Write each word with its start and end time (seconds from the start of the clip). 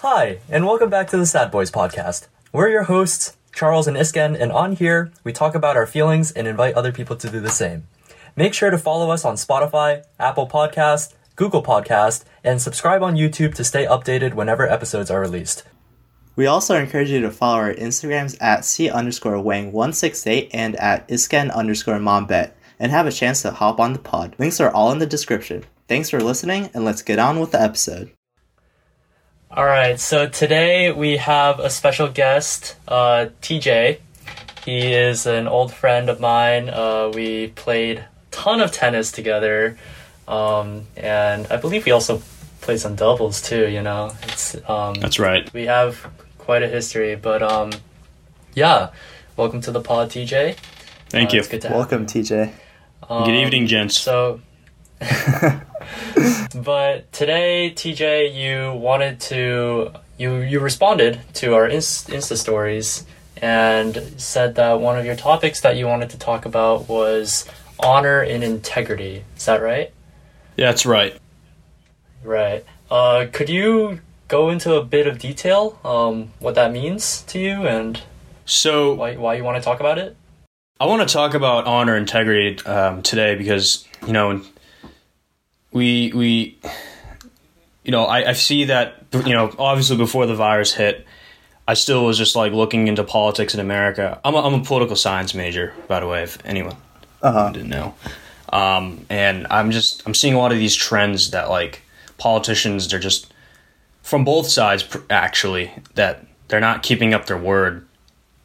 Hi, 0.00 0.40
and 0.50 0.66
welcome 0.66 0.90
back 0.90 1.08
to 1.08 1.16
the 1.16 1.24
Sad 1.24 1.50
Boys 1.50 1.70
podcast. 1.70 2.28
We're 2.52 2.68
your 2.68 2.82
hosts, 2.82 3.34
Charles 3.54 3.88
and 3.88 3.96
Isken, 3.96 4.38
and 4.38 4.52
on 4.52 4.76
here, 4.76 5.10
we 5.24 5.32
talk 5.32 5.54
about 5.54 5.74
our 5.74 5.86
feelings 5.86 6.30
and 6.32 6.46
invite 6.46 6.74
other 6.74 6.92
people 6.92 7.16
to 7.16 7.30
do 7.30 7.40
the 7.40 7.48
same. 7.48 7.88
Make 8.36 8.52
sure 8.52 8.68
to 8.68 8.76
follow 8.76 9.10
us 9.10 9.24
on 9.24 9.36
Spotify, 9.36 10.04
Apple 10.20 10.46
Podcast, 10.46 11.14
Google 11.34 11.62
Podcast, 11.62 12.24
and 12.44 12.60
subscribe 12.60 13.02
on 13.02 13.16
YouTube 13.16 13.54
to 13.54 13.64
stay 13.64 13.86
updated 13.86 14.34
whenever 14.34 14.68
episodes 14.68 15.10
are 15.10 15.18
released. 15.18 15.64
We 16.36 16.46
also 16.46 16.76
encourage 16.76 17.08
you 17.08 17.22
to 17.22 17.30
follow 17.30 17.56
our 17.56 17.72
Instagrams 17.72 18.36
at 18.38 18.66
C 18.66 18.90
underscore 18.90 19.42
Wang168 19.42 20.50
and 20.52 20.76
at 20.76 21.08
Isken 21.08 21.50
underscore 21.54 21.98
Mombet 21.98 22.54
and 22.78 22.92
have 22.92 23.06
a 23.06 23.12
chance 23.12 23.40
to 23.40 23.50
hop 23.50 23.80
on 23.80 23.94
the 23.94 23.98
pod. 23.98 24.36
Links 24.38 24.60
are 24.60 24.70
all 24.70 24.92
in 24.92 24.98
the 24.98 25.06
description. 25.06 25.64
Thanks 25.88 26.10
for 26.10 26.20
listening, 26.20 26.68
and 26.74 26.84
let's 26.84 27.00
get 27.00 27.18
on 27.18 27.40
with 27.40 27.52
the 27.52 27.62
episode. 27.62 28.12
All 29.50 29.64
right, 29.64 29.98
so 29.98 30.28
today 30.28 30.92
we 30.92 31.16
have 31.18 31.60
a 31.60 31.70
special 31.70 32.08
guest, 32.08 32.76
uh, 32.88 33.26
TJ. 33.42 33.98
He 34.64 34.92
is 34.92 35.26
an 35.26 35.46
old 35.46 35.72
friend 35.72 36.10
of 36.10 36.20
mine. 36.20 36.68
Uh, 36.68 37.10
we 37.14 37.48
played 37.48 37.98
a 37.98 38.08
ton 38.32 38.60
of 38.60 38.72
tennis 38.72 39.12
together, 39.12 39.78
um, 40.26 40.86
and 40.96 41.46
I 41.48 41.56
believe 41.56 41.86
we 41.86 41.92
also 41.92 42.20
played 42.60 42.80
some 42.80 42.96
doubles 42.96 43.40
too. 43.40 43.68
You 43.68 43.82
know, 43.82 44.12
it's 44.24 44.56
um, 44.68 44.94
That's 44.94 45.18
right. 45.20 45.50
we 45.54 45.66
have 45.66 46.06
quite 46.38 46.62
a 46.64 46.68
history. 46.68 47.14
But 47.14 47.42
um, 47.42 47.70
yeah, 48.54 48.90
welcome 49.36 49.60
to 49.62 49.70
the 49.70 49.80
pod, 49.80 50.10
TJ. 50.10 50.56
Thank 51.08 51.30
Uh, 51.30 51.34
you. 51.34 51.38
It's 51.40 51.48
good 51.48 51.62
to 51.62 51.68
have 51.68 51.76
Welcome, 51.76 52.02
you. 52.02 52.06
TJ. 52.08 52.52
Um, 53.08 53.24
Good 53.24 53.36
evening, 53.36 53.68
gents. 53.68 53.96
So, 53.96 54.40
but 56.54 57.12
today, 57.12 57.72
TJ, 57.74 58.34
you 58.34 58.72
wanted 58.78 59.20
to 59.20 59.92
you 60.18 60.36
you 60.36 60.60
responded 60.60 61.20
to 61.34 61.54
our 61.54 61.68
Insta 61.68 62.36
stories 62.36 63.04
and 63.36 64.14
said 64.16 64.54
that 64.54 64.80
one 64.80 64.98
of 64.98 65.04
your 65.04 65.16
topics 65.16 65.60
that 65.60 65.76
you 65.76 65.86
wanted 65.86 66.10
to 66.10 66.18
talk 66.18 66.46
about 66.46 66.88
was 66.88 67.46
honor 67.78 68.20
and 68.20 68.42
integrity. 68.42 69.24
Is 69.36 69.44
that 69.46 69.60
right? 69.60 69.92
Yeah, 70.56 70.70
that's 70.70 70.86
right. 70.86 71.18
Right. 72.24 72.64
Uh, 72.90 73.26
could 73.32 73.50
you 73.50 74.00
go 74.28 74.48
into 74.48 74.74
a 74.74 74.84
bit 74.84 75.06
of 75.06 75.18
detail 75.18 75.78
um, 75.84 76.30
what 76.38 76.54
that 76.54 76.72
means 76.72 77.22
to 77.22 77.38
you 77.38 77.66
and 77.66 78.00
So 78.46 78.94
why 78.94 79.16
why 79.16 79.34
you 79.34 79.44
want 79.44 79.56
to 79.56 79.62
talk 79.62 79.80
about 79.80 79.98
it? 79.98 80.16
I 80.78 80.86
want 80.86 81.06
to 81.06 81.12
talk 81.12 81.34
about 81.34 81.66
honor 81.66 81.94
and 81.94 82.02
integrity 82.02 82.64
um, 82.66 83.02
today 83.02 83.34
because 83.34 83.86
you 84.06 84.12
know 84.12 84.42
we 85.76 86.12
we 86.14 86.58
you 87.84 87.92
know 87.92 88.04
I, 88.04 88.30
I 88.30 88.32
see 88.32 88.64
that 88.64 89.04
you 89.12 89.34
know 89.34 89.52
obviously 89.58 89.96
before 89.96 90.26
the 90.26 90.34
virus 90.34 90.72
hit, 90.72 91.06
I 91.68 91.74
still 91.74 92.04
was 92.04 92.18
just 92.18 92.34
like 92.36 92.52
looking 92.52 92.88
into 92.88 93.04
politics 93.04 93.54
in 93.54 93.60
America. 93.60 94.20
I'm 94.24 94.34
a, 94.34 94.38
I'm 94.46 94.54
a 94.54 94.64
political 94.64 94.96
science 94.96 95.34
major, 95.34 95.74
by 95.88 96.00
the 96.00 96.06
way, 96.06 96.22
if 96.22 96.38
anyone 96.44 96.76
Uh 97.22 97.32
huh. 97.32 97.50
didn't 97.50 97.70
know. 97.70 97.94
Um, 98.52 99.04
and 99.10 99.46
I'm 99.50 99.70
just 99.70 100.02
I'm 100.06 100.14
seeing 100.14 100.34
a 100.34 100.38
lot 100.38 100.52
of 100.52 100.58
these 100.58 100.74
trends 100.74 101.30
that 101.32 101.50
like 101.50 101.82
politicians 102.18 102.88
they're 102.88 103.00
just 103.00 103.32
from 104.02 104.24
both 104.24 104.46
sides 104.48 104.86
actually 105.10 105.70
that 105.94 106.24
they're 106.48 106.60
not 106.60 106.82
keeping 106.82 107.12
up 107.12 107.26
their 107.26 107.36
word 107.36 107.84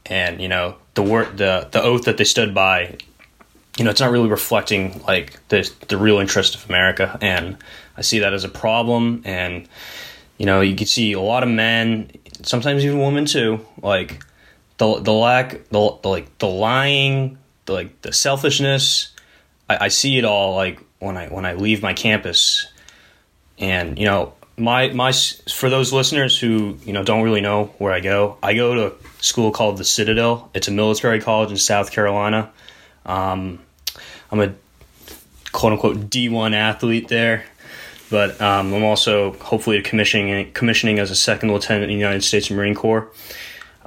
and 0.08 0.42
you 0.42 0.50
know 0.50 0.76
the 0.96 1.04
word 1.04 1.38
the 1.38 1.68
the 1.72 1.82
oath 1.82 2.04
that 2.06 2.18
they 2.18 2.24
stood 2.26 2.54
by 2.54 2.98
you 3.82 3.86
know 3.86 3.90
it's 3.90 4.00
not 4.00 4.12
really 4.12 4.30
reflecting 4.30 5.02
like 5.08 5.40
the 5.48 5.68
the 5.88 5.98
real 5.98 6.20
interest 6.20 6.54
of 6.54 6.70
America. 6.70 7.18
And 7.20 7.58
I 7.98 8.02
see 8.02 8.20
that 8.20 8.32
as 8.32 8.44
a 8.44 8.50
problem. 8.50 9.24
And 9.26 9.68
you 10.38 10.46
know 10.46 10.62
you 10.62 10.76
can 10.76 10.86
see 10.86 11.14
a 11.14 11.20
lot 11.20 11.42
of 11.42 11.50
men 11.50 12.12
sometimes 12.44 12.86
even 12.86 13.00
women 13.00 13.26
too 13.26 13.66
like 13.82 14.24
the 14.78 15.00
the 15.00 15.12
lack 15.12 15.68
the, 15.70 15.98
the 16.04 16.08
like 16.08 16.38
the 16.38 16.48
lying 16.48 17.40
the 17.66 17.74
like 17.74 18.02
the 18.04 18.14
selfishness. 18.14 19.14
I, 19.68 19.86
I 19.86 19.88
see 19.88 20.20
it 20.20 20.26
all 20.26 20.56
like 20.56 20.80
when 21.00 21.18
I 21.18 21.30
when 21.30 21.48
I 21.48 21.54
leave 21.54 21.82
my 21.82 21.96
campus. 21.96 22.72
And 23.58 23.98
you 23.98 24.06
know 24.06 24.36
my 24.58 24.90
my 24.90 25.12
for 25.12 25.72
those 25.72 25.92
listeners 25.92 26.40
who 26.40 26.78
you 26.84 26.94
know 26.94 27.04
don't 27.04 27.24
really 27.24 27.42
know 27.42 27.74
where 27.80 27.94
I 27.94 28.00
go 28.00 28.38
I 28.44 28.54
go 28.54 28.76
to 28.76 28.94
a 28.94 29.24
school 29.24 29.50
called 29.50 29.80
the 29.80 29.86
Citadel. 29.86 30.52
It's 30.54 30.68
a 30.68 30.72
military 30.72 31.20
college 31.20 31.50
in 31.50 31.58
South 31.58 31.92
Carolina. 31.92 32.52
Um, 33.08 33.58
I'm 34.32 34.40
a 34.40 34.54
quote 35.52 35.74
unquote 35.74 35.98
D1 36.10 36.54
athlete 36.54 37.08
there 37.08 37.46
but 38.12 38.40
um, 38.42 38.74
I'm 38.74 38.84
also 38.84 39.32
hopefully 39.34 39.82
commissioning 39.82 40.52
commissioning 40.52 41.00
as 41.00 41.10
a 41.10 41.16
second 41.16 41.52
lieutenant 41.52 41.86
in 41.86 41.90
the 41.90 41.96
United 41.96 42.24
States 42.24 42.52
Marine 42.52 42.76
Corps. 42.76 43.10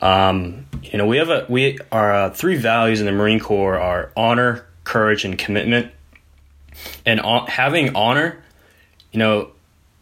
Um, 0.01 0.67
you 0.83 0.99
know 0.99 1.07
we 1.07 1.19
have 1.19 1.29
a 1.29 1.47
we 1.49 1.79
our 1.93 2.13
uh, 2.13 2.31
three 2.31 2.57
values 2.57 3.01
in 3.01 3.07
the 3.07 3.13
Marine 3.13 3.39
Corps 3.39 3.79
are 3.79 4.11
honor 4.17 4.67
courage 4.83 5.25
and 5.25 5.39
commitment. 5.39 5.93
And 7.07 7.21
having 7.49 7.95
honor 7.95 8.43
you 9.13 9.19
know 9.19 9.51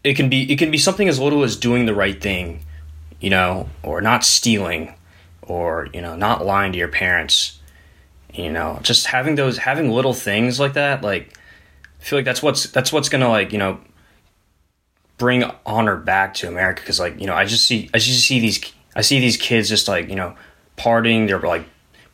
it 0.05 0.15
can 0.15 0.31
be 0.31 0.51
it 0.51 0.59
can 0.59 0.71
be 0.71 0.79
something 0.79 1.09
as 1.09 1.19
little 1.19 1.43
as 1.43 1.57
doing 1.57 1.87
the 1.87 1.95
right 1.95 2.21
thing 2.21 2.65
you 3.21 3.29
know 3.29 3.69
or 3.83 4.01
not 4.01 4.25
stealing 4.25 4.95
or 5.43 5.89
you 5.93 6.01
know 6.01 6.17
not 6.17 6.47
lying 6.47 6.73
to 6.73 6.79
your 6.79 6.89
parents 6.89 7.59
you 8.33 8.51
know 8.51 8.79
just 8.83 9.07
having 9.07 9.35
those 9.35 9.59
having 9.59 9.91
little 9.91 10.15
things 10.15 10.59
like 10.59 10.75
that 10.75 11.03
like 11.03 11.37
i 12.01 12.03
feel 12.03 12.19
like 12.19 12.25
that's 12.25 12.43
what's 12.43 12.65
that's 12.71 12.93
what's 12.93 13.09
gonna 13.09 13.29
like 13.29 13.53
you 13.53 13.59
know 13.59 13.79
bring 15.19 15.45
honor 15.65 15.97
back 15.97 16.35
to 16.35 16.49
america. 16.49 16.83
Because 16.83 16.99
like 16.99 17.21
you 17.21 17.27
know 17.27 17.35
i 17.35 17.45
just 17.45 17.67
see 17.67 17.89
i 17.95 17.99
just 17.99 18.27
see 18.27 18.41
these 18.41 18.61
i 18.97 19.03
see 19.03 19.21
these 19.21 19.37
kids 19.37 19.69
just 19.69 19.87
like 19.87 20.09
you 20.09 20.17
know 20.17 20.35
partying 20.77 21.29
their 21.29 21.39
like 21.39 21.65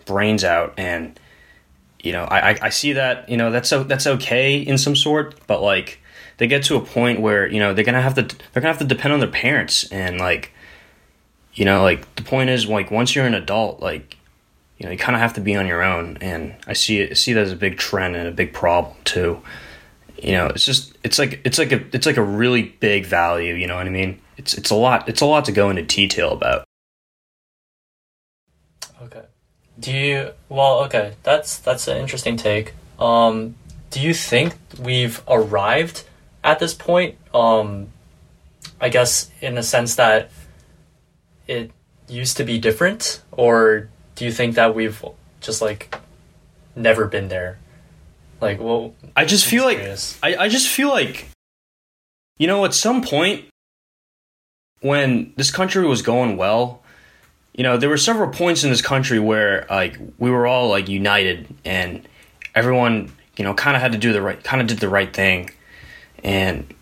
brains 0.04 0.44
out. 0.44 0.74
And 0.76 1.18
you 2.00 2.12
know 2.12 2.24
I, 2.24 2.50
I 2.50 2.58
i 2.62 2.68
see 2.68 2.92
that 2.92 3.28
you 3.28 3.36
know 3.36 3.50
that's 3.50 3.68
so 3.68 3.82
that's 3.82 4.06
okay 4.06 4.58
in 4.58 4.78
some 4.78 4.94
sort 4.94 5.34
but 5.46 5.62
like 5.62 6.00
they 6.36 6.46
get 6.46 6.62
to 6.64 6.76
a 6.76 6.80
point 6.80 7.20
where 7.20 7.46
you 7.48 7.58
know 7.58 7.74
they're 7.74 7.84
gonna 7.84 8.02
have 8.02 8.14
to 8.14 8.22
they're 8.22 8.62
gonna 8.62 8.68
have 8.68 8.78
to 8.78 8.84
depend 8.84 9.14
on 9.14 9.20
their 9.20 9.30
parents. 9.30 9.90
And 9.90 10.18
like 10.18 10.52
you 11.54 11.64
know 11.64 11.82
like 11.82 12.14
the 12.16 12.22
point 12.22 12.50
is 12.50 12.66
like 12.66 12.90
once 12.90 13.14
you're 13.14 13.26
an 13.26 13.34
adult 13.34 13.80
like 13.80 14.17
you 14.78 14.86
know 14.86 14.92
you 14.92 14.98
kind 14.98 15.14
of 15.14 15.20
have 15.20 15.34
to 15.34 15.40
be 15.40 15.54
on 15.56 15.66
your 15.66 15.82
own 15.82 16.16
and 16.20 16.54
i 16.66 16.72
see 16.72 17.00
it 17.00 17.16
see 17.16 17.32
that 17.32 17.44
as 17.44 17.52
a 17.52 17.56
big 17.56 17.76
trend 17.76 18.16
and 18.16 18.28
a 18.28 18.32
big 18.32 18.52
problem 18.52 18.96
too 19.04 19.40
you 20.22 20.32
know 20.32 20.46
it's 20.46 20.64
just 20.64 20.96
it's 21.04 21.18
like 21.18 21.40
it's 21.44 21.58
like 21.58 21.72
a 21.72 21.84
it's 21.92 22.06
like 22.06 22.16
a 22.16 22.22
really 22.22 22.62
big 22.80 23.04
value 23.04 23.54
you 23.54 23.66
know 23.66 23.76
what 23.76 23.86
i 23.86 23.90
mean 23.90 24.20
it's 24.36 24.54
it's 24.54 24.70
a 24.70 24.74
lot 24.74 25.08
it's 25.08 25.20
a 25.20 25.26
lot 25.26 25.44
to 25.44 25.52
go 25.52 25.70
into 25.70 25.82
detail 25.82 26.32
about 26.32 26.64
Okay. 29.02 29.22
Do 29.78 29.92
you 29.92 30.30
well 30.48 30.80
okay, 30.84 31.14
that's 31.22 31.58
that's 31.58 31.86
an 31.88 31.98
interesting 31.98 32.36
take. 32.36 32.74
Um 32.98 33.54
do 33.90 34.00
you 34.00 34.12
think 34.12 34.54
we've 34.80 35.22
arrived 35.28 36.04
at 36.42 36.58
this 36.58 36.74
point? 36.74 37.16
Um 37.32 37.88
I 38.80 38.88
guess 38.88 39.30
in 39.40 39.54
the 39.54 39.62
sense 39.62 39.94
that 39.96 40.30
it 41.46 41.70
used 42.08 42.36
to 42.38 42.44
be 42.44 42.58
different 42.58 43.22
or 43.32 43.88
do 44.18 44.24
you 44.24 44.32
think 44.32 44.56
that 44.56 44.74
we've 44.74 45.02
just 45.40 45.62
like 45.62 45.96
never 46.74 47.06
been 47.06 47.28
there? 47.28 47.58
Like 48.40 48.60
well 48.60 48.94
i 49.16 49.24
just 49.24 49.46
feel 49.46 49.64
like. 49.64 49.78
I, 50.22 50.36
I 50.36 50.48
just 50.48 50.68
feel 50.68 50.88
like 50.88 51.28
you 52.36 52.46
know 52.46 52.64
at 52.64 52.74
some 52.74 53.02
point 53.02 53.46
when 54.80 55.32
this 55.36 55.50
country 55.50 55.86
was 55.86 56.02
going 56.02 56.36
well 56.36 56.82
you 57.54 57.64
know 57.64 57.76
there 57.76 57.88
were 57.88 57.96
several 57.96 58.30
points 58.30 58.62
in 58.62 58.70
this 58.70 58.82
country 58.82 59.18
where 59.18 59.66
like 59.68 59.98
we 60.18 60.30
were 60.30 60.46
all 60.46 60.68
like 60.68 60.88
united 60.88 61.48
and 61.64 62.06
everyone 62.54 63.10
you 63.36 63.42
know 63.44 63.54
kind 63.54 63.74
of 63.74 63.82
had 63.82 63.90
to 63.90 63.98
do 63.98 64.12
the 64.12 64.22
right 64.22 64.42
kind 64.44 64.60
of 64.62 64.68
did 64.68 64.78
the 64.78 64.88
right 64.88 65.12
thing 65.12 65.50
and 66.22 66.72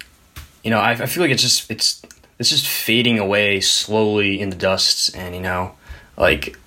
you 0.63 0.71
know 0.71 0.79
I, 0.79 0.91
I 0.91 1.07
feel 1.07 1.23
like 1.23 1.33
it's 1.33 1.43
just 1.43 1.71
it's 1.71 2.03
it's 2.39 2.51
just 2.51 2.67
fading 2.67 3.19
away 3.19 3.61
slowly 3.63 4.41
in 4.41 4.51
the 4.51 4.57
dust 4.57 5.17
and 5.17 5.35
you 5.35 5.41
know 5.41 5.75
like 6.19 6.59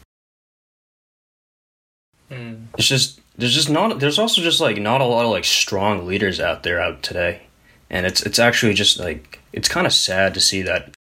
Mm. 2.39 2.67
it's 2.77 2.87
just 2.87 3.19
there's 3.37 3.53
just 3.53 3.69
not 3.69 3.99
there's 3.99 4.17
also 4.19 4.41
just 4.41 4.61
like 4.61 4.77
not 4.77 5.01
a 5.01 5.05
lot 5.05 5.25
of 5.25 5.31
like 5.31 5.45
strong 5.45 6.07
leaders 6.07 6.39
out 6.39 6.63
there 6.63 6.79
out 6.79 7.03
today 7.03 7.41
and 7.89 8.05
it's 8.05 8.21
it's 8.23 8.39
actually 8.39 8.73
just 8.73 8.99
like 8.99 9.39
it's 9.51 9.67
kind 9.67 9.85
of 9.85 9.93
sad 9.93 10.33
to 10.35 10.39
see 10.39 10.61
that 10.61 10.95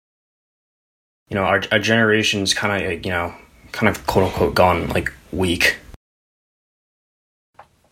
you 1.29 1.35
know 1.35 1.43
our, 1.43 1.61
our 1.71 1.79
generation's 1.79 2.53
kind 2.53 2.81
of 2.81 2.89
like, 2.89 3.05
you 3.05 3.11
know 3.11 3.33
kind 3.71 3.89
of 3.89 4.07
quote 4.07 4.25
unquote 4.25 4.55
gone 4.55 4.87
like 4.89 5.11
weak 5.31 5.77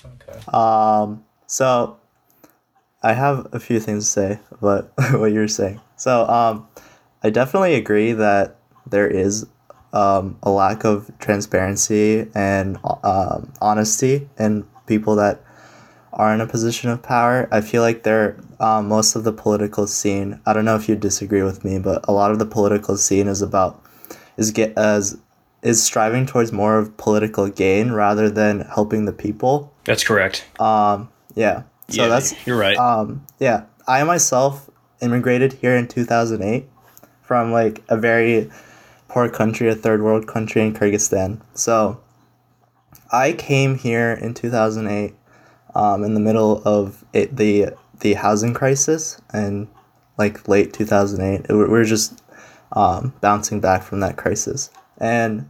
Okay. 0.06 0.40
Um, 0.54 1.24
so 1.48 1.98
I 3.01 3.13
have 3.13 3.48
a 3.51 3.60
few 3.60 3.80
things 3.80 4.06
to 4.06 4.12
say 4.12 4.40
about 4.51 4.92
what 5.12 5.31
you're 5.31 5.48
saying. 5.48 5.81
So, 5.98 6.28
um, 6.28 6.68
I 7.24 7.30
definitely 7.30 7.75
agree 7.75 8.12
that 8.13 8.57
there 8.90 9.07
is 9.07 9.48
um, 9.94 10.38
a 10.44 10.50
lack 10.50 10.84
of 10.84 11.12
transparency 11.19 12.28
and 12.36 12.78
um, 13.04 13.54
honesty 13.62 14.28
in 14.38 14.66
people 14.88 15.16
that 15.16 15.42
are 16.12 16.34
in 16.34 16.42
a 16.42 16.48
position 16.48 16.90
of 16.90 17.01
power, 17.01 17.48
I 17.51 17.62
feel 17.62 17.81
like 17.81 18.04
they're 18.04 18.38
um, 18.60 18.88
most 18.88 19.16
of 19.16 19.24
the 19.24 19.34
political 19.34 19.88
scene. 19.88 20.40
I 20.45 20.54
don't 20.54 20.66
know 20.66 20.75
if 20.75 20.88
you 20.90 20.95
disagree 20.95 21.44
with 21.44 21.63
me, 21.63 21.80
but 21.80 22.06
a 22.07 22.12
lot 22.12 22.31
of 22.31 22.40
the 22.40 22.45
political 22.45 22.98
scene 22.98 23.28
is 23.28 23.42
about 23.42 23.81
is 24.38 24.51
get 24.51 24.78
as 24.78 25.18
is 25.62 25.81
striving 25.81 26.25
towards 26.25 26.51
more 26.51 26.78
of 26.78 26.98
political 26.98 27.48
gain 27.48 27.92
rather 27.92 28.30
than 28.30 28.62
helping 28.62 29.06
the 29.06 29.13
people. 29.13 29.74
That's 29.86 30.04
correct. 30.04 30.45
Um, 30.60 31.10
yeah. 31.36 31.63
So 31.90 32.04
yeah, 32.04 32.07
that's 32.10 32.48
you're 32.48 32.57
right. 32.57 32.78
um, 32.78 33.25
yeah. 33.40 33.66
I 33.88 34.04
myself 34.04 34.69
immigrated 35.01 35.54
here 35.54 35.75
in 35.75 35.88
2008 35.88 36.66
from 37.22 37.51
like 37.51 37.84
a 37.90 37.98
very 37.98 38.50
poor 39.13 39.30
country, 39.30 39.69
a 39.69 39.75
third 39.75 40.01
world 40.01 40.25
country 40.25 40.63
in 40.63 40.74
Kyrgyzstan. 40.74 41.39
So 41.54 42.01
I 43.12 43.33
came 43.33 43.77
here 43.77 44.12
in 44.12 44.33
2008 44.33 45.13
um, 45.75 46.04
in 46.04 46.15
the 46.15 46.19
middle 46.19 46.63
of 46.65 47.06
it, 47.13 47.38
the 47.38 47.74
the 48.00 48.15
housing 48.15 48.56
crisis 48.56 49.21
and 49.31 49.68
like 50.18 50.48
late 50.48 50.74
2008. 50.74 51.45
It, 51.48 51.54
we 51.54 51.65
we're 51.65 51.83
just 51.83 52.24
um, 52.71 53.13
bouncing 53.21 53.60
back 53.60 53.83
from 53.83 54.00
that 54.00 54.18
crisis. 54.18 54.71
And 54.98 55.48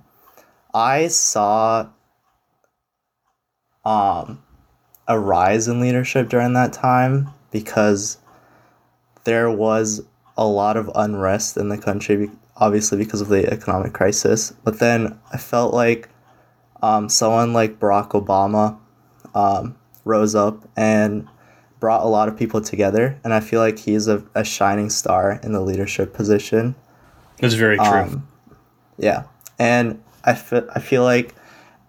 I 0.73 1.07
saw 1.07 1.87
um, 3.85 4.43
a 5.07 5.17
rise 5.17 5.69
in 5.69 5.79
leadership 5.79 6.27
during 6.27 6.51
that 6.53 6.73
time 6.73 7.29
because 7.49 8.17
there 9.23 9.49
was 9.49 10.01
a 10.35 10.45
lot 10.45 10.75
of 10.75 10.91
unrest 10.95 11.55
in 11.55 11.69
the 11.69 11.77
country, 11.77 12.29
obviously 12.63 12.97
because 12.97 13.19
of 13.19 13.27
the 13.27 13.45
economic 13.51 13.91
crisis. 13.91 14.53
But 14.63 14.79
then 14.79 15.19
I 15.33 15.37
felt 15.37 15.73
like 15.73 16.09
um, 16.81 17.09
someone 17.09 17.51
like 17.51 17.77
Barack 17.77 18.11
Obama 18.11 18.79
um, 19.35 19.75
rose 20.05 20.33
up 20.33 20.65
and 20.77 21.27
brought 21.81 22.03
a 22.03 22.07
lot 22.07 22.29
of 22.29 22.37
people 22.37 22.61
together. 22.61 23.19
And 23.25 23.33
I 23.33 23.41
feel 23.41 23.59
like 23.59 23.79
he's 23.79 24.07
a, 24.07 24.23
a 24.33 24.45
shining 24.45 24.89
star 24.89 25.41
in 25.43 25.51
the 25.51 25.59
leadership 25.59 26.13
position. 26.13 26.75
That's 27.39 27.55
very 27.55 27.75
true. 27.75 27.85
Um, 27.85 28.27
yeah. 28.97 29.23
And 29.59 30.01
I 30.23 30.33
fe- 30.33 30.67
I 30.73 30.79
feel 30.79 31.03
like 31.03 31.35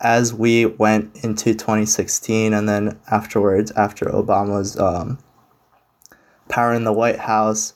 as 0.01 0.35
we 0.35 0.67
went 0.67 1.15
into 1.23 1.55
2016 1.55 2.53
and 2.53 2.69
then 2.69 2.99
afterwards, 3.13 3.71
after 3.77 4.07
Obama's 4.07 4.77
um, 4.77 5.19
power 6.49 6.75
in 6.75 6.83
the 6.83 6.93
White 6.93 7.21
House, 7.21 7.75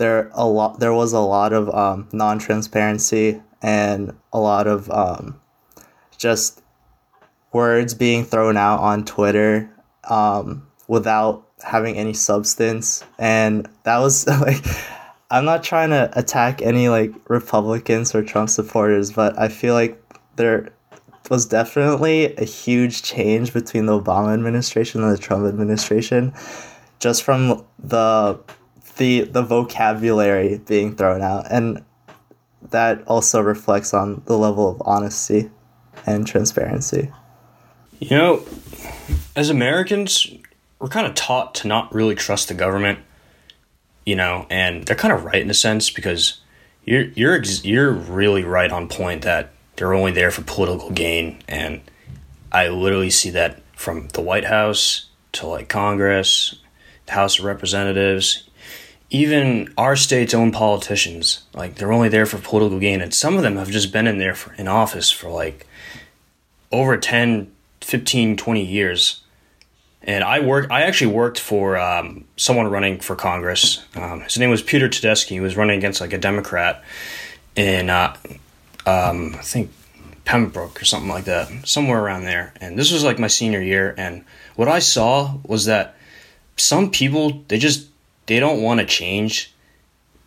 there 0.00 0.30
a 0.32 0.46
lot 0.46 0.80
there 0.80 0.94
was 0.94 1.12
a 1.12 1.20
lot 1.20 1.52
of 1.52 1.68
um, 1.72 2.08
non-transparency 2.10 3.40
and 3.62 4.16
a 4.32 4.40
lot 4.40 4.66
of 4.66 4.90
um, 4.90 5.38
just 6.16 6.62
words 7.52 7.92
being 7.92 8.24
thrown 8.24 8.56
out 8.56 8.80
on 8.80 9.04
Twitter 9.04 9.70
um, 10.08 10.66
without 10.88 11.46
having 11.62 11.96
any 11.96 12.14
substance, 12.14 13.04
and 13.18 13.68
that 13.84 13.98
was 13.98 14.26
like. 14.40 14.64
I'm 15.32 15.44
not 15.44 15.62
trying 15.62 15.90
to 15.90 16.10
attack 16.18 16.60
any 16.60 16.88
like 16.88 17.12
Republicans 17.28 18.16
or 18.16 18.24
Trump 18.24 18.50
supporters, 18.50 19.12
but 19.12 19.38
I 19.38 19.46
feel 19.46 19.74
like 19.74 20.02
there 20.34 20.70
was 21.30 21.46
definitely 21.46 22.34
a 22.34 22.42
huge 22.42 23.04
change 23.04 23.54
between 23.54 23.86
the 23.86 24.00
Obama 24.00 24.34
administration 24.34 25.04
and 25.04 25.12
the 25.12 25.18
Trump 25.18 25.46
administration 25.46 26.34
just 26.98 27.22
from 27.22 27.64
the 27.78 28.40
the 29.00 29.22
the 29.22 29.42
vocabulary 29.42 30.58
being 30.58 30.94
thrown 30.94 31.22
out 31.22 31.46
and 31.50 31.82
that 32.70 33.02
also 33.06 33.40
reflects 33.40 33.94
on 33.94 34.22
the 34.26 34.36
level 34.36 34.68
of 34.68 34.82
honesty 34.84 35.50
and 36.06 36.26
transparency. 36.26 37.10
You 37.98 38.16
know, 38.16 38.44
as 39.34 39.50
Americans, 39.50 40.30
we're 40.78 40.88
kind 40.88 41.06
of 41.06 41.14
taught 41.14 41.54
to 41.56 41.68
not 41.68 41.92
really 41.94 42.14
trust 42.14 42.48
the 42.48 42.54
government 42.54 43.00
you 44.04 44.16
know, 44.16 44.46
and 44.50 44.84
they're 44.84 44.96
kind 44.96 45.12
of 45.12 45.24
right 45.24 45.42
in 45.42 45.50
a 45.50 45.54
sense 45.54 45.90
because 45.90 46.40
you're 46.84 47.04
you're 47.14 47.36
ex- 47.36 47.64
you're 47.64 47.92
really 47.92 48.44
right 48.44 48.72
on 48.72 48.88
point 48.88 49.22
that 49.22 49.52
they're 49.76 49.94
only 49.94 50.12
there 50.12 50.30
for 50.30 50.42
political 50.42 50.90
gain, 50.90 51.42
and 51.46 51.80
I 52.50 52.68
literally 52.68 53.10
see 53.10 53.30
that 53.30 53.62
from 53.76 54.08
the 54.08 54.20
White 54.20 54.46
House 54.46 55.06
to 55.32 55.46
like 55.46 55.68
Congress, 55.68 56.56
the 57.06 57.12
House 57.12 57.38
of 57.38 57.44
Representatives, 57.44 58.49
even 59.10 59.72
our 59.76 59.96
state's 59.96 60.34
own 60.34 60.52
politicians. 60.52 61.42
Like 61.52 61.74
they're 61.74 61.92
only 61.92 62.08
there 62.08 62.26
for 62.26 62.38
political 62.38 62.78
gain, 62.78 63.00
and 63.00 63.12
some 63.12 63.36
of 63.36 63.42
them 63.42 63.56
have 63.56 63.70
just 63.70 63.92
been 63.92 64.06
in 64.06 64.18
there 64.18 64.34
for, 64.34 64.52
in 64.54 64.68
office 64.68 65.10
for 65.10 65.30
like 65.30 65.66
over 66.72 66.96
10, 66.96 67.50
15, 67.80 68.36
20 68.36 68.64
years 68.64 69.20
and 70.02 70.24
I 70.24 70.40
worked. 70.40 70.70
I 70.72 70.82
actually 70.82 71.12
worked 71.12 71.38
for 71.38 71.76
um, 71.76 72.24
someone 72.36 72.68
running 72.68 73.00
for 73.00 73.14
Congress. 73.16 73.84
Um, 73.94 74.20
his 74.22 74.38
name 74.38 74.50
was 74.50 74.62
Peter 74.62 74.88
Tedeschi. 74.88 75.28
He 75.28 75.40
was 75.40 75.56
running 75.56 75.78
against 75.78 76.00
like 76.00 76.12
a 76.12 76.18
Democrat 76.18 76.82
in, 77.54 77.90
uh, 77.90 78.16
um, 78.86 79.34
I 79.38 79.42
think, 79.42 79.70
Pembroke 80.24 80.80
or 80.80 80.84
something 80.84 81.10
like 81.10 81.24
that, 81.24 81.66
somewhere 81.66 82.02
around 82.02 82.24
there. 82.24 82.54
And 82.60 82.78
this 82.78 82.92
was 82.92 83.04
like 83.04 83.18
my 83.18 83.26
senior 83.26 83.60
year. 83.60 83.94
And 83.98 84.24
what 84.56 84.68
I 84.68 84.78
saw 84.78 85.34
was 85.44 85.66
that 85.66 85.96
some 86.56 86.90
people 86.90 87.42
they 87.48 87.58
just 87.58 87.88
they 88.30 88.38
don't 88.38 88.62
want 88.62 88.78
to 88.78 88.86
change, 88.86 89.52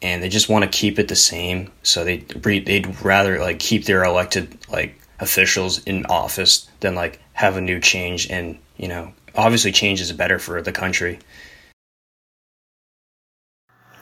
and 0.01 0.21
they 0.21 0.27
just 0.27 0.49
want 0.49 0.63
to 0.65 0.69
keep 0.69 0.99
it 0.99 1.07
the 1.07 1.15
same. 1.15 1.71
So 1.83 2.03
they 2.03 2.17
they'd 2.17 3.01
rather 3.01 3.39
like 3.39 3.59
keep 3.59 3.85
their 3.85 4.03
elected 4.03 4.57
like 4.69 4.99
officials 5.21 5.81
in 5.85 6.05
office 6.07 6.69
than 6.81 6.95
like 6.95 7.19
have 7.31 7.55
a 7.55 7.61
new 7.61 7.79
change 7.79 8.29
and 8.29 8.57
you 8.75 8.89
know 8.89 9.13
obviously 9.35 9.71
change 9.71 10.01
is 10.01 10.11
better 10.11 10.37
for 10.37 10.61
the 10.61 10.71
country. 10.73 11.17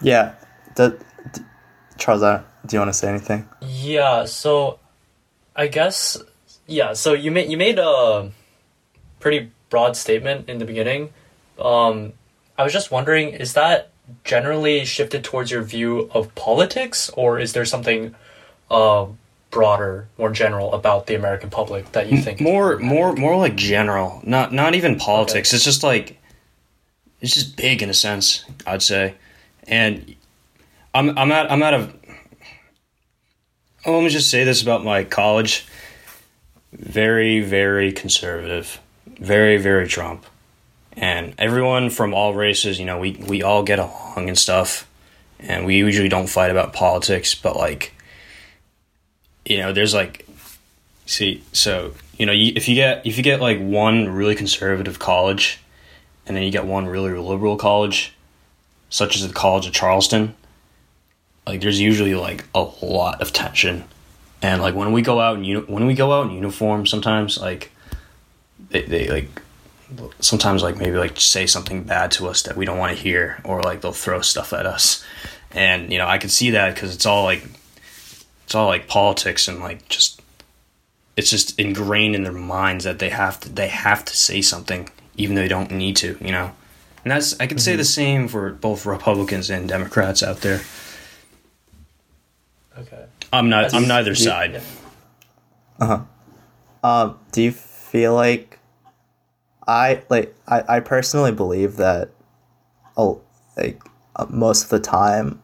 Yeah, 0.00 0.34
the, 0.74 0.98
d- 1.32 1.42
Charles, 1.96 2.24
I- 2.24 2.42
do 2.66 2.74
you 2.76 2.80
want 2.80 2.88
to 2.88 2.98
say 2.98 3.08
anything? 3.08 3.48
Yeah, 3.60 4.24
so 4.24 4.80
I 5.54 5.68
guess 5.68 6.16
yeah, 6.66 6.92
so 6.94 7.12
you 7.12 7.30
made 7.30 7.50
you 7.50 7.56
made 7.56 7.78
a 7.78 8.32
pretty 9.20 9.52
broad 9.70 9.96
statement 9.96 10.48
in 10.48 10.58
the 10.58 10.64
beginning. 10.64 11.10
Um, 11.58 12.14
I 12.58 12.64
was 12.64 12.72
just 12.72 12.90
wondering, 12.90 13.28
is 13.30 13.52
that 13.54 13.91
generally 14.24 14.84
shifted 14.84 15.24
towards 15.24 15.50
your 15.50 15.62
view 15.62 16.10
of 16.12 16.34
politics, 16.34 17.10
or 17.10 17.38
is 17.38 17.52
there 17.52 17.64
something 17.64 18.14
uh, 18.70 19.06
broader, 19.50 20.08
more 20.18 20.30
general 20.30 20.72
about 20.72 21.06
the 21.06 21.14
American 21.14 21.50
public 21.50 21.92
that 21.92 22.10
you 22.10 22.20
think? 22.20 22.40
more 22.40 22.78
more 22.78 23.12
more 23.14 23.36
like 23.36 23.54
general 23.54 24.20
not 24.24 24.52
not 24.52 24.74
even 24.74 24.96
politics. 24.98 25.50
Okay. 25.50 25.56
it's 25.56 25.64
just 25.64 25.82
like 25.82 26.18
it's 27.20 27.34
just 27.34 27.56
big 27.56 27.82
in 27.82 27.90
a 27.90 27.94
sense 27.94 28.44
i'd 28.66 28.82
say. 28.82 29.14
And 29.68 30.16
i'm 30.94 31.16
i'm 31.18 31.30
at 31.30 31.50
i'm 31.50 31.62
out 31.62 31.74
of 31.74 31.94
oh, 33.84 33.94
let 33.94 34.04
me 34.04 34.10
just 34.10 34.30
say 34.30 34.44
this 34.44 34.62
about 34.62 34.84
my 34.84 35.04
college. 35.04 35.66
Very 36.72 37.40
very 37.40 37.92
conservative. 37.92 38.80
Very 39.06 39.58
very 39.58 39.86
trump 39.86 40.26
and 40.96 41.34
everyone 41.38 41.90
from 41.90 42.14
all 42.14 42.34
races 42.34 42.78
you 42.78 42.84
know 42.84 42.98
we 42.98 43.12
we 43.28 43.42
all 43.42 43.62
get 43.62 43.78
along 43.78 44.28
and 44.28 44.38
stuff. 44.38 44.88
And 45.44 45.66
we 45.66 45.76
usually 45.76 46.08
don't 46.08 46.28
fight 46.28 46.52
about 46.52 46.72
politics 46.72 47.34
but 47.34 47.56
like 47.56 47.94
you 49.44 49.58
know 49.58 49.72
there's 49.72 49.92
like 49.92 50.24
See, 51.06 51.42
so 51.52 51.92
you 52.16 52.26
know, 52.26 52.32
you, 52.32 52.52
if 52.54 52.68
you 52.68 52.74
get 52.74 53.04
if 53.06 53.16
you 53.16 53.22
get 53.22 53.40
like 53.40 53.58
one 53.58 54.08
really 54.08 54.34
conservative 54.34 54.98
college, 54.98 55.60
and 56.26 56.36
then 56.36 56.44
you 56.44 56.50
get 56.50 56.64
one 56.64 56.86
really 56.86 57.12
liberal 57.12 57.56
college, 57.56 58.14
such 58.88 59.16
as 59.16 59.26
the 59.26 59.34
College 59.34 59.66
of 59.66 59.72
Charleston, 59.72 60.34
like 61.46 61.60
there's 61.60 61.80
usually 61.80 62.14
like 62.14 62.44
a 62.54 62.62
lot 62.82 63.20
of 63.20 63.32
tension, 63.32 63.84
and 64.40 64.62
like 64.62 64.74
when 64.74 64.92
we 64.92 65.02
go 65.02 65.20
out 65.20 65.36
in 65.36 65.44
uni- 65.44 65.66
when 65.66 65.86
we 65.86 65.94
go 65.94 66.12
out 66.12 66.28
in 66.28 66.32
uniform, 66.32 66.86
sometimes 66.86 67.38
like 67.38 67.72
they 68.70 68.82
they 68.82 69.08
like 69.08 69.42
sometimes 70.20 70.62
like 70.62 70.76
maybe 70.76 70.96
like 70.96 71.18
say 71.18 71.46
something 71.46 71.82
bad 71.84 72.10
to 72.12 72.28
us 72.28 72.42
that 72.42 72.56
we 72.56 72.64
don't 72.64 72.78
want 72.78 72.96
to 72.96 73.02
hear, 73.02 73.40
or 73.44 73.62
like 73.62 73.80
they'll 73.80 73.92
throw 73.92 74.20
stuff 74.20 74.52
at 74.52 74.66
us, 74.66 75.04
and 75.50 75.92
you 75.92 75.98
know 75.98 76.06
I 76.06 76.18
can 76.18 76.30
see 76.30 76.50
that 76.50 76.74
because 76.74 76.94
it's 76.94 77.06
all 77.06 77.24
like 77.24 77.44
it's 78.44 78.54
all 78.54 78.66
like 78.66 78.86
politics 78.88 79.48
and 79.48 79.60
like 79.60 79.88
just 79.88 80.20
it's 81.16 81.30
just 81.30 81.58
ingrained 81.58 82.14
in 82.14 82.22
their 82.22 82.32
minds 82.32 82.84
that 82.84 82.98
they 82.98 83.10
have 83.10 83.38
to 83.40 83.48
they 83.48 83.68
have 83.68 84.04
to 84.04 84.16
say 84.16 84.40
something 84.42 84.88
even 85.16 85.34
though 85.36 85.42
they 85.42 85.48
don't 85.48 85.70
need 85.70 85.96
to 85.96 86.16
you 86.20 86.32
know? 86.32 86.52
And 87.04 87.10
that's 87.10 87.38
i 87.40 87.46
can 87.46 87.58
say 87.58 87.76
the 87.76 87.84
same 87.84 88.28
for 88.28 88.50
both 88.50 88.86
republicans 88.86 89.50
and 89.50 89.68
democrats 89.68 90.22
out 90.22 90.38
there. 90.40 90.60
Okay. 92.78 93.04
i'm 93.32 93.48
not 93.48 93.74
i'm 93.74 93.86
neither 93.86 94.14
side. 94.14 94.54
You- 94.54 94.60
side 95.78 96.06
Um, 96.84 97.18
do 97.32 97.42
you 97.42 97.52
feel 97.52 98.14
like 98.14 98.58
I 99.66 100.02
like 100.08 100.34
I, 100.48 100.62
I 100.68 100.80
personally 100.80 101.32
believe 101.32 101.76
that 101.76 102.10
oh 102.96 103.20
like 103.56 103.82
uh, 104.16 104.26
most 104.28 104.64
of 104.64 104.70
the 104.70 104.80
time 104.80 105.42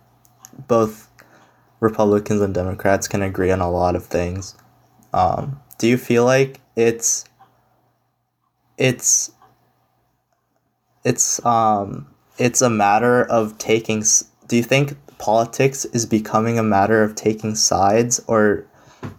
both 0.67 1.09
Republicans 1.81 2.41
and 2.41 2.55
Democrats 2.55 3.07
can 3.07 3.23
agree 3.23 3.51
on 3.51 3.61
a 3.61 3.71
lot 3.71 3.95
of 3.95 4.05
things. 4.05 4.57
Um, 5.13 5.61
do 5.79 5.87
you 5.87 5.97
feel 5.97 6.25
like 6.25 6.61
it's 6.75 7.25
it's 8.77 9.33
it's 11.05 11.45
um 11.45 12.07
it's 12.39 12.61
a 12.61 12.71
matter 12.71 13.25
of 13.25 13.59
taking 13.59 14.03
do 14.47 14.57
you 14.57 14.63
think 14.63 14.97
politics 15.19 15.85
is 15.87 16.07
becoming 16.07 16.59
a 16.59 16.63
matter 16.63 17.03
of 17.03 17.15
taking 17.15 17.55
sides 17.55 18.21
or 18.27 18.67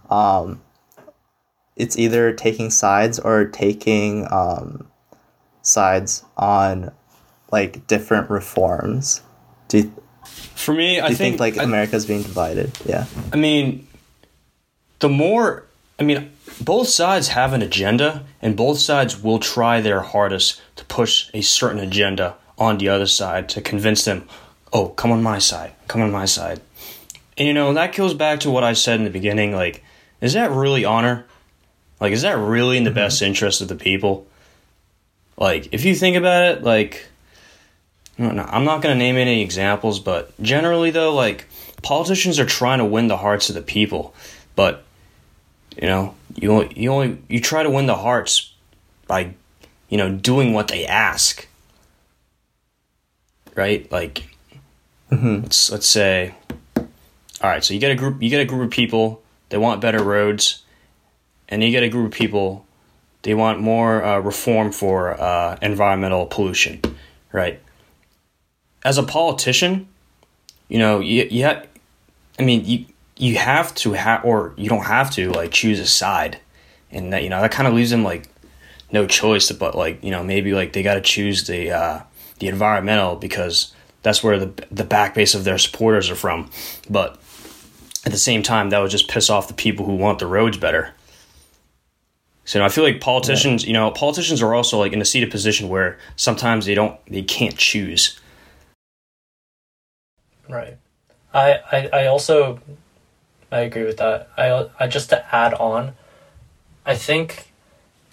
um 0.10 0.62
it's 1.76 1.98
either 1.98 2.34
taking 2.34 2.70
sides 2.70 3.20
or 3.20 3.46
taking 3.46 4.28
um 4.32 4.89
sides 5.70 6.24
on 6.38 6.92
like 7.52 7.88
different 7.88 8.30
reforms 8.30 9.22
do 9.68 9.78
you, 9.80 9.94
For 10.56 10.74
me, 10.74 11.00
I 11.00 11.10
you 11.10 11.16
think, 11.16 11.38
think, 11.38 11.40
like 11.40 11.58
I, 11.58 11.64
america's 11.64 12.06
being 12.06 12.24
divided 12.24 12.72
yeah 12.86 13.06
I 13.32 13.38
mean, 13.38 13.88
the 15.00 15.10
more, 15.10 15.66
I 16.00 16.04
mean, 16.04 16.32
both 16.62 16.90
sides 16.90 17.30
have 17.30 17.54
an 17.54 17.62
agenda, 17.62 18.26
and 18.42 18.56
both 18.56 18.80
sides 18.80 19.22
will 19.22 19.40
try 19.40 19.82
their 19.82 20.02
hardest 20.02 20.62
to 20.76 20.86
push 20.86 21.30
a 21.34 21.42
certain 21.42 21.80
agenda 21.80 22.36
on 22.58 22.78
the 22.78 22.90
other 22.90 23.08
side 23.08 23.48
to 23.50 23.62
convince 23.62 24.04
them, 24.04 24.28
oh, 24.74 24.90
come 24.90 25.12
on 25.12 25.24
my 25.24 25.40
side, 25.40 25.72
come 25.88 26.02
on 26.02 26.12
my 26.12 26.26
side. 26.26 26.60
And 27.38 27.48
you 27.48 27.54
know, 27.54 27.74
that 27.74 27.96
goes 27.96 28.14
back 28.14 28.42
to 28.42 28.52
what 28.52 28.64
I 28.64 28.74
said 28.74 29.00
in 29.00 29.06
the 29.06 29.10
beginning 29.10 29.54
like, 29.54 29.84
is 30.20 30.34
that 30.34 30.52
really 30.52 30.84
honor? 30.84 31.26
Like, 32.02 32.12
is 32.12 32.24
that 32.24 32.38
really 32.38 32.78
in 32.78 32.84
the 32.84 32.90
mm-hmm. 32.90 32.96
best 32.96 33.22
interest 33.22 33.62
of 33.62 33.70
the 33.70 33.76
people? 33.76 34.28
Like, 35.40 35.70
if 35.72 35.86
you 35.86 35.96
think 35.96 36.18
about 36.18 36.44
it, 36.52 36.64
like, 36.64 37.08
no, 38.18 38.30
no, 38.32 38.44
I'm 38.44 38.66
not 38.66 38.82
going 38.84 38.94
to 38.94 39.00
name 39.00 39.16
any 39.16 39.42
examples, 39.42 40.00
but 40.00 40.40
generally, 40.42 40.92
though, 40.92 41.16
like, 41.16 41.48
politicians 41.82 42.40
are 42.40 42.46
trying 42.46 42.80
to 42.80 42.86
win 42.86 43.08
the 43.08 43.18
hearts 43.18 43.50
of 43.50 43.56
the 43.56 43.62
people, 43.62 44.14
but 44.56 44.84
you 45.82 45.88
know, 45.88 46.14
you 46.36 46.52
only, 46.52 46.74
you 46.76 46.92
only 46.92 47.22
you 47.30 47.40
try 47.40 47.64
to 47.64 47.70
win 47.70 47.86
the 47.86 47.96
hearts 47.96 48.54
by, 49.08 49.34
you 49.88 49.98
know, 49.98 50.14
doing 50.14 50.54
what 50.54 50.68
they 50.68 50.86
ask. 50.86 51.48
Right? 53.56 53.90
Like, 53.92 54.36
mm-hmm. 55.10 55.44
let's 55.44 55.72
let's 55.72 55.88
say, 55.88 56.36
all 56.76 56.86
right. 57.50 57.64
So 57.64 57.74
you 57.74 57.80
get 57.80 57.92
a 57.92 57.96
group, 57.96 58.22
you 58.22 58.30
get 58.30 58.42
a 58.42 58.46
group 58.46 58.64
of 58.64 58.72
people. 58.72 59.22
They 59.50 59.58
want 59.58 59.82
better 59.82 60.04
roads, 60.04 60.64
and 61.48 61.64
you 61.64 61.72
get 61.72 61.84
a 61.84 61.90
group 61.90 62.08
of 62.08 62.18
people. 62.18 62.66
They 63.24 63.34
want 63.34 63.60
more 63.60 64.04
uh, 64.04 64.20
reform 64.20 64.72
for 64.72 65.20
uh, 65.20 65.58
environmental 65.62 66.26
pollution, 66.26 66.82
right? 67.32 67.62
As 68.84 68.98
a 68.98 69.04
politician, 69.04 69.90
you 70.70 70.80
know, 70.80 71.00
you, 71.00 71.28
you 71.30 71.46
ha- 71.46 71.64
I 72.40 72.44
mean, 72.44 72.66
you 72.66 72.86
you 73.18 73.36
have 73.36 73.76
to 73.76 73.94
have, 73.94 74.24
or 74.24 74.54
you 74.56 74.70
don't 74.70 74.86
have 74.86 75.12
to, 75.12 75.32
like 75.32 75.52
choose 75.52 75.80
a 75.80 75.86
side, 75.86 76.40
and 76.90 77.12
that 77.12 77.24
you 77.24 77.30
know 77.30 77.42
that 77.42 77.52
kind 77.52 77.68
of 77.68 77.74
leaves 77.74 77.90
them 77.90 78.04
like 78.04 78.30
no 78.92 79.06
choice, 79.06 79.52
but 79.52 79.76
like 79.76 80.02
you 80.04 80.12
know 80.12 80.24
maybe 80.24 80.54
like 80.54 80.72
they 80.72 80.82
got 80.82 80.96
to 80.96 81.02
choose 81.02 81.46
the 81.48 81.72
uh, 81.72 82.02
the 82.40 82.48
environmental 82.48 83.18
because 83.18 83.74
that's 84.02 84.24
where 84.24 84.40
the 84.40 84.66
the 84.72 84.86
back 84.86 85.14
base 85.14 85.36
of 85.36 85.44
their 85.44 85.58
supporters 85.58 86.10
are 86.10 86.16
from, 86.16 86.50
but 86.90 87.20
at 88.06 88.14
the 88.14 88.18
same 88.18 88.42
time 88.42 88.70
that 88.70 88.80
would 88.80 88.92
just 88.92 89.10
piss 89.10 89.30
off 89.30 89.50
the 89.50 89.54
people 89.54 89.86
who 89.86 89.96
want 89.96 90.20
the 90.20 90.28
roads 90.28 90.58
better. 90.58 90.94
So 92.50 92.58
you 92.58 92.62
know, 92.62 92.66
I 92.66 92.70
feel 92.70 92.84
like 92.84 93.00
politicians, 93.00 93.64
you 93.64 93.74
know, 93.74 93.92
politicians 93.92 94.42
are 94.42 94.56
also 94.56 94.80
like 94.80 94.92
in 94.92 95.00
a 95.00 95.06
seated 95.06 95.30
position 95.30 95.70
where 95.70 96.00
sometimes 96.16 96.66
they 96.66 96.74
don't, 96.74 96.98
they 97.06 97.22
can't 97.22 97.56
choose. 97.56 98.20
Right. 100.50 100.76
I, 101.32 101.60
I, 101.72 101.90
I 101.94 102.06
also 102.08 102.60
I 103.52 103.60
agree 103.60 103.84
with 103.84 103.98
that. 103.98 104.30
I 104.36 104.68
I 104.80 104.88
just 104.88 105.10
to 105.10 105.36
add 105.36 105.54
on, 105.54 105.94
I 106.88 106.96
think 106.96 107.52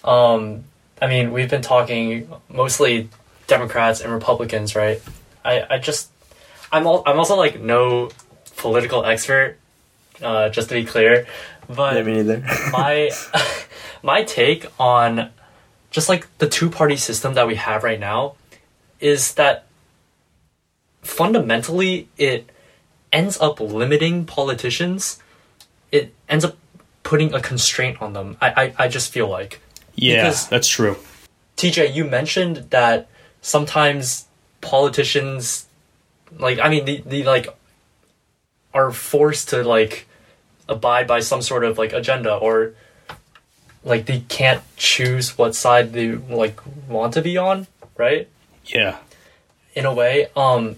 um 0.03 0.65
I 1.01 1.07
mean 1.07 1.31
we've 1.31 1.49
been 1.49 1.63
talking 1.63 2.29
mostly 2.47 3.09
Democrats 3.47 4.01
and 4.01 4.13
Republicans, 4.13 4.75
right? 4.75 5.01
I, 5.43 5.65
I 5.67 5.77
just 5.79 6.11
I'm 6.71 6.85
all, 6.85 7.01
I'm 7.07 7.17
also 7.17 7.35
like 7.35 7.59
no 7.59 8.11
political 8.57 9.03
expert, 9.03 9.57
uh, 10.21 10.49
just 10.49 10.69
to 10.69 10.75
be 10.75 10.85
clear. 10.85 11.25
But 11.69 11.95
yeah 11.95 12.03
me 12.03 12.13
neither. 12.13 12.39
my 12.71 13.11
my 14.03 14.23
take 14.23 14.65
on 14.79 15.29
just 15.91 16.09
like 16.09 16.27
the 16.37 16.47
two 16.47 16.69
party 16.69 16.95
system 16.97 17.33
that 17.35 17.47
we 17.47 17.55
have 17.55 17.83
right 17.83 17.99
now 17.99 18.35
is 18.99 19.33
that 19.35 19.65
fundamentally 21.01 22.09
it 22.17 22.49
ends 23.11 23.39
up 23.39 23.59
limiting 23.59 24.25
politicians. 24.25 25.19
It 25.91 26.13
ends 26.27 26.43
up 26.45 26.57
putting 27.03 27.33
a 27.33 27.39
constraint 27.39 28.01
on 28.01 28.11
them 28.11 28.35
i 28.41 28.49
i, 28.77 28.83
I 28.85 28.87
just 28.89 29.11
feel 29.13 29.29
like. 29.29 29.61
Yeah, 29.95 30.23
Because- 30.23 30.47
that's 30.49 30.67
true. 30.67 30.97
tj 31.55 31.93
you 31.93 32.03
mentioned 32.03 32.67
that 32.71 33.07
sometimes 33.41 34.25
politicians 34.59 35.67
like 36.37 36.59
i 36.59 36.67
mean 36.69 36.83
the, 36.83 37.01
the 37.05 37.23
like 37.23 37.47
are 38.73 38.91
forced 38.91 39.49
to 39.49 39.63
like 39.63 40.05
abide 40.69 41.07
by 41.07 41.19
some 41.19 41.41
sort 41.41 41.63
of 41.63 41.77
like 41.77 41.93
agenda 41.93 42.33
or 42.35 42.73
like 43.83 44.05
they 44.05 44.19
can't 44.21 44.61
choose 44.75 45.37
what 45.37 45.55
side 45.55 45.93
they 45.93 46.11
like 46.11 46.59
want 46.87 47.13
to 47.13 47.21
be 47.21 47.37
on 47.37 47.67
right? 47.97 48.27
Yeah, 48.65 48.97
in 49.77 49.85
a 49.85 49.93
way 49.93 50.27
um 50.35 50.75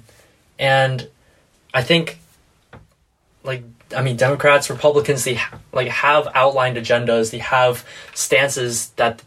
and 0.59 1.07
i 1.73 1.81
think 1.81 2.19
like 3.43 3.63
i 3.95 4.01
mean 4.01 4.17
democrats 4.17 4.69
republicans 4.69 5.23
they 5.23 5.35
ha- 5.35 5.57
like 5.71 5.87
have 5.87 6.27
outlined 6.35 6.75
agendas. 6.75 7.31
They 7.31 7.37
have 7.37 7.85
stances 8.13 8.89
that 8.97 9.23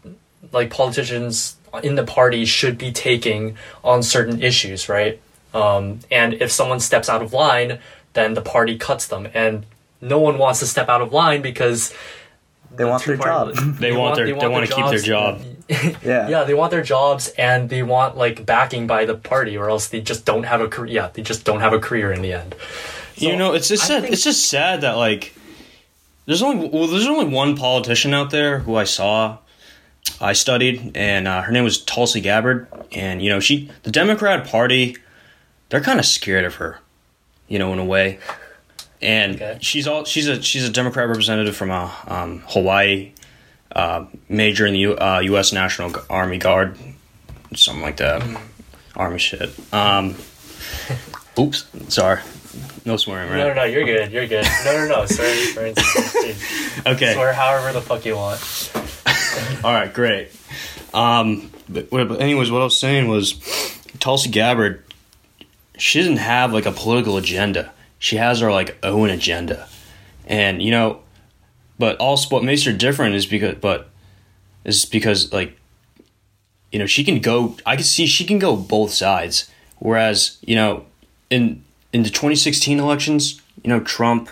like 0.51 0.69
politicians 0.69 1.55
in 1.81 1.95
the 1.95 2.03
party 2.03 2.45
should 2.45 2.77
be 2.77 2.91
taking 2.91 3.57
on 3.83 4.03
certain 4.03 4.41
issues 4.43 4.87
right? 4.87 5.19
Um 5.55 5.99
and 6.11 6.35
if 6.35 6.51
someone 6.51 6.79
steps 6.79 7.09
out 7.09 7.21
of 7.23 7.33
line 7.33 7.79
then 8.13 8.35
the 8.35 8.41
party 8.41 8.77
cuts 8.77 9.07
them. 9.07 9.27
And 9.33 9.65
no 10.03 10.19
one 10.19 10.37
wants 10.37 10.59
to 10.59 10.67
step 10.67 10.89
out 10.89 11.01
of 11.01 11.11
line 11.13 11.41
because 11.41 11.93
they 12.75 12.85
want 12.85 13.03
their 13.03 13.17
job 13.17 13.53
two-party- 13.53 13.71
They 13.79 13.91
want 13.91 14.15
their- 14.15 14.25
they 14.25 14.47
wanna 14.47 14.67
keep 14.67 14.85
their 14.87 14.99
job. 14.99 15.41
yeah 15.69 16.27
yeah, 16.27 16.43
they 16.43 16.53
want 16.53 16.71
their 16.71 16.83
jobs 16.83 17.29
and 17.37 17.69
they 17.69 17.83
want 17.83 18.17
like 18.17 18.45
backing 18.45 18.85
by 18.85 19.05
the 19.05 19.15
party, 19.15 19.55
or 19.57 19.69
else 19.69 19.87
they 19.87 20.01
just 20.01 20.25
don't 20.25 20.43
have 20.43 20.59
a 20.61 20.67
career. 20.67 20.91
Yeah, 20.93 21.09
they 21.13 21.21
just 21.21 21.45
don't 21.45 21.61
have 21.61 21.71
a 21.73 21.79
career 21.79 22.11
in 22.11 22.21
the 22.21 22.33
end. 22.33 22.53
you 23.15 23.35
know, 23.37 23.53
it's 23.53 23.69
just 23.69 23.85
sad. 23.87 24.01
think- 24.01 24.13
It's 24.13 24.23
just 24.23 24.49
sad 24.49 24.81
that 24.81 24.97
like 24.97 25.33
there's 26.25 26.41
only 26.41 26.67
well, 26.69 26.87
there's 26.87 27.07
only 27.07 27.25
one 27.33 27.55
politician 27.55 28.13
out 28.13 28.29
there 28.31 28.59
who 28.59 28.75
I 28.75 28.83
saw, 28.85 29.37
I 30.19 30.33
studied, 30.33 30.91
and 30.95 31.27
uh, 31.27 31.41
her 31.43 31.51
name 31.51 31.63
was 31.63 31.77
Tulsi 31.81 32.19
Gabbard, 32.21 32.67
and 32.91 33.21
you 33.21 33.29
know 33.29 33.39
she 33.39 33.69
the 33.83 33.91
Democrat 33.91 34.45
Party, 34.47 34.97
they're 35.69 35.81
kind 35.81 35.99
of 35.99 36.05
scared 36.05 36.43
of 36.45 36.55
her, 36.55 36.79
you 37.47 37.57
know, 37.59 37.71
in 37.73 37.79
a 37.79 37.85
way. 37.85 38.19
And 39.03 39.35
Okay. 39.35 39.57
she's 39.61 39.85
all 39.87 40.05
she's 40.05 40.27
a 40.27 40.41
she's 40.41 40.63
a 40.63 40.69
Democrat 40.71 41.07
representative 41.09 41.55
from 41.57 41.71
uh, 41.71 41.91
um, 42.07 42.41
Hawaii, 42.47 43.11
uh, 43.75 44.05
major 44.29 44.65
in 44.65 44.73
the 44.73 44.79
U, 44.79 44.97
uh, 44.97 45.19
U.S. 45.25 45.51
National 45.51 45.91
Army 46.09 46.37
Guard, 46.37 46.77
something 47.53 47.83
like 47.83 47.97
that, 47.97 48.23
Army 48.95 49.19
shit. 49.19 49.51
Um, 49.73 50.15
oops, 51.37 51.65
sorry, 51.89 52.21
no 52.85 52.95
swearing, 52.95 53.29
right? 53.29 53.37
No, 53.39 53.47
no, 53.49 53.53
no, 53.55 53.63
you're 53.65 53.83
good. 53.85 54.11
You're 54.11 54.27
good. 54.27 54.45
No, 54.63 54.87
no, 54.87 54.99
no. 55.01 55.05
Swear, 55.05 55.73
dude, 55.73 56.35
Okay. 56.85 57.13
swear 57.13 57.33
however 57.33 57.73
the 57.73 57.81
fuck 57.81 58.05
you 58.05 58.15
want. 58.15 58.39
All 59.65 59.73
right. 59.73 59.93
Great. 59.93 60.29
Um. 60.93 61.49
But, 61.67 61.89
but 61.89 62.21
anyways, 62.21 62.51
what 62.51 62.61
I 62.61 62.65
was 62.65 62.77
saying 62.79 63.07
was, 63.07 63.33
Tulsi 63.99 64.29
Gabbard, 64.29 64.83
she 65.77 65.99
doesn't 65.99 66.17
have 66.17 66.53
like 66.53 66.65
a 66.65 66.71
political 66.71 67.17
agenda. 67.17 67.71
She 68.03 68.17
has 68.17 68.41
her 68.41 68.51
like 68.51 68.77
own 68.83 69.09
agenda, 69.09 69.69
and 70.27 70.61
you 70.61 70.71
know, 70.71 70.99
but 71.79 71.95
also 71.99 72.27
what 72.35 72.43
makes 72.43 72.63
her 72.63 72.73
different 72.73 73.15
is 73.15 73.25
because, 73.25 73.55
but 73.55 73.91
is 74.65 74.83
because 74.83 75.31
like, 75.31 75.57
you 76.69 76.79
know, 76.79 76.85
she 76.85 77.05
can 77.05 77.21
go. 77.21 77.55
I 77.65 77.77
can 77.77 77.85
see 77.85 78.05
she 78.05 78.25
can 78.25 78.39
go 78.39 78.57
both 78.57 78.91
sides. 78.91 79.49
Whereas 79.79 80.37
you 80.41 80.53
know, 80.53 80.85
in 81.29 81.63
in 81.93 82.03
the 82.03 82.09
2016 82.09 82.77
elections, 82.77 83.41
you 83.63 83.69
know, 83.69 83.79
Trump 83.79 84.29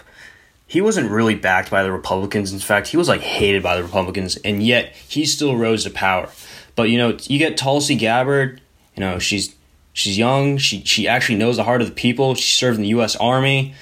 he 0.67 0.81
wasn't 0.81 1.09
really 1.09 1.35
backed 1.35 1.71
by 1.71 1.81
the 1.81 1.93
Republicans. 1.93 2.51
In 2.51 2.59
fact, 2.59 2.87
he 2.87 2.97
was 2.97 3.07
like 3.07 3.21
hated 3.21 3.63
by 3.63 3.77
the 3.77 3.83
Republicans, 3.83 4.35
and 4.43 4.61
yet 4.61 4.93
he 5.07 5.25
still 5.25 5.55
rose 5.55 5.85
to 5.85 5.91
power. 5.91 6.29
But 6.75 6.89
you 6.89 6.97
know, 6.97 7.17
you 7.23 7.39
get 7.39 7.55
Tulsi 7.55 7.95
Gabbard. 7.95 8.59
You 8.97 8.99
know, 8.99 9.17
she's 9.17 9.55
she's 9.93 10.17
young. 10.17 10.57
She 10.57 10.83
she 10.83 11.07
actually 11.07 11.37
knows 11.37 11.57
the 11.57 11.63
heart 11.63 11.81
of 11.81 11.87
the 11.87 11.93
people. 11.93 12.35
She 12.35 12.55
served 12.55 12.77
in 12.77 12.83
the 12.83 12.89
U.S. 12.89 13.15
Army. 13.15 13.73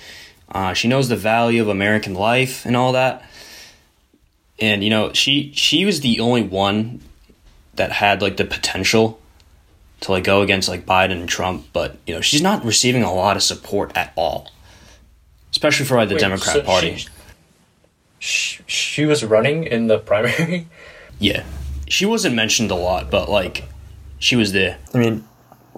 Uh, 0.50 0.74
she 0.74 0.88
knows 0.88 1.10
the 1.10 1.16
value 1.16 1.62
of 1.62 1.68
American 1.68 2.14
life 2.14 2.66
and 2.66 2.76
all 2.76 2.94
that. 2.94 3.24
And 4.60 4.84
you 4.84 4.90
know, 4.90 5.14
she 5.14 5.52
she 5.54 5.86
was 5.86 6.02
the 6.02 6.20
only 6.20 6.44
one 6.44 7.02
that 7.76 7.92
had 7.92 8.22
like 8.22 8.38
the 8.38 8.46
potential 8.46 9.20
to 10.02 10.12
like 10.12 10.24
go 10.24 10.42
against 10.42 10.68
like 10.68 10.86
Biden 10.86 11.20
and 11.20 11.30
Trump. 11.30 11.68
But 11.72 11.98
you 12.06 12.16
know, 12.16 12.22
she's 12.22 12.42
not 12.42 12.66
receiving 12.66 13.04
a 13.04 13.14
lot 13.14 13.38
of 13.38 13.44
support 13.44 13.96
at 13.96 14.14
all 14.16 14.50
especially 15.52 15.86
for 15.86 15.98
like, 15.98 16.10
the 16.10 16.16
Wait, 16.16 16.22
Democrat 16.22 16.56
so 16.56 16.64
Party. 16.64 16.96
She, 16.96 17.10
she, 18.20 18.64
she 18.68 19.06
was 19.06 19.24
running 19.24 19.64
in 19.64 19.88
the 19.88 20.00
primary. 20.00 20.68
yeah, 21.20 21.44
she 21.88 22.06
wasn't 22.06 22.36
mentioned 22.36 22.72
a 22.72 22.76
lot, 22.76 23.10
but 23.12 23.30
like 23.30 23.66
she 24.20 24.36
was 24.36 24.52
there. 24.52 24.78
I 24.94 24.98
mean, 24.98 25.28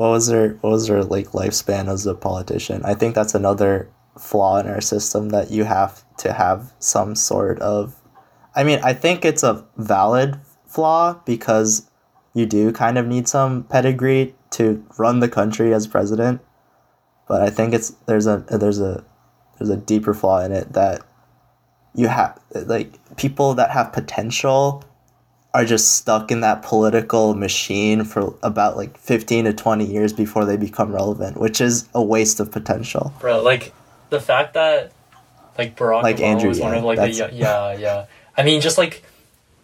what 0.02 0.10
was 0.10 0.26
their 0.26 0.54
what 0.62 0.72
was 0.72 0.88
their 0.88 1.04
like 1.04 1.28
lifespan 1.28 1.88
as 1.88 2.08
a 2.08 2.16
politician? 2.16 2.82
I 2.84 2.96
think 2.96 3.14
that's 3.14 3.36
another 3.36 3.88
flaw 4.18 4.58
in 4.58 4.68
our 4.68 4.82
system 4.82 5.30
that 5.30 5.52
you 5.52 5.66
have 5.66 6.04
to 6.18 6.34
have 6.34 6.74
some 6.80 7.14
sort 7.14 7.60
of 7.60 8.02
I 8.56 8.64
mean, 8.64 8.80
I 8.84 8.94
think 8.94 9.24
it's 9.24 9.44
a 9.44 9.64
valid 9.78 10.40
flaw 10.66 11.22
because 11.24 11.88
you 12.34 12.48
do 12.48 12.72
kind 12.72 12.98
of 12.98 13.06
need 13.06 13.28
some 13.28 13.66
pedigree 13.66 14.34
to 14.58 14.84
run 14.98 15.20
the 15.20 15.30
country 15.30 15.72
as 15.72 15.86
president. 15.86 16.42
But 17.28 17.44
I 17.44 17.52
think 17.52 17.76
it's 17.76 17.92
there's 18.08 18.26
a 18.26 18.38
there's 18.50 18.80
a 18.80 19.04
there's 19.60 19.70
a 19.70 19.78
deeper 19.78 20.16
flaw 20.16 20.40
in 20.42 20.52
it 20.52 20.74
that 20.74 21.02
you 21.94 22.08
have 22.08 22.40
like 22.56 22.98
people 23.18 23.54
that 23.54 23.70
have 23.70 23.94
potential 23.94 24.84
are 25.54 25.66
just 25.66 25.94
stuck 25.98 26.32
in 26.32 26.42
that 26.42 26.62
political 26.62 27.34
machine 27.34 28.04
for 28.06 28.34
about 28.42 28.78
like 28.78 28.98
15 28.98 29.46
to 29.46 29.54
20 29.54 29.86
years 29.86 30.14
before 30.14 30.46
they 30.46 30.56
become 30.58 30.94
relevant, 30.94 31.38
which 31.38 31.60
is 31.60 31.88
a 31.94 32.02
waste 32.02 32.40
of 32.40 32.52
potential. 32.52 33.14
Bro, 33.20 33.42
like 33.44 33.74
the 34.10 34.20
fact 34.22 34.54
that 34.54 34.94
like 35.58 35.76
Barack 35.76 36.04
Like 36.04 36.18
Obama 36.18 36.22
Andrew 36.24 36.50
was 36.50 36.60
one 36.60 36.74
of 36.76 36.84
like 36.84 36.98
the 37.00 37.12
that's- 37.12 37.34
yeah 37.34 37.74
yeah. 37.76 38.06
I 38.38 38.44
mean, 38.44 38.62
just 38.62 38.78
like 38.78 39.04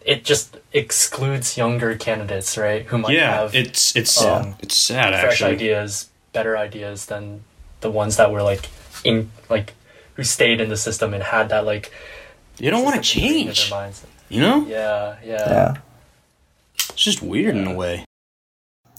it 0.04 0.24
just 0.24 0.58
excludes 0.72 1.56
younger 1.56 1.96
candidates, 1.96 2.56
right? 2.58 2.84
Who 2.86 2.98
might 2.98 3.14
yeah, 3.14 3.40
have 3.40 3.54
it's 3.54 3.96
it's 3.96 4.22
um, 4.22 4.56
it's 4.60 4.76
sad 4.76 5.18
fresh 5.18 5.32
actually. 5.42 5.52
ideas, 5.52 6.10
better 6.34 6.56
ideas 6.56 7.06
than 7.06 7.44
the 7.80 7.90
ones 7.90 8.16
that 8.16 8.30
were 8.30 8.42
like 8.42 8.68
in 9.04 9.30
like 9.48 9.74
who 10.14 10.22
stayed 10.24 10.60
in 10.60 10.68
the 10.68 10.76
system 10.76 11.14
and 11.14 11.22
had 11.22 11.48
that 11.48 11.64
like 11.64 11.92
You 12.58 12.70
don't 12.70 12.84
want 12.84 12.96
to 12.96 13.02
system 13.02 13.22
ingrained 13.24 13.48
in 13.48 13.54
change. 13.54 13.70
their 13.70 13.78
minds. 13.80 14.06
You 14.28 14.40
know, 14.40 14.66
Yeah, 14.66 15.16
yeah. 15.24 15.50
Yeah. 15.50 15.74
it's 16.74 17.02
just 17.04 17.22
weird 17.22 17.56
in 17.56 17.66
a 17.66 17.74
way. 17.74 18.04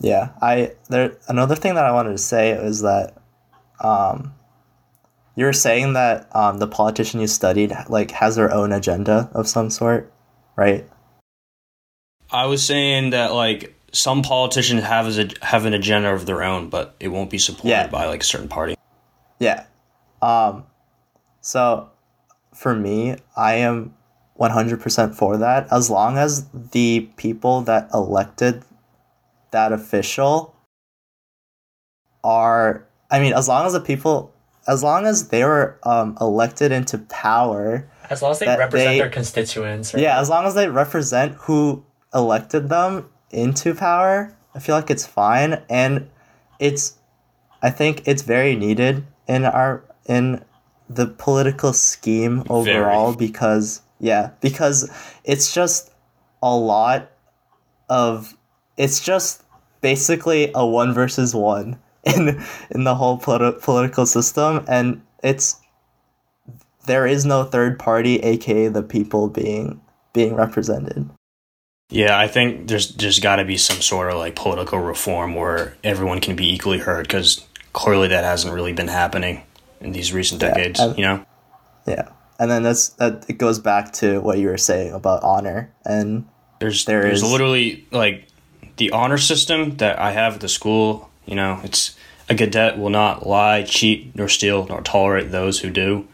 Yeah, 0.02 0.30
I 0.42 0.72
there 0.90 1.18
another 1.28 1.56
thing 1.56 1.76
that 1.76 1.86
I 1.86 1.92
wanted 1.92 2.12
to 2.12 2.18
say 2.18 2.52
is 2.52 2.82
that 2.82 3.16
um 3.82 4.34
you 5.36 5.46
were 5.46 5.54
saying 5.54 5.94
that 5.94 6.34
um 6.36 6.58
the 6.60 6.68
politician 6.68 7.20
you 7.20 7.28
studied 7.28 7.74
like 7.90 8.12
has 8.12 8.36
their 8.36 8.52
own 8.54 8.72
agenda 8.72 9.30
of 9.34 9.48
some 9.48 9.70
sort, 9.70 10.12
right? 10.56 10.88
I 12.32 12.46
was 12.46 12.64
saying 12.64 13.10
that 13.12 13.34
like 13.34 13.76
some 13.92 14.22
politicians 14.22 14.84
have 14.84 15.08
as 15.08 15.18
a, 15.20 15.30
have 15.42 15.66
an 15.66 15.74
agenda 15.74 16.14
of 16.14 16.26
their 16.28 16.44
own, 16.44 16.70
but 16.70 16.96
it 17.00 17.08
won't 17.10 17.30
be 17.32 17.38
supported 17.40 17.70
Yeah. 17.70 17.88
by 17.88 18.06
like 18.06 18.22
a 18.22 18.26
certain 18.26 18.48
party. 18.50 18.76
Yeah. 19.40 19.66
Um 20.22 20.64
so 21.42 21.90
for 22.54 22.74
me, 22.76 23.16
I 23.38 23.56
am 23.56 23.96
100% 24.40 25.14
for 25.16 25.38
that 25.38 25.68
as 25.72 25.90
long 25.90 26.18
as 26.18 26.48
the 26.72 27.10
people 27.18 27.62
that 27.62 27.90
elected 27.94 28.64
that 29.52 29.72
official 29.74 30.56
are 32.24 32.86
I 33.12 33.20
mean, 33.20 33.34
as 33.34 33.48
long 33.48 33.66
as 33.66 33.74
the 33.74 33.80
people 33.82 34.34
as 34.68 34.84
long 34.84 35.08
as 35.08 35.30
they 35.30 35.44
were 35.44 35.80
um, 35.84 36.16
elected 36.22 36.72
into 36.72 37.00
power, 37.00 37.90
As 38.10 38.22
long 38.22 38.32
as 38.32 38.40
they 38.40 38.46
represent 38.46 38.92
they- 38.92 39.00
their 39.00 39.10
constituents. 39.10 39.94
Right? 39.94 40.04
yeah, 40.04 40.20
as 40.20 40.30
long 40.30 40.46
as 40.46 40.54
they 40.54 40.70
represent 40.70 41.34
who 41.34 41.84
elected 42.14 42.70
them 42.70 43.10
into 43.32 43.74
power, 43.74 44.36
I 44.54 44.60
feel 44.60 44.76
like 44.76 44.92
it's 44.92 45.06
fine 45.06 45.64
and 45.70 46.10
it's 46.60 46.98
I 47.62 47.70
think 47.72 48.04
it's 48.06 48.22
very 48.22 48.56
needed 48.56 49.06
in 49.28 49.46
our 49.46 49.84
in 50.06 50.44
the 50.90 51.08
political 51.08 51.74
scheme 51.74 52.44
overall 52.50 53.14
because 53.16 53.82
yeah, 54.00 54.32
because 54.42 54.90
it's 55.24 55.54
just 55.54 55.92
a 56.42 56.56
lot 56.56 57.12
of 57.90 58.36
it's 58.78 59.00
just 59.00 59.44
basically 59.82 60.52
a 60.56 60.66
one 60.66 60.94
versus 60.94 61.36
one 61.36 61.78
in 62.04 62.42
in 62.72 62.84
the 62.84 62.96
whole 62.96 63.20
politi- 63.20 63.62
political 63.62 64.06
system 64.06 64.64
and 64.68 65.02
it's 65.24 65.60
there 66.86 67.06
is 67.06 67.26
no 67.26 67.44
third 67.44 67.78
party 67.78 68.18
aka 68.20 68.68
the 68.68 68.82
people 68.84 69.28
being 69.28 69.82
being 70.14 70.34
represented 70.36 71.10
Yeah, 71.90 72.18
I 72.18 72.28
think 72.28 72.68
there's 72.68 72.96
there's 72.96 73.20
got 73.20 73.38
to 73.38 73.46
be 73.46 73.58
some 73.58 73.82
sort 73.82 74.12
of 74.12 74.18
like 74.18 74.36
political 74.36 74.80
reform 74.80 75.34
where 75.36 75.76
everyone 75.84 76.22
can 76.22 76.36
be 76.36 76.54
equally 76.54 76.78
heard 76.80 77.08
because 77.08 77.46
clearly 77.74 78.08
that 78.10 78.24
hasn't 78.24 78.54
really 78.54 78.74
been 78.74 78.88
happening 78.88 79.44
in 79.82 79.92
these 79.92 80.14
recent 80.14 80.40
decades. 80.40 80.80
and- 80.80 80.98
you 80.98 81.04
know, 81.04 81.26
yeah 81.88 82.10
and 82.40 82.50
then 82.50 82.64
that's 82.64 82.90
that 82.90 83.26
it 83.30 83.38
goes 83.38 83.60
back 83.60 83.94
to 83.94 84.20
what 84.22 84.38
you 84.40 84.48
were 84.48 84.58
saying 84.58 84.94
about 84.94 85.22
honor 85.24 85.72
and 85.86 86.26
there's 86.60 86.86
There 86.86 87.04
there's 87.04 87.22
is- 87.24 87.32
literally 87.32 87.86
like 87.92 88.28
the 88.78 88.92
honor 88.92 89.18
system 89.18 89.78
that 89.78 90.00
I 90.00 90.12
have 90.12 90.36
at 90.36 90.42
the 90.42 90.50
school. 90.50 91.10
You 91.26 91.36
know, 91.36 91.60
it's 91.64 91.96
a 92.30 92.36
cadet 92.36 92.78
will 92.78 92.90
not 92.90 93.28
lie, 93.28 93.64
cheat, 93.64 94.16
nor 94.16 94.28
steal, 94.30 94.66
nor 94.68 94.82
tolerate 94.82 95.32
those 95.32 95.60
who 95.60 95.70
do. 95.70 96.08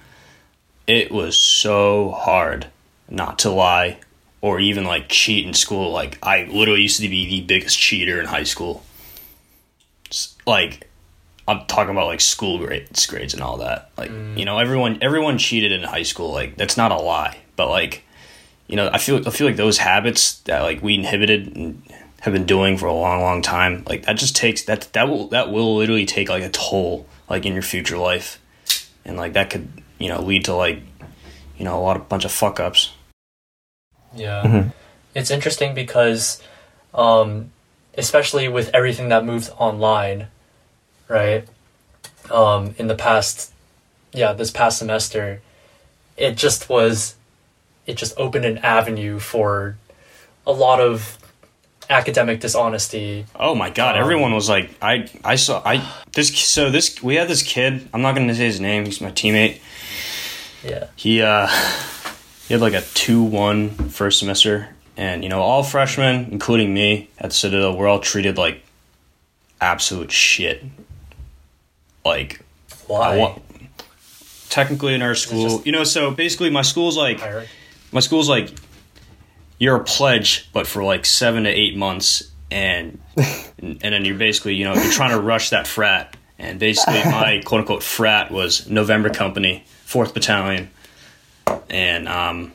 It 0.88 1.12
was 1.12 1.38
so 1.38 2.12
hard 2.12 2.68
not 3.10 3.40
to 3.40 3.50
lie 3.50 4.00
or 4.42 4.60
even 4.60 4.84
like 4.84 5.10
cheat 5.10 5.46
in 5.48 5.54
school. 5.54 5.92
Like 5.92 6.18
I 6.22 6.46
literally 6.52 6.82
used 6.82 7.00
to 7.02 7.10
be 7.10 7.26
the 7.28 7.42
biggest 7.42 7.80
cheater 7.80 8.20
in 8.20 8.28
high 8.28 8.44
school. 8.44 8.84
S- 10.12 10.36
Like 10.46 10.88
I'm 11.48 11.66
talking 11.68 11.92
about 11.92 12.08
like 12.08 12.22
school 12.22 12.58
grades, 12.58 13.06
grades 13.06 13.34
and 13.34 13.44
all 13.44 13.58
that. 13.58 13.92
Like 13.98 14.12
you 14.36 14.46
know, 14.46 14.58
everyone 14.60 14.98
everyone 15.02 15.38
cheated 15.38 15.72
in 15.72 15.84
high 15.84 16.04
school. 16.04 16.32
Like 16.32 16.58
that's 16.58 16.78
not 16.78 16.92
a 16.92 16.98
lie, 16.98 17.38
but 17.56 17.70
like 17.70 18.04
you 18.68 18.76
know, 18.76 18.90
I 18.92 18.98
feel 18.98 19.26
I 19.28 19.32
feel 19.32 19.46
like 19.48 19.56
those 19.58 19.78
habits 19.78 20.40
that 20.42 20.62
like 20.64 20.82
we 20.82 20.96
inhibited 20.96 21.56
and 21.56 21.84
have 22.22 22.34
been 22.34 22.46
doing 22.46 22.78
for 22.78 22.88
a 22.88 22.94
long, 22.94 23.22
long 23.22 23.42
time, 23.44 23.84
like 23.88 24.06
that 24.06 24.18
just 24.18 24.36
takes 24.36 24.64
that 24.64 24.92
that 24.94 25.08
will 25.08 25.28
that 25.28 25.52
will 25.52 25.76
literally 25.78 26.06
take 26.08 26.30
like 26.30 26.44
a 26.44 26.50
toll 26.50 27.06
like 27.30 27.46
in 27.46 27.54
your 27.54 27.62
future 27.62 27.98
life, 27.98 28.40
and 29.06 29.16
like 29.18 29.34
that 29.34 29.52
could 29.52 29.68
you 30.00 30.10
know 30.10 30.22
lead 30.22 30.46
to 30.46 30.56
like 30.56 30.82
you 31.58 31.66
know 31.66 31.78
a 31.78 31.82
lot 31.82 31.96
of 31.96 32.10
bunch 32.10 32.26
of 32.26 32.32
fuck 32.32 32.60
ups. 32.60 32.94
Yeah. 34.16 34.44
Mhm. 34.44 34.74
It's 35.14 35.30
interesting 35.30 35.74
because, 35.76 36.42
um, 36.94 37.52
especially 37.98 38.48
with 38.48 38.70
everything 38.74 39.10
that 39.10 39.24
moved 39.24 39.52
online, 39.58 40.28
right? 41.08 41.48
Um, 42.32 42.76
in 42.78 42.88
the 42.88 42.96
past, 42.96 43.54
yeah, 44.14 44.34
this 44.34 44.52
past 44.52 44.80
semester, 44.80 45.42
it 46.18 46.38
just 46.38 46.70
was, 46.70 47.16
it 47.86 47.98
just 47.98 48.18
opened 48.18 48.46
an 48.46 48.58
avenue 48.60 49.20
for 49.20 49.78
a 50.48 50.52
lot 50.52 50.80
of 50.80 51.18
academic 51.90 52.40
dishonesty. 52.40 53.26
Oh 53.36 53.56
my 53.56 53.70
god! 53.70 53.96
Um, 53.96 54.02
Everyone 54.02 54.34
was 54.34 54.50
like, 54.50 54.72
I 54.82 55.10
I 55.24 55.36
saw 55.36 55.62
I 55.66 55.88
this 56.14 56.36
so 56.38 56.70
this 56.70 57.02
we 57.02 57.16
had 57.16 57.28
this 57.28 57.44
kid. 57.44 57.88
I'm 57.94 58.02
not 58.02 58.16
gonna 58.16 58.34
say 58.36 58.46
his 58.46 58.60
name. 58.60 58.86
He's 58.86 59.02
my 59.02 59.12
teammate. 59.12 59.60
Yeah. 60.64 60.88
He 60.96 61.22
uh 61.22 61.48
he 62.48 62.54
had 62.54 62.62
like 62.62 62.74
a 62.74 62.82
two 62.94 63.24
one 63.24 63.70
first 63.70 64.20
semester, 64.20 64.70
and 64.98 65.24
you 65.24 65.30
know 65.30 65.42
all 65.42 65.64
freshmen, 65.64 66.30
including 66.32 66.74
me 66.74 67.10
at 67.20 67.34
Citadel, 67.34 67.78
we're 67.78 67.88
all 67.88 68.00
treated 68.00 68.38
like 68.38 68.64
absolute 69.62 70.12
shit. 70.12 70.64
Like 72.06 72.42
Why? 72.88 73.16
I 73.16 73.18
want 73.18 73.42
technically 74.50 74.94
in 74.94 75.02
our 75.02 75.16
school, 75.16 75.50
just- 75.50 75.66
you 75.66 75.72
know. 75.72 75.84
So 75.84 76.12
basically, 76.12 76.50
my 76.50 76.62
school's 76.62 76.96
like 76.96 77.20
my 77.92 78.00
school's 78.00 78.30
like 78.30 78.50
you're 79.58 79.76
a 79.78 79.84
pledge, 79.84 80.50
but 80.54 80.68
for 80.68 80.84
like 80.84 81.06
seven 81.06 81.44
to 81.44 81.50
eight 81.50 81.76
months, 81.76 82.32
and 82.52 83.00
and 83.58 83.80
then 83.82 84.06
you're 84.06 84.18
basically 84.18 84.56
you 84.56 84.66
know 84.66 84.74
you're 84.76 84.92
trying 84.92 85.12
to 85.12 85.20
rush 85.20 85.50
that 85.50 85.66
frat, 85.68 86.16
and 86.38 86.60
basically 86.60 87.04
my 87.06 87.42
quote 87.44 87.62
unquote 87.62 87.84
frat 87.84 88.32
was 88.32 88.70
November 88.70 89.10
Company, 89.10 89.64
Fourth 89.86 90.14
Battalion, 90.14 90.70
and 91.70 92.08
um, 92.08 92.52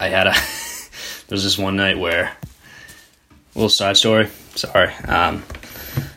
I 0.00 0.08
had 0.08 0.26
a 0.26 0.32
there's 1.28 1.44
this 1.44 1.58
one 1.58 1.76
night 1.76 1.98
where 1.98 2.34
little 3.54 3.68
side 3.68 3.96
story. 3.96 4.28
Sorry, 4.54 4.92
um, 5.06 5.42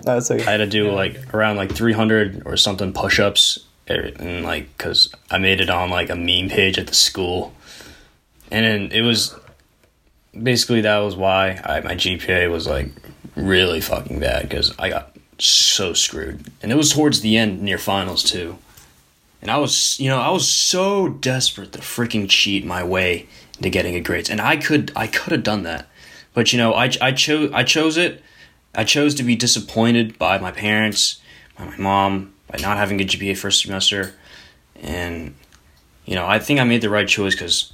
no, 0.05 0.17
it's 0.17 0.31
okay. 0.31 0.45
I 0.45 0.51
had 0.51 0.57
to 0.57 0.67
do 0.67 0.91
like 0.91 1.33
around 1.33 1.57
like 1.57 1.71
300 1.73 2.43
or 2.45 2.57
something 2.57 2.93
push-ups 2.93 3.59
eh, 3.87 4.11
and 4.19 4.43
like 4.43 4.75
because 4.77 5.13
I 5.29 5.37
made 5.37 5.61
it 5.61 5.69
on 5.69 5.89
like 5.89 6.09
a 6.09 6.15
meme 6.15 6.49
page 6.49 6.77
at 6.77 6.87
the 6.87 6.95
school, 6.95 7.53
and 8.51 8.65
then 8.65 8.91
it 8.91 9.01
was 9.01 9.35
basically 10.41 10.81
that 10.81 10.99
was 10.99 11.15
why 11.15 11.61
I, 11.63 11.81
my 11.81 11.95
GPA 11.95 12.51
was 12.51 12.67
like 12.67 12.89
really 13.35 13.81
fucking 13.81 14.19
bad 14.19 14.43
because 14.43 14.73
I 14.79 14.89
got 14.89 15.15
so 15.37 15.93
screwed, 15.93 16.47
and 16.61 16.71
it 16.71 16.75
was 16.75 16.93
towards 16.93 17.21
the 17.21 17.37
end 17.37 17.61
near 17.61 17.77
finals 17.77 18.23
too, 18.23 18.57
and 19.41 19.49
I 19.51 19.57
was 19.57 19.99
you 19.99 20.09
know 20.09 20.19
I 20.19 20.29
was 20.29 20.47
so 20.47 21.09
desperate 21.09 21.71
to 21.73 21.79
freaking 21.79 22.29
cheat 22.29 22.65
my 22.65 22.83
way 22.83 23.27
into 23.57 23.69
getting 23.69 23.95
a 23.95 24.01
grades, 24.01 24.29
and 24.29 24.41
I 24.41 24.57
could 24.57 24.91
I 24.95 25.07
could 25.07 25.31
have 25.31 25.43
done 25.43 25.63
that, 25.63 25.87
but 26.33 26.53
you 26.53 26.57
know 26.57 26.73
I 26.73 26.91
I 27.01 27.11
chose 27.11 27.51
I 27.53 27.63
chose 27.63 27.97
it. 27.97 28.23
I 28.75 28.83
chose 28.83 29.15
to 29.15 29.23
be 29.23 29.35
disappointed 29.35 30.17
by 30.17 30.37
my 30.37 30.51
parents, 30.51 31.21
by 31.57 31.65
my 31.65 31.77
mom, 31.77 32.33
by 32.47 32.59
not 32.59 32.77
having 32.77 33.01
a 33.01 33.03
GPA 33.03 33.37
first 33.37 33.61
semester, 33.61 34.13
and 34.81 35.35
you 36.05 36.15
know 36.15 36.27
I 36.27 36.39
think 36.39 36.59
I 36.59 36.63
made 36.63 36.81
the 36.81 36.89
right 36.89 37.07
choice 37.07 37.35
because 37.35 37.73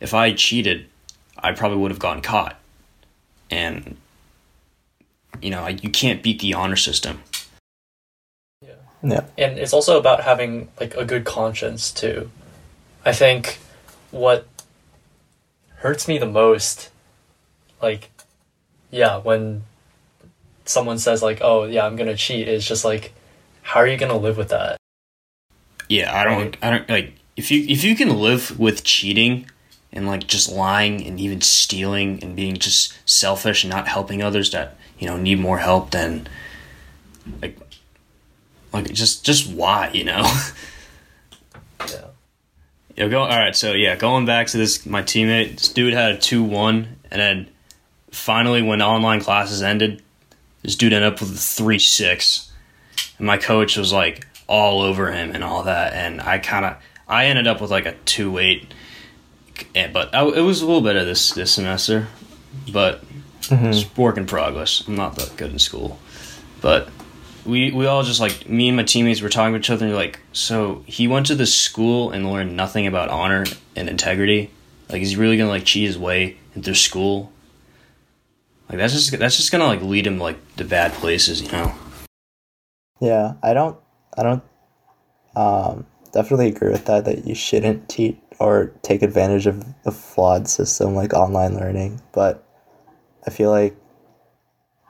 if 0.00 0.14
I 0.14 0.32
cheated, 0.32 0.86
I 1.38 1.52
probably 1.52 1.78
would 1.78 1.90
have 1.90 2.00
gotten 2.00 2.22
caught, 2.22 2.58
and 3.50 3.96
you 5.40 5.50
know 5.50 5.66
you 5.68 5.90
can't 5.90 6.22
beat 6.22 6.40
the 6.40 6.54
honor 6.54 6.76
system. 6.76 7.22
Yeah. 9.06 9.24
and 9.36 9.58
it's 9.58 9.74
also 9.74 9.98
about 9.98 10.22
having 10.22 10.68
like 10.80 10.94
a 10.94 11.04
good 11.04 11.26
conscience 11.26 11.92
too. 11.92 12.30
I 13.04 13.12
think 13.12 13.58
what 14.10 14.46
hurts 15.76 16.08
me 16.08 16.16
the 16.16 16.24
most, 16.24 16.88
like, 17.82 18.10
yeah, 18.90 19.18
when 19.18 19.64
someone 20.64 20.98
says 20.98 21.22
like, 21.22 21.38
"Oh, 21.40 21.64
yeah, 21.64 21.86
I'm 21.86 21.96
gonna 21.96 22.16
cheat," 22.16 22.48
is 22.48 22.66
just 22.66 22.84
like, 22.84 23.12
how 23.62 23.80
are 23.80 23.86
you 23.86 23.96
gonna 23.96 24.16
live 24.16 24.36
with 24.36 24.50
that? 24.50 24.76
Yeah, 25.88 26.14
I 26.14 26.24
don't. 26.24 26.56
I 26.62 26.70
don't 26.70 26.88
like 26.88 27.14
if 27.36 27.50
you 27.50 27.64
if 27.68 27.84
you 27.84 27.96
can 27.96 28.18
live 28.18 28.58
with 28.58 28.84
cheating 28.84 29.50
and 29.92 30.06
like 30.06 30.26
just 30.26 30.50
lying 30.50 31.06
and 31.06 31.18
even 31.20 31.40
stealing 31.40 32.22
and 32.22 32.36
being 32.36 32.56
just 32.56 32.94
selfish 33.08 33.64
and 33.64 33.72
not 33.72 33.88
helping 33.88 34.22
others 34.22 34.50
that 34.52 34.76
you 34.98 35.06
know 35.06 35.16
need 35.16 35.40
more 35.40 35.58
help. 35.58 35.90
Then 35.90 36.28
like 37.42 37.58
like 38.72 38.92
just 38.92 39.24
just 39.24 39.50
why 39.50 39.90
you 39.92 40.04
know. 40.04 40.24
Yeah. 41.90 42.06
Yeah, 42.96 43.08
go. 43.08 43.22
All 43.22 43.38
right, 43.38 43.54
so 43.54 43.72
yeah, 43.72 43.96
going 43.96 44.24
back 44.24 44.46
to 44.48 44.56
this, 44.56 44.86
my 44.86 45.02
teammate, 45.02 45.58
this 45.58 45.68
dude 45.68 45.92
had 45.92 46.12
a 46.12 46.18
two 46.18 46.42
one, 46.42 46.96
and 47.10 47.20
then 47.20 47.48
finally, 48.10 48.62
when 48.62 48.80
online 48.80 49.20
classes 49.20 49.62
ended, 49.62 50.02
this 50.64 50.74
dude 50.74 50.92
ended 50.92 51.12
up 51.12 51.20
with 51.20 51.30
a 51.30 51.38
three 51.38 51.78
six, 51.78 52.50
and 53.18 53.26
my 53.26 53.36
coach 53.36 53.76
was 53.76 53.92
like 53.92 54.26
all 54.48 54.82
over 54.82 55.12
him 55.12 55.30
and 55.32 55.44
all 55.44 55.62
that, 55.62 55.92
and 55.92 56.20
I 56.20 56.38
kind 56.38 56.64
of, 56.64 56.76
I 57.06 57.26
ended 57.26 57.46
up 57.46 57.60
with 57.60 57.70
like 57.70 57.86
a 57.86 57.92
two 58.06 58.38
eight, 58.38 58.72
eh, 59.74 59.88
but 59.92 60.12
I, 60.14 60.26
it 60.26 60.40
was 60.40 60.62
a 60.62 60.66
little 60.66 60.80
better 60.80 61.04
this 61.04 61.32
this 61.32 61.52
semester, 61.52 62.08
but 62.72 63.04
mm-hmm. 63.42 63.66
it's 63.66 63.96
work 63.96 64.16
in 64.16 64.26
progress. 64.26 64.82
I'm 64.88 64.96
not 64.96 65.16
that 65.16 65.36
good 65.36 65.52
in 65.52 65.58
school, 65.58 65.98
but 66.62 66.88
we 67.44 67.70
we 67.70 67.84
all 67.84 68.02
just 68.02 68.20
like 68.20 68.48
me 68.48 68.68
and 68.68 68.76
my 68.76 68.84
teammates 68.84 69.20
were 69.20 69.28
talking 69.28 69.52
to 69.52 69.58
each 69.58 69.68
other 69.68 69.84
and 69.84 69.94
like 69.94 70.18
so 70.32 70.82
he 70.86 71.06
went 71.06 71.26
to 71.26 71.34
this 71.34 71.54
school 71.54 72.10
and 72.10 72.32
learned 72.32 72.56
nothing 72.56 72.86
about 72.86 73.10
honor 73.10 73.44
and 73.76 73.90
integrity. 73.90 74.50
Like 74.88 75.00
he's 75.00 75.16
really 75.16 75.36
gonna 75.36 75.50
like 75.50 75.66
cheat 75.66 75.86
his 75.86 75.98
way 75.98 76.38
into 76.54 76.74
school 76.74 77.33
like 78.68 78.78
that's 78.78 78.92
just 78.92 79.18
that's 79.18 79.36
just 79.36 79.52
gonna 79.52 79.66
like 79.66 79.82
lead 79.82 80.06
him 80.06 80.18
like 80.18 80.38
to 80.56 80.64
bad 80.64 80.92
places 80.92 81.42
you 81.42 81.50
know 81.52 81.74
Yeah, 83.00 83.34
I 83.42 83.52
don't, 83.54 83.76
I 84.16 84.22
don't, 84.22 84.42
um, 85.36 85.84
definitely 86.12 86.48
agree 86.48 86.70
with 86.70 86.86
that. 86.86 87.04
That 87.04 87.26
you 87.26 87.34
shouldn't 87.34 87.90
cheat 87.90 88.22
or 88.38 88.72
take 88.82 89.02
advantage 89.02 89.46
of 89.46 89.64
a 89.84 89.90
flawed 89.90 90.48
system 90.48 90.94
like 90.94 91.12
online 91.12 91.54
learning. 91.56 92.00
But 92.12 92.46
I 93.26 93.30
feel 93.30 93.50
like, 93.50 93.76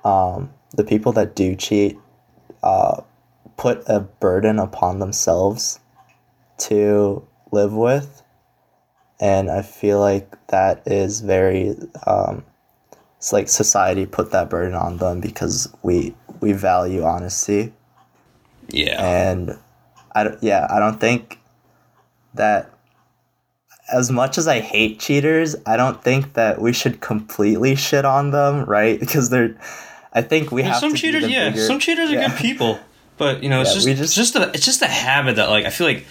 um, 0.05 0.53
the 0.77 0.85
people 0.85 1.13
that 1.13 1.35
do 1.35 1.57
cheat, 1.57 1.99
uh, 2.63 3.01
put 3.57 3.83
a 3.89 4.01
burden 4.01 4.59
upon 4.59 4.99
themselves 4.99 5.81
to 6.69 7.27
live 7.53 7.73
with, 7.73 8.23
and 9.19 9.51
I 9.51 9.63
feel 9.63 9.99
like 9.99 10.37
that 10.49 10.83
is 10.87 11.21
very, 11.21 11.75
um, 12.07 12.45
it's 13.25 13.33
like 13.33 13.49
society 13.49 14.05
put 14.05 14.33
that 14.33 14.51
burden 14.51 14.75
on 14.75 14.99
them 14.99 15.19
because 15.19 15.67
we 15.83 16.15
we 16.43 16.53
value 16.53 17.03
honesty 17.03 17.73
yeah 18.69 19.03
and 19.03 19.59
I 20.15 20.25
don't, 20.25 20.43
yeah, 20.43 20.67
I 20.71 20.79
don't 20.79 21.01
think 21.01 21.39
that 22.35 22.71
as 23.93 24.11
much 24.11 24.37
as 24.39 24.47
I 24.47 24.61
hate 24.61 25.01
cheaters, 25.01 25.57
I 25.67 25.77
don't 25.79 26.05
think 26.05 26.35
that 26.35 26.61
we 26.61 26.73
should 26.75 27.01
completely 27.01 27.75
shit 27.75 28.05
on 28.05 28.31
them, 28.31 28.65
right? 28.67 29.01
Because 29.05 29.31
they're, 29.31 29.57
I 30.13 30.21
think 30.23 30.53
we 30.53 30.63
have 30.63 30.77
some 30.77 30.95
cheaters 30.95 31.27
yeah 31.27 31.49
bigger- 31.51 31.67
some 31.67 31.79
cheaters 31.81 32.11
are 32.11 32.15
yeah. 32.15 32.29
good 32.29 32.37
people 32.39 32.79
but 33.17 33.43
you 33.43 33.49
know 33.49 33.63
it's 33.63 33.71
Yeah, 33.71 33.75
just, 33.75 33.87
we 33.87 33.93
it's 33.93 34.01
just- 34.15 34.17
just 34.17 34.37
a 34.37 34.51
it's 34.55 34.65
just 34.67 34.83
a 34.83 34.87
habit 34.87 35.37
that 35.37 35.49
like 35.49 35.65
i 35.65 35.71
feel 35.71 35.87
like 35.87 36.05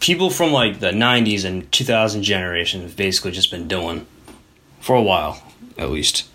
people 0.00 0.28
from 0.30 0.52
like 0.52 0.80
the 0.80 0.90
90s 0.90 1.44
and 1.46 1.70
2000 1.72 2.22
generation 2.22 2.82
have 2.82 2.94
basically 2.96 3.30
just 3.32 3.50
been 3.50 3.66
doing 3.66 4.06
for 4.80 4.94
a 4.94 5.02
while 5.02 5.42
at 5.78 5.90
least 5.90 6.28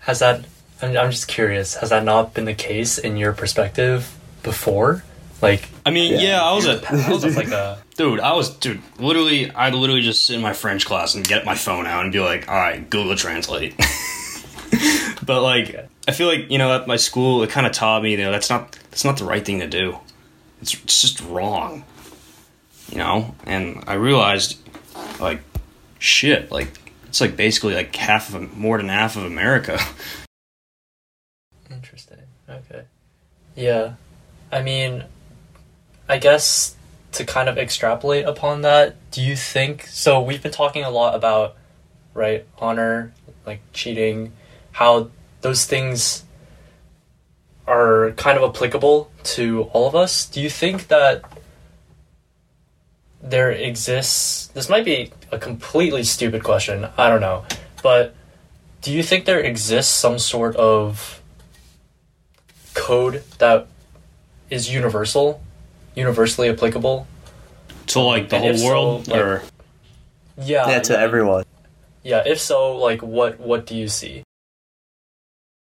Has 0.00 0.18
that? 0.20 0.44
I'm, 0.80 0.96
I'm 0.96 1.10
just 1.10 1.28
curious. 1.28 1.74
Has 1.76 1.90
that 1.90 2.04
not 2.04 2.34
been 2.34 2.44
the 2.44 2.54
case 2.54 2.98
in 2.98 3.16
your 3.16 3.32
perspective 3.32 4.16
before? 4.42 5.04
Like, 5.42 5.68
i 5.86 5.90
mean 5.90 6.14
yeah, 6.14 6.20
Yeah. 6.20 6.42
i 6.44 6.52
was 6.54 6.66
a 6.66 6.80
I 6.90 7.10
was 7.12 7.36
like 7.36 7.48
a 7.48 7.78
Dude, 7.96 8.20
I 8.20 8.32
was 8.34 8.50
dude. 8.50 8.80
Literally, 9.00 9.50
I'd 9.50 9.74
literally 9.74 10.02
just 10.02 10.24
sit 10.24 10.36
in 10.36 10.42
my 10.42 10.52
French 10.52 10.86
class 10.86 11.16
and 11.16 11.26
get 11.26 11.44
my 11.44 11.56
phone 11.56 11.84
out 11.84 12.04
and 12.04 12.12
be 12.12 12.20
like, 12.20 12.48
"All 12.48 12.54
right, 12.54 12.88
Google 12.88 13.16
Translate." 13.16 13.74
but 15.26 15.42
like, 15.42 15.88
I 16.06 16.12
feel 16.12 16.28
like 16.28 16.48
you 16.48 16.58
know 16.58 16.72
at 16.76 16.86
my 16.86 16.94
school 16.94 17.42
it 17.42 17.50
kind 17.50 17.66
of 17.66 17.72
taught 17.72 18.04
me 18.04 18.12
you 18.12 18.18
know 18.18 18.30
that's 18.30 18.48
not 18.50 18.70
that's 18.92 19.04
not 19.04 19.16
the 19.16 19.24
right 19.24 19.44
thing 19.44 19.58
to 19.58 19.66
do. 19.66 19.98
It's, 20.62 20.74
it's 20.74 21.02
just 21.02 21.20
wrong, 21.22 21.82
you 22.92 22.98
know. 22.98 23.34
And 23.46 23.82
I 23.88 23.94
realized, 23.94 24.58
like, 25.18 25.40
shit, 25.98 26.52
like 26.52 26.87
it's 27.08 27.20
like 27.20 27.36
basically 27.36 27.74
like 27.74 27.94
half 27.96 28.34
of 28.34 28.56
more 28.56 28.78
than 28.78 28.88
half 28.88 29.16
of 29.16 29.24
America. 29.24 29.80
Interesting. 31.70 32.18
Okay. 32.48 32.84
Yeah. 33.56 33.94
I 34.52 34.62
mean, 34.62 35.04
I 36.08 36.18
guess 36.18 36.76
to 37.12 37.24
kind 37.24 37.48
of 37.48 37.58
extrapolate 37.58 38.24
upon 38.26 38.62
that, 38.62 38.96
do 39.10 39.22
you 39.22 39.36
think 39.36 39.86
so? 39.86 40.20
We've 40.20 40.42
been 40.42 40.52
talking 40.52 40.84
a 40.84 40.90
lot 40.90 41.14
about, 41.14 41.56
right, 42.14 42.46
honor, 42.58 43.12
like 43.46 43.60
cheating, 43.72 44.32
how 44.72 45.10
those 45.40 45.64
things 45.64 46.24
are 47.66 48.12
kind 48.12 48.38
of 48.38 48.48
applicable 48.48 49.10
to 49.22 49.64
all 49.72 49.86
of 49.86 49.94
us. 49.94 50.26
Do 50.26 50.40
you 50.40 50.48
think 50.50 50.88
that 50.88 51.22
there 53.22 53.50
exists, 53.50 54.46
this 54.48 54.68
might 54.68 54.84
be 54.84 55.12
a 55.32 55.38
completely 55.38 56.04
stupid 56.04 56.42
question, 56.44 56.86
I 56.96 57.08
don't 57.08 57.20
know, 57.20 57.44
but 57.82 58.14
do 58.82 58.92
you 58.92 59.02
think 59.02 59.24
there 59.24 59.40
exists 59.40 59.92
some 59.94 60.18
sort 60.18 60.54
of 60.56 61.20
code 62.74 63.22
that 63.38 63.66
is 64.50 64.72
universal, 64.72 65.42
universally 65.94 66.48
applicable. 66.48 67.06
to 67.88 68.00
like 68.00 68.28
the 68.28 68.36
And 68.36 68.44
whole 68.44 68.54
if 68.54 68.60
so, 68.60 68.66
world, 68.66 69.08
like- 69.08 69.20
or 69.20 69.42
Yeah, 70.40 70.68
Yeah, 70.70 70.78
to 70.80 70.98
everyone. 70.98 71.44
Yeah, 72.04 72.22
if 72.24 72.40
so, 72.40 72.76
like 72.76 73.02
what 73.02 73.40
what 73.40 73.66
do 73.66 73.74
you 73.74 73.88
see? 73.88 74.22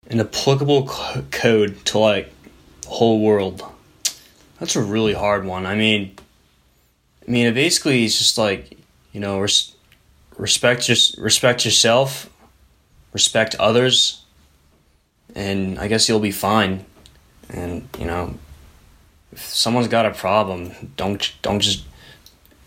an 0.10 0.20
applicable 0.20 0.88
co- 0.88 1.24
code 1.32 1.84
to 1.86 1.98
like 2.00 2.32
the 2.82 2.90
whole 2.90 3.20
world 3.22 3.64
that's 4.60 4.76
a 4.76 4.82
really 4.82 5.14
hard 5.14 5.46
one 5.46 5.66
i 5.66 5.76
mean 5.76 6.14
i 7.28 7.32
mean 7.32 7.46
it 7.48 7.54
basically 7.54 8.04
is 8.06 8.18
just 8.18 8.38
like 8.38 8.78
you 9.12 9.20
know 9.20 9.40
res- 9.40 9.74
respect 10.38 10.84
just 10.84 11.18
respect 11.18 11.66
yourself 11.66 12.30
respect 13.14 13.56
others 13.56 14.24
and 15.36 15.78
i 15.80 15.88
guess 15.88 16.08
you'll 16.10 16.20
be 16.20 16.32
fine 16.32 16.86
and 17.50 17.88
you 18.00 18.06
know 18.06 18.34
if 19.32 19.42
someone's 19.42 19.88
got 19.88 20.06
a 20.06 20.12
problem 20.12 20.72
don't 20.98 21.34
don't 21.42 21.60
just 21.60 21.84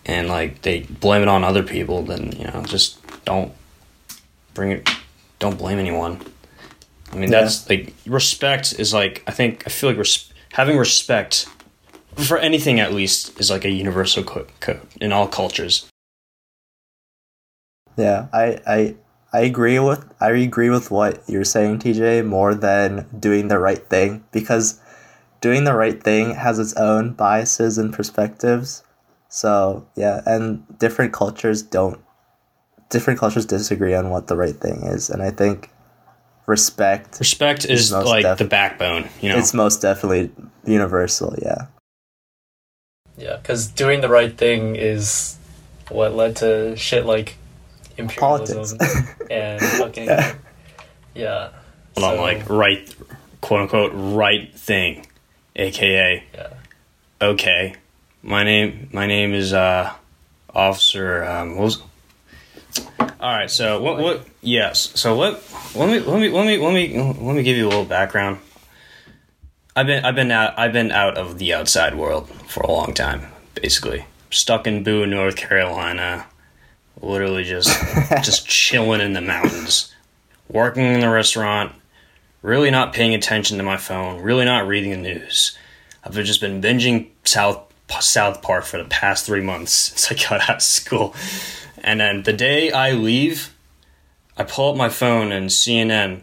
and 0.07 0.29
like 0.29 0.63
they 0.63 0.81
blame 0.81 1.23
it 1.23 1.29
on 1.29 1.45
other 1.45 1.63
people 1.63 2.03
then 2.03 2.33
you 2.33 2.45
know 2.45 2.63
just 2.67 2.99
don't 3.25 3.53
bring 4.55 4.71
it 4.73 4.89
don't 5.39 5.59
blame 5.59 5.79
anyone 5.79 6.21
I 7.13 7.17
mean, 7.17 7.31
Yeah. 7.31 7.43
that's 7.43 7.69
like 7.71 7.93
respect 8.07 8.75
is 8.79 8.93
like 8.93 9.23
I 9.29 9.31
think 9.31 9.63
I 9.67 9.71
feel 9.71 9.89
like 9.91 9.99
res- 9.99 10.33
having 10.53 10.77
respect 10.77 11.47
for 12.17 12.39
anything 12.39 12.81
at 12.81 12.93
least 12.93 13.39
is 13.41 13.51
like 13.51 13.65
a 13.65 13.71
universal 13.71 14.23
co- 14.23 14.47
code 14.61 14.81
in 15.01 15.13
all 15.13 15.29
cultures. 15.29 15.89
Yeah, 17.97 18.27
I, 18.33 18.61
I 18.67 18.95
I 19.33 19.41
agree 19.41 19.79
with 19.79 20.05
I 20.21 20.31
agree 20.31 20.71
with 20.71 20.91
what 20.91 21.23
you're 21.29 21.45
saying, 21.45 21.81
TJ, 21.81 22.25
more 22.25 22.55
than 22.55 23.07
doing 23.19 23.49
the 23.49 23.59
right 23.59 23.85
thing 23.89 24.25
because 24.33 24.81
doing 25.41 25.65
the 25.65 25.75
right 25.75 26.03
thing 26.03 26.35
has 26.35 26.59
its 26.59 26.75
own 26.75 27.13
biases 27.13 27.79
and 27.79 27.93
perspectives. 27.93 28.83
So 29.29 29.87
yeah, 29.97 30.23
and 30.27 30.65
different 30.79 31.13
cultures 31.13 31.63
don't 31.63 32.01
different 32.91 33.19
cultures 33.19 33.47
disagree 33.47 33.95
on 33.95 34.11
what 34.11 34.27
the 34.29 34.37
right 34.37 34.57
thing 34.57 34.83
is, 34.85 35.11
and 35.11 35.23
I 35.23 35.31
think 35.31 35.71
respect 36.47 37.19
Respect 37.19 37.65
is 37.65 37.91
most 37.91 38.07
like 38.07 38.23
def- 38.23 38.39
the 38.39 38.45
backbone, 38.45 39.09
you 39.21 39.31
know. 39.31 39.39
it's 39.39 39.55
most 39.55 39.83
definitely 39.83 40.31
universal. 40.65 41.35
Yeah, 41.41 41.67
Yeah, 43.17 43.37
because 43.37 43.69
doing 43.69 44.01
the 44.01 44.09
right 44.09 44.37
thing 44.37 44.77
is 44.77 45.37
what 45.89 46.15
led 46.15 46.37
to 46.37 46.77
shit 46.77 47.07
like 47.07 47.37
imperialism 47.97 48.79
politics. 48.79 49.11
and 49.31 49.61
fucking 49.79 50.07
yeah. 50.07 50.35
Yeah. 51.15 51.51
Hold 51.97 52.05
on, 52.05 52.17
So, 52.17 52.23
like 52.23 52.51
right, 52.51 52.95
quote 53.41 53.61
unquote, 53.61 53.93
right 53.95 54.53
thing, 54.55 55.07
aka 55.55 56.25
yeah. 56.35 56.49
okay. 57.23 57.77
My 58.23 58.43
name, 58.43 58.89
my 58.93 59.07
name 59.07 59.35
is 59.35 59.53
uh, 59.53 59.93
Officer. 60.55 61.25
Um, 61.25 61.57
what 61.57 61.65
was, 61.65 61.83
All 62.99 63.37
right, 63.37 63.51
so 63.51 63.81
what? 63.83 63.99
What? 63.99 64.27
Yes. 64.41 64.93
So 64.99 65.15
what? 65.15 65.43
let 65.75 65.89
me 65.89 66.01
let 66.01 66.21
me 66.21 66.31
let 66.31 66.47
me 66.47 66.59
let 66.59 66.73
me 66.73 66.99
let 66.99 67.37
me 67.37 67.43
give 67.43 67.57
you 67.57 67.67
a 67.67 67.69
little 67.69 67.85
background. 67.85 68.39
I've 69.77 69.87
been 69.87 70.05
I've 70.05 70.15
been 70.15 70.31
out 70.31 70.59
I've 70.59 70.73
been 70.73 70.93
out 70.93 71.17
of 71.19 71.39
the 71.39 71.53
outside 71.53 71.97
world 71.97 72.29
for 72.47 72.61
a 72.61 72.71
long 72.71 72.95
time, 72.95 73.27
basically 73.55 74.07
stuck 74.31 74.67
in 74.67 74.85
Boone, 74.85 75.11
North 75.11 75.37
Carolina, 75.37 76.27
literally 77.01 77.43
just 77.43 77.69
just 78.23 78.47
chilling 78.47 79.01
in 79.01 79.15
the 79.15 79.21
mountains, 79.21 79.93
working 80.49 80.85
in 80.85 81.01
the 81.01 81.09
restaurant, 81.09 81.73
really 82.43 82.71
not 82.71 82.93
paying 82.93 83.15
attention 83.15 83.59
to 83.59 83.65
my 83.65 83.77
phone, 83.77 84.23
really 84.23 84.45
not 84.45 84.67
reading 84.67 84.91
the 84.91 84.97
news. 84.97 85.59
I've 86.05 86.15
just 86.15 86.41
been 86.41 86.63
binging 86.63 87.09
South 87.25 87.61
South 88.01 88.43
Park 88.43 88.65
for 88.65 88.79
the 88.79 88.89
past 88.89 89.27
three 89.27 89.41
months 89.41 89.73
since 89.97 90.13
I 90.13 90.29
got 90.29 90.49
out 90.49 90.57
of 90.57 90.63
school. 90.63 91.17
And 91.79 91.99
then 91.99 92.23
the 92.23 92.33
day 92.33 92.71
I 92.71 92.93
leave, 92.93 93.53
I 94.37 94.45
pull 94.45 94.71
up 94.71 94.77
my 94.77 94.89
phone 94.89 95.33
and 95.33 95.51
CNN 95.51 96.23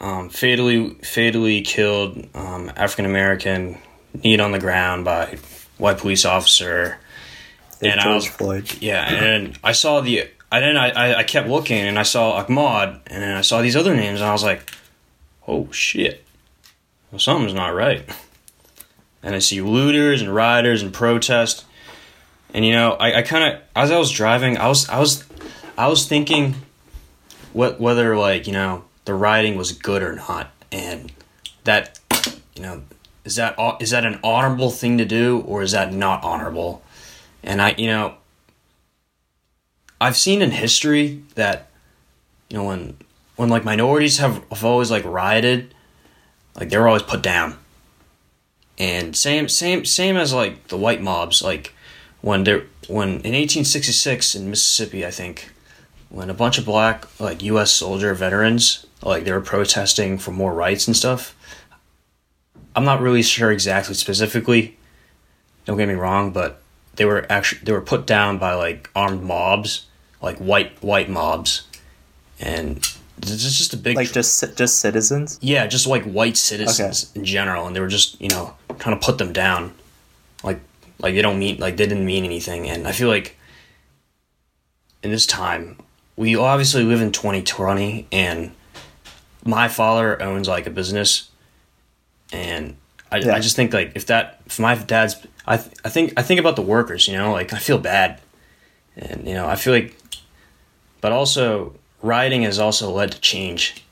um, 0.00 0.28
fatally 0.28 0.90
fatally 1.02 1.62
killed 1.62 2.26
um, 2.34 2.70
African 2.76 3.04
American 3.06 3.78
kneed 4.22 4.40
on 4.40 4.52
the 4.52 4.58
ground 4.58 5.04
by 5.04 5.38
white 5.78 5.98
police 5.98 6.24
officer. 6.24 6.98
It's 7.80 7.82
And 7.82 8.00
I 8.00 8.14
was- 8.14 8.26
Floyd. 8.26 8.70
Yeah, 8.80 9.06
and 9.12 9.58
I 9.62 9.72
saw 9.72 10.00
the. 10.00 10.28
I 10.50 10.60
then 10.60 10.76
I, 10.76 10.90
I 10.90 11.18
I 11.18 11.22
kept 11.24 11.48
looking 11.48 11.78
and 11.80 11.98
I 11.98 12.04
saw 12.04 12.42
Ahmaud 12.44 13.00
and 13.08 13.22
then 13.22 13.36
I 13.36 13.40
saw 13.40 13.60
these 13.62 13.74
other 13.76 13.94
names 13.96 14.20
and 14.20 14.28
I 14.28 14.32
was 14.32 14.44
like, 14.44 14.70
oh 15.48 15.68
shit, 15.72 16.24
well 17.10 17.18
something's 17.18 17.52
not 17.52 17.74
right. 17.74 18.08
And 19.24 19.34
I 19.34 19.40
see 19.40 19.60
looters 19.60 20.22
and 20.22 20.32
rioters 20.32 20.82
and 20.82 20.94
protest, 20.94 21.64
and 22.54 22.64
you 22.64 22.72
know 22.72 22.92
I, 22.92 23.18
I 23.18 23.22
kind 23.22 23.54
of 23.54 23.60
as 23.74 23.90
I 23.90 23.98
was 23.98 24.12
driving 24.12 24.56
I 24.56 24.68
was 24.68 24.88
I 24.88 25.00
was 25.00 25.24
I 25.76 25.88
was 25.88 26.06
thinking, 26.06 26.54
what 27.52 27.80
whether 27.80 28.16
like 28.16 28.46
you 28.46 28.52
know 28.52 28.84
the 29.06 29.14
rioting 29.14 29.56
was 29.56 29.72
good 29.72 30.02
or 30.02 30.14
not, 30.14 30.52
and 30.70 31.10
that 31.64 31.98
you 32.54 32.62
know 32.62 32.82
is 33.26 33.34
that 33.36 33.58
is 33.80 33.90
that 33.90 34.06
an 34.06 34.20
honorable 34.22 34.70
thing 34.70 34.96
to 34.98 35.04
do 35.04 35.40
or 35.40 35.62
is 35.62 35.72
that 35.72 35.92
not 35.92 36.22
honorable? 36.22 36.82
And 37.42 37.60
I, 37.60 37.74
you 37.76 37.88
know, 37.88 38.14
I've 40.00 40.16
seen 40.16 40.42
in 40.42 40.52
history 40.52 41.24
that, 41.34 41.68
you 42.48 42.56
know, 42.56 42.64
when 42.64 42.96
when 43.34 43.48
like 43.48 43.64
minorities 43.64 44.18
have, 44.18 44.42
have 44.50 44.64
always 44.64 44.90
like 44.90 45.04
rioted, 45.04 45.74
like 46.54 46.70
they 46.70 46.78
were 46.78 46.86
always 46.86 47.02
put 47.02 47.20
down. 47.20 47.58
And 48.78 49.16
same 49.16 49.48
same 49.48 49.84
same 49.84 50.16
as 50.16 50.32
like 50.32 50.68
the 50.68 50.76
white 50.76 51.02
mobs, 51.02 51.42
like 51.42 51.74
when 52.20 52.44
there 52.44 52.64
when 52.88 53.08
in 53.08 53.34
1866 53.34 54.36
in 54.36 54.50
Mississippi, 54.50 55.04
I 55.04 55.10
think, 55.10 55.50
when 56.08 56.30
a 56.30 56.34
bunch 56.34 56.58
of 56.58 56.64
black 56.64 57.06
like 57.20 57.42
U.S. 57.42 57.72
soldier 57.72 58.14
veterans 58.14 58.86
like 59.02 59.24
they 59.24 59.32
were 59.32 59.40
protesting 59.40 60.18
for 60.18 60.30
more 60.32 60.52
rights 60.54 60.86
and 60.86 60.96
stuff. 60.96 61.34
I'm 62.74 62.84
not 62.84 63.00
really 63.00 63.22
sure 63.22 63.50
exactly 63.50 63.94
specifically. 63.94 64.76
Don't 65.64 65.78
get 65.78 65.88
me 65.88 65.94
wrong, 65.94 66.32
but 66.32 66.62
they 66.96 67.04
were 67.04 67.26
actually 67.30 67.62
they 67.64 67.72
were 67.72 67.80
put 67.80 68.06
down 68.06 68.38
by 68.38 68.54
like 68.54 68.90
armed 68.94 69.22
mobs, 69.22 69.86
like 70.20 70.38
white 70.38 70.82
white 70.82 71.08
mobs, 71.08 71.66
and 72.38 72.78
it's 73.18 73.58
just 73.58 73.72
a 73.72 73.76
big 73.76 73.96
Like 73.96 74.12
just 74.12 74.56
just 74.56 74.78
citizens. 74.78 75.38
yeah, 75.40 75.66
just 75.66 75.86
like 75.86 76.04
white 76.04 76.36
citizens 76.36 77.10
in 77.14 77.24
general, 77.24 77.66
and 77.66 77.74
they 77.74 77.80
were 77.80 77.88
just 77.88 78.20
you 78.20 78.28
know 78.28 78.54
trying 78.78 78.98
to 78.98 79.04
put 79.04 79.18
them 79.18 79.32
down, 79.32 79.72
like 80.44 80.60
like 80.98 81.14
they 81.14 81.22
don't 81.22 81.38
mean 81.38 81.58
like 81.58 81.76
they 81.76 81.86
didn't 81.86 82.04
mean 82.06 82.24
anything, 82.24 82.68
and 82.68 82.86
I 82.86 82.92
feel 82.92 83.08
like 83.08 83.36
in 85.02 85.10
this 85.10 85.26
time 85.26 85.78
we 86.16 86.36
obviously 86.36 86.82
live 86.84 87.00
in 87.00 87.12
2020, 87.12 88.06
and 88.10 88.52
my 89.44 89.68
father 89.68 90.20
owns 90.22 90.48
like 90.48 90.66
a 90.66 90.70
business, 90.70 91.30
and 92.32 92.76
I, 93.10 93.18
Yeah. 93.18 93.34
I 93.34 93.40
just 93.40 93.56
think 93.56 93.72
like 93.72 93.92
if 93.94 94.06
that 94.06 94.40
if 94.46 94.58
my 94.58 94.74
dad's 94.74 95.16
I 95.46 95.58
th- 95.58 95.76
I 95.84 95.88
think 95.88 96.12
I 96.16 96.22
think 96.22 96.40
about 96.40 96.56
the 96.56 96.62
workers, 96.62 97.06
you 97.06 97.16
know, 97.16 97.32
like 97.32 97.52
I 97.52 97.58
feel 97.58 97.78
bad, 97.78 98.20
and 98.96 99.26
you 99.26 99.34
know 99.34 99.46
I 99.46 99.56
feel 99.56 99.72
like, 99.72 99.96
but 101.00 101.12
also 101.12 101.74
rioting 102.02 102.42
has 102.42 102.58
also 102.58 102.90
led 102.90 103.12
to 103.12 103.20
change. 103.20 103.84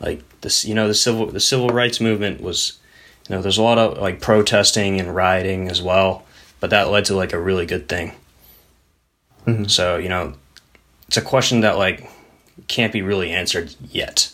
Like 0.00 0.22
this 0.40 0.64
you 0.64 0.74
know 0.74 0.88
the 0.88 0.94
civil 0.94 1.26
the 1.26 1.40
civil 1.40 1.68
rights 1.68 2.00
movement 2.00 2.40
was 2.40 2.78
you 3.28 3.34
know 3.34 3.42
there's 3.42 3.58
a 3.58 3.62
lot 3.62 3.78
of 3.78 3.98
like 3.98 4.20
protesting 4.20 5.00
and 5.00 5.14
rioting 5.14 5.68
as 5.68 5.80
well 5.80 6.24
but 6.62 6.70
that 6.70 6.90
led 6.90 7.04
to 7.04 7.16
like 7.16 7.32
a 7.32 7.40
really 7.40 7.66
good 7.66 7.88
thing. 7.88 8.12
Mm-hmm. 9.46 9.64
So 9.64 9.96
you 9.96 10.08
know 10.08 10.34
it's 11.12 11.18
a 11.18 11.20
question 11.20 11.60
that 11.60 11.76
like 11.76 12.08
can't 12.68 12.90
be 12.90 13.02
really 13.02 13.32
answered 13.32 13.74
yet 13.90 14.32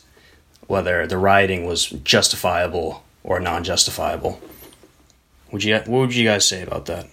whether 0.69 1.09
the 1.09 1.19
rioting 1.19 1.67
was 1.67 1.87
justifiable 1.89 3.03
or 3.25 3.41
non-justifiable 3.41 4.41
would 5.51 5.65
you 5.65 5.75
what 5.75 5.89
would 5.89 6.15
you 6.15 6.25
guys 6.25 6.47
say 6.47 6.63
about 6.63 6.87
that 6.87 7.09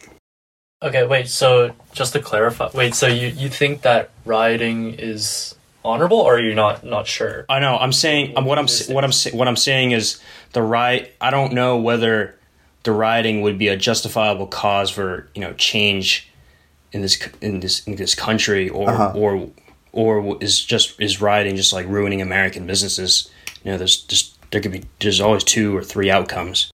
Okay, 0.84 1.04
wait. 1.08 1.30
So 1.30 1.74
just 1.94 2.14
to 2.14 2.20
clarify, 2.22 2.70
wait. 2.76 2.94
So 2.94 3.08
you 3.08 3.30
you 3.30 3.50
think 3.50 3.82
that 3.82 4.12
rioting 4.24 4.94
is 5.00 5.56
honorable, 5.84 6.20
or 6.20 6.36
are 6.36 6.40
you 6.40 6.54
not 6.54 6.84
not 6.84 7.08
sure? 7.08 7.46
I 7.50 7.58
know. 7.60 7.76
I'm 7.78 7.94
saying 7.94 8.38
um, 8.38 8.46
what 8.46 8.60
I'm 8.60 8.68
what 8.94 9.04
I'm 9.04 9.12
what 9.34 9.48
I'm 9.48 9.56
saying 9.56 9.94
is 9.94 10.22
the 10.52 10.62
riot. 10.62 11.16
I 11.20 11.32
don't 11.32 11.54
know 11.54 11.78
whether 11.78 12.38
the 12.84 12.92
rioting 12.92 13.42
would 13.42 13.58
be 13.58 13.70
a 13.70 13.78
justifiable 13.78 14.46
cause 14.46 14.92
for 14.92 15.28
you 15.34 15.42
know 15.42 15.54
change 15.54 16.30
in 16.96 17.02
this 17.02 17.16
in 17.42 17.60
this 17.60 17.86
in 17.88 17.96
this 17.96 18.16
country, 18.16 18.70
or 18.70 18.90
Uh-huh. 18.90 19.12
or 19.16 19.50
or 19.92 20.38
is 20.42 20.64
just 20.64 21.00
is 21.00 21.22
rioting 21.22 21.56
just 21.56 21.74
like 21.74 21.88
ruining 21.88 22.22
American 22.22 22.66
businesses? 22.66 23.30
You 23.64 23.72
know, 23.72 23.78
there's 23.78 23.98
just 23.98 24.26
there 24.52 24.62
could 24.62 24.72
be 24.72 24.84
there's 25.02 25.22
always 25.22 25.44
two 25.44 25.76
or 25.78 25.84
three 25.84 26.10
outcomes. 26.10 26.72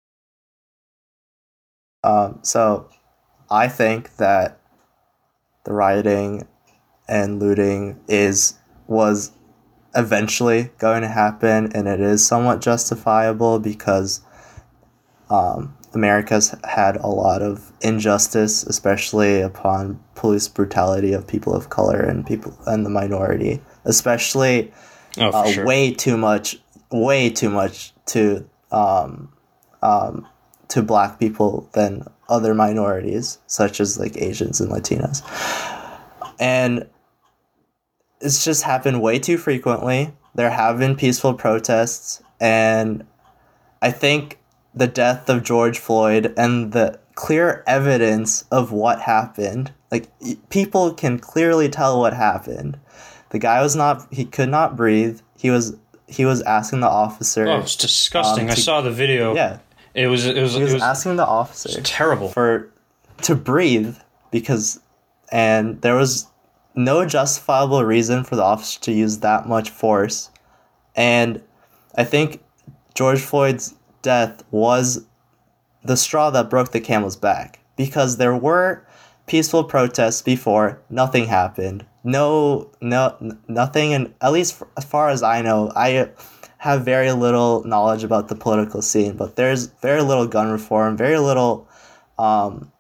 Um, 2.03 2.39
so 2.43 2.89
I 3.49 3.67
think 3.67 4.17
that 4.17 4.60
the 5.65 5.73
rioting 5.73 6.47
and 7.07 7.39
looting 7.39 7.99
is 8.07 8.55
was 8.88 9.31
eventually 9.95 10.69
going 10.77 11.01
to 11.01 11.07
happen, 11.07 11.71
and 11.75 11.88
it 11.88 11.99
is 11.99 12.25
somewhat 12.25 12.62
justifiable 12.62 13.60
because 13.60 14.21
um, 15.29 15.75
America's 15.93 16.56
had 16.63 16.95
a 16.97 17.08
lot 17.08 17.41
of 17.41 17.71
injustice, 17.82 18.63
especially 18.63 19.41
upon 19.41 19.99
police 20.15 20.47
brutality 20.47 21.13
of 21.13 21.27
people 21.27 21.54
of 21.54 21.69
color 21.69 21.99
and 21.99 22.25
people 22.25 22.58
and 22.65 22.86
the 22.86 22.89
minority, 22.89 23.62
especially 23.86 24.71
Oh, 25.17 25.30
uh, 25.30 25.51
sure. 25.51 25.65
way 25.65 25.93
too 25.93 26.15
much, 26.15 26.58
way 26.89 27.30
too 27.30 27.49
much 27.49 27.93
to 28.08 28.47
um, 28.71 29.34
um, 29.82 30.25
to 30.69 30.82
black 30.82 31.19
people 31.19 31.69
than 31.73 32.06
other 32.30 32.54
minorities, 32.54 33.39
such 33.47 33.82
as 33.82 33.99
like 33.99 34.15
Asians 34.15 34.62
and 34.62 34.71
Latinos. 34.71 35.21
And 36.39 36.88
it's 38.21 38.45
just 38.45 38.63
happened 38.63 39.01
way 39.01 39.19
too 39.19 39.38
frequently. 39.38 40.13
There 40.34 40.49
have 40.49 40.80
been 40.80 40.95
peaceful 40.95 41.34
protests, 41.34 42.23
and 42.39 43.06
I 43.82 43.91
think 43.91 44.39
the 44.73 44.88
death 44.88 45.29
of 45.29 45.43
George 45.43 45.79
Floyd 45.79 46.34
and 46.38 46.71
the 46.71 46.99
clear 47.15 47.63
evidence 47.67 48.43
of 48.51 48.71
what 48.71 49.01
happened, 49.01 49.71
like 49.91 50.07
people 50.49 50.93
can 50.93 51.19
clearly 51.19 51.69
tell 51.69 51.99
what 51.99 52.13
happened. 52.13 52.79
The 53.29 53.39
guy 53.39 53.62
was 53.62 53.75
not 53.75 54.07
he 54.12 54.25
could 54.25 54.49
not 54.49 54.75
breathe. 54.75 55.19
He 55.38 55.49
was 55.49 55.75
he 56.07 56.25
was 56.25 56.41
asking 56.43 56.81
the 56.81 56.89
officer 56.89 57.47
Oh, 57.47 57.60
it's 57.60 57.75
disgusting. 57.75 58.45
um, 58.45 58.51
I 58.51 58.55
saw 58.55 58.81
the 58.81 58.91
video. 58.91 59.36
Yeah. 59.36 59.60
It 59.93 60.07
was 60.07 60.25
it 60.25 60.41
was 60.41 60.53
He 60.53 60.60
it 60.62 60.63
was, 60.63 60.73
was 60.75 60.81
asking 60.84 61.17
the 61.17 61.25
officer 61.25 61.81
terrible. 61.81 62.29
for 62.29 62.69
to 63.23 63.36
breathe 63.36 63.97
because 64.31 64.79
and 65.31 65.81
there 65.81 65.95
was 65.95 66.27
no 66.75 67.05
justifiable 67.05 67.84
reason 67.84 68.23
for 68.23 68.36
the 68.38 68.41
officer 68.43 68.79
to 68.81 68.91
use 68.93 69.19
that 69.19 69.47
much 69.47 69.69
force 69.69 70.31
and 70.95 71.41
i 71.95 72.03
think 72.03 72.41
george 72.95 73.19
floyd's 73.19 73.73
death 74.01 74.43
was 74.51 75.05
the 75.83 75.97
straw 75.97 76.29
that 76.31 76.49
broke 76.49 76.71
the 76.71 76.81
camel's 76.81 77.15
back. 77.15 77.59
Because 77.75 78.17
there 78.17 78.35
were 78.35 78.85
peaceful 79.27 79.63
protests 79.63 80.21
before 80.21 80.81
nothing 80.89 81.27
happened. 81.27 81.85
No 82.03 82.69
no 82.81 83.37
nothing 83.47 83.93
and 83.93 84.13
at 84.21 84.31
least 84.31 84.61
as 84.75 84.83
far 84.83 85.09
as 85.09 85.21
i 85.21 85.41
know 85.41 85.71
i 85.75 86.09
have 86.57 86.83
very 86.83 87.11
little 87.11 87.63
knowledge 87.63 88.03
about 88.03 88.27
the 88.27 88.35
political 88.35 88.81
scene 88.81 89.15
but 89.15 89.35
there's 89.35 89.67
very 89.81 90.01
little 90.01 90.25
gun 90.25 90.51
reform 90.51 90.97
very 90.97 91.19
little 91.19 91.69
um, 92.17 92.71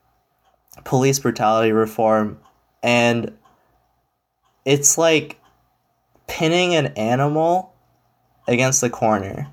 police 0.83 1.19
brutality 1.19 1.71
reform 1.71 2.39
and 2.81 3.31
it's 4.65 4.97
like 4.97 5.39
pinning 6.27 6.73
an 6.73 6.87
animal 6.97 7.73
against 8.47 8.81
the 8.81 8.89
corner 8.89 9.47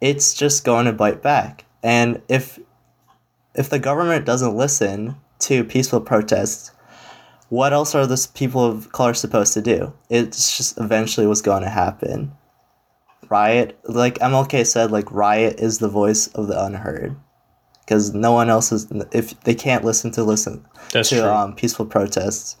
it's 0.00 0.34
just 0.34 0.64
going 0.64 0.86
to 0.86 0.92
bite 0.92 1.22
back 1.22 1.64
and 1.82 2.20
if 2.28 2.58
if 3.54 3.70
the 3.70 3.78
government 3.78 4.24
doesn't 4.26 4.56
listen 4.56 5.16
to 5.38 5.64
peaceful 5.64 6.00
protests 6.00 6.72
what 7.48 7.72
else 7.72 7.94
are 7.94 8.06
the 8.06 8.28
people 8.34 8.64
of 8.64 8.90
color 8.92 9.14
supposed 9.14 9.54
to 9.54 9.62
do? 9.62 9.92
It's 10.10 10.56
just 10.56 10.78
eventually 10.78 11.26
what's 11.26 11.42
going 11.42 11.62
to 11.62 11.68
happen. 11.68 12.32
Riot, 13.28 13.78
like 13.84 14.18
MLK 14.18 14.66
said, 14.66 14.90
like 14.90 15.10
Riot 15.10 15.60
is 15.60 15.78
the 15.78 15.88
voice 15.88 16.28
of 16.28 16.48
the 16.48 16.62
unheard, 16.62 17.16
because 17.80 18.14
no 18.14 18.32
one 18.32 18.50
else 18.50 18.72
is. 18.72 18.86
If 19.12 19.40
they 19.40 19.54
can't 19.54 19.84
listen 19.84 20.10
to 20.12 20.22
listen 20.22 20.64
That's 20.92 21.10
to 21.10 21.32
um, 21.32 21.54
peaceful 21.54 21.86
protests, 21.86 22.56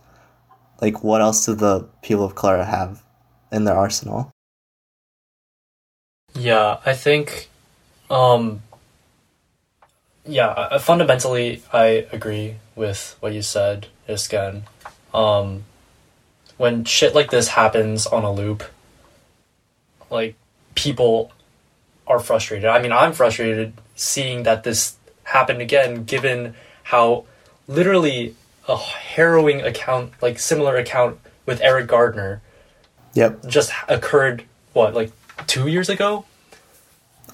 like 0.80 1.04
what 1.04 1.20
else 1.20 1.46
do 1.46 1.54
the 1.54 1.82
people 2.02 2.24
of 2.24 2.34
color 2.34 2.64
have 2.64 3.04
in 3.52 3.64
their 3.64 3.76
arsenal? 3.76 4.32
Yeah, 6.36 6.78
I 6.84 6.92
think, 6.92 7.48
um, 8.10 8.62
yeah, 10.26 10.48
uh, 10.48 10.78
fundamentally, 10.78 11.62
I 11.72 12.06
agree 12.12 12.56
with 12.74 13.16
what 13.20 13.32
you 13.32 13.42
said, 13.42 13.86
Isken. 14.08 14.62
Um, 15.14 15.64
when 16.58 16.84
shit 16.84 17.14
like 17.14 17.30
this 17.30 17.48
happens 17.48 18.06
on 18.06 18.22
a 18.22 18.32
loop, 18.32 18.64
like, 20.10 20.34
people 20.74 21.32
are 22.06 22.20
frustrated. 22.20 22.66
I 22.66 22.80
mean, 22.82 22.92
I'm 22.92 23.12
frustrated 23.12 23.72
seeing 23.94 24.42
that 24.42 24.62
this 24.62 24.96
happened 25.24 25.62
again, 25.62 26.04
given 26.04 26.54
how 26.84 27.24
literally 27.66 28.34
a 28.68 28.76
harrowing 28.76 29.62
account, 29.62 30.12
like, 30.20 30.38
similar 30.38 30.76
account 30.76 31.18
with 31.46 31.60
Eric 31.62 31.86
Garner 31.86 32.42
Yep. 33.14 33.46
just 33.46 33.72
occurred, 33.88 34.44
what, 34.74 34.92
like, 34.94 35.10
two 35.46 35.66
years 35.66 35.88
ago? 35.88 36.24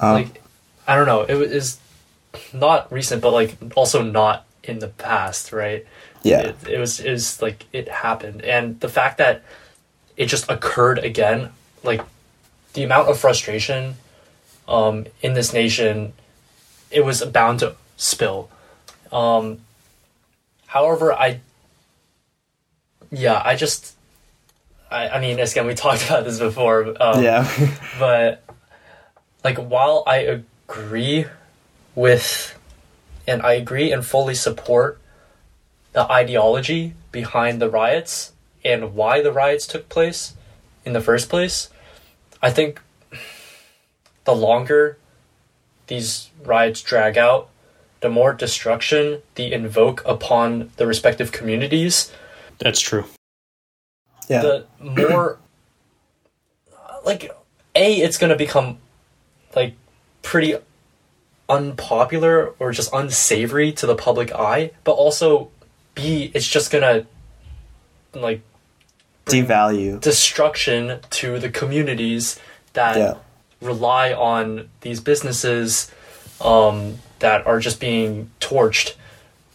Um, 0.00 0.14
like 0.14 0.42
I 0.86 0.96
don't 0.96 1.06
know. 1.06 1.22
It 1.22 1.34
was 1.34 1.78
not 2.52 2.92
recent, 2.92 3.22
but 3.22 3.32
like 3.32 3.56
also 3.76 4.02
not 4.02 4.46
in 4.64 4.78
the 4.78 4.88
past, 4.88 5.52
right? 5.52 5.86
yeah. 6.22 6.40
It, 6.40 6.56
it 6.68 6.78
was 6.78 7.00
it 7.00 7.10
was 7.10 7.42
like 7.42 7.66
it 7.72 7.88
happened, 7.88 8.42
and 8.42 8.78
the 8.80 8.88
fact 8.88 9.18
that 9.18 9.42
it 10.16 10.26
just 10.26 10.50
occurred 10.50 10.98
again, 10.98 11.50
like 11.82 12.02
the 12.74 12.84
amount 12.84 13.08
of 13.08 13.18
frustration 13.18 13.96
um, 14.68 15.06
in 15.20 15.34
this 15.34 15.52
nation, 15.52 16.12
it 16.90 17.04
was 17.04 17.24
bound 17.24 17.60
to 17.60 17.74
spill. 17.96 18.50
Um, 19.10 19.60
however, 20.66 21.12
I 21.12 21.40
yeah, 23.10 23.42
I 23.44 23.56
just. 23.56 23.96
I, 24.92 25.16
I 25.16 25.20
mean, 25.20 25.40
again, 25.40 25.66
we 25.66 25.74
talked 25.74 26.04
about 26.06 26.24
this 26.24 26.38
before. 26.38 26.94
Um, 27.02 27.22
yeah. 27.22 27.48
but 27.98 28.44
like 29.44 29.58
while 29.58 30.04
I 30.06 30.18
agree 30.18 31.26
with 31.94 32.58
and 33.26 33.42
I 33.42 33.54
agree 33.54 33.92
and 33.92 34.04
fully 34.04 34.34
support 34.34 35.00
the 35.92 36.10
ideology 36.10 36.94
behind 37.10 37.60
the 37.60 37.70
riots 37.70 38.32
and 38.64 38.94
why 38.94 39.20
the 39.20 39.32
riots 39.32 39.66
took 39.66 39.88
place 39.88 40.34
in 40.84 40.92
the 40.92 41.00
first 41.00 41.28
place, 41.28 41.68
I 42.42 42.50
think 42.50 42.80
the 44.24 44.34
longer 44.34 44.98
these 45.86 46.30
riots 46.42 46.80
drag 46.80 47.18
out, 47.18 47.48
the 48.00 48.08
more 48.08 48.32
destruction 48.32 49.22
they 49.34 49.52
invoke 49.52 50.02
upon 50.04 50.70
the 50.76 50.86
respective 50.86 51.30
communities, 51.32 52.12
That's 52.58 52.80
true. 52.80 53.04
Yeah. 54.32 54.42
the 54.42 54.66
more 54.80 55.38
like 57.04 57.30
a 57.74 57.94
it's 58.00 58.18
going 58.18 58.30
to 58.30 58.36
become 58.36 58.78
like 59.56 59.74
pretty 60.22 60.54
unpopular 61.48 62.54
or 62.58 62.72
just 62.72 62.92
unsavory 62.92 63.72
to 63.72 63.86
the 63.86 63.94
public 63.94 64.32
eye 64.32 64.70
but 64.84 64.92
also 64.92 65.50
b 65.94 66.30
it's 66.34 66.46
just 66.46 66.70
going 66.70 66.82
to 66.82 67.06
like 68.18 68.40
Devalue. 69.26 70.00
destruction 70.00 70.98
to 71.10 71.38
the 71.38 71.48
communities 71.50 72.38
that 72.72 72.96
Yeah. 72.96 73.14
rely 73.60 74.12
on 74.12 74.68
these 74.80 75.00
businesses 75.00 75.90
um, 76.40 76.98
that 77.20 77.46
are 77.46 77.60
just 77.60 77.78
being 77.80 78.30
torched 78.40 78.94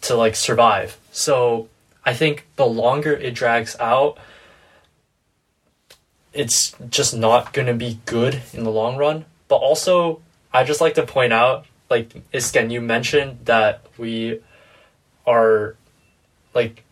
to 0.01 0.15
like 0.15 0.35
survive. 0.35 0.97
So 1.11 1.67
I 2.05 2.13
think 2.13 2.45
the 2.55 2.65
longer 2.65 3.11
it 3.11 3.33
drags 3.33 3.75
out, 3.79 4.17
it's 6.33 6.75
just 6.89 7.15
not 7.15 7.53
going 7.53 7.67
to 7.67 7.73
be 7.73 7.99
good 8.05 8.41
in 8.53 8.63
the 8.63 8.71
long 8.71 8.97
run. 8.97 9.25
But 9.47 9.57
also, 9.57 10.21
I 10.53 10.63
just 10.63 10.81
like 10.81 10.95
to 10.95 11.05
point 11.05 11.33
out, 11.33 11.65
like 11.89 12.09
Isken, 12.31 12.71
you 12.71 12.81
mentioned 12.81 13.39
that 13.45 13.85
we 13.97 14.41
are 15.25 15.75
like 16.53 16.83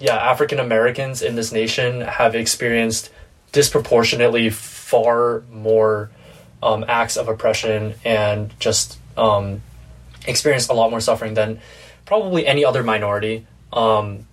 yeah, 0.00 0.16
African 0.16 0.58
Americans 0.58 1.20
in 1.20 1.36
this 1.36 1.52
nation 1.52 2.00
have 2.00 2.34
experienced 2.34 3.10
disproportionately 3.52 4.48
far 4.48 5.42
more 5.52 6.10
um, 6.62 6.84
acts 6.88 7.16
of 7.16 7.28
oppression 7.28 7.94
and 8.04 8.58
just 8.58 8.98
um, 9.18 9.60
experienced 10.26 10.70
a 10.70 10.72
lot 10.72 10.90
more 10.90 11.00
suffering 11.00 11.34
than 11.34 11.60
probably 12.06 12.46
any 12.46 12.64
other 12.64 12.82
minority. 12.82 13.46
Um, 13.74 14.26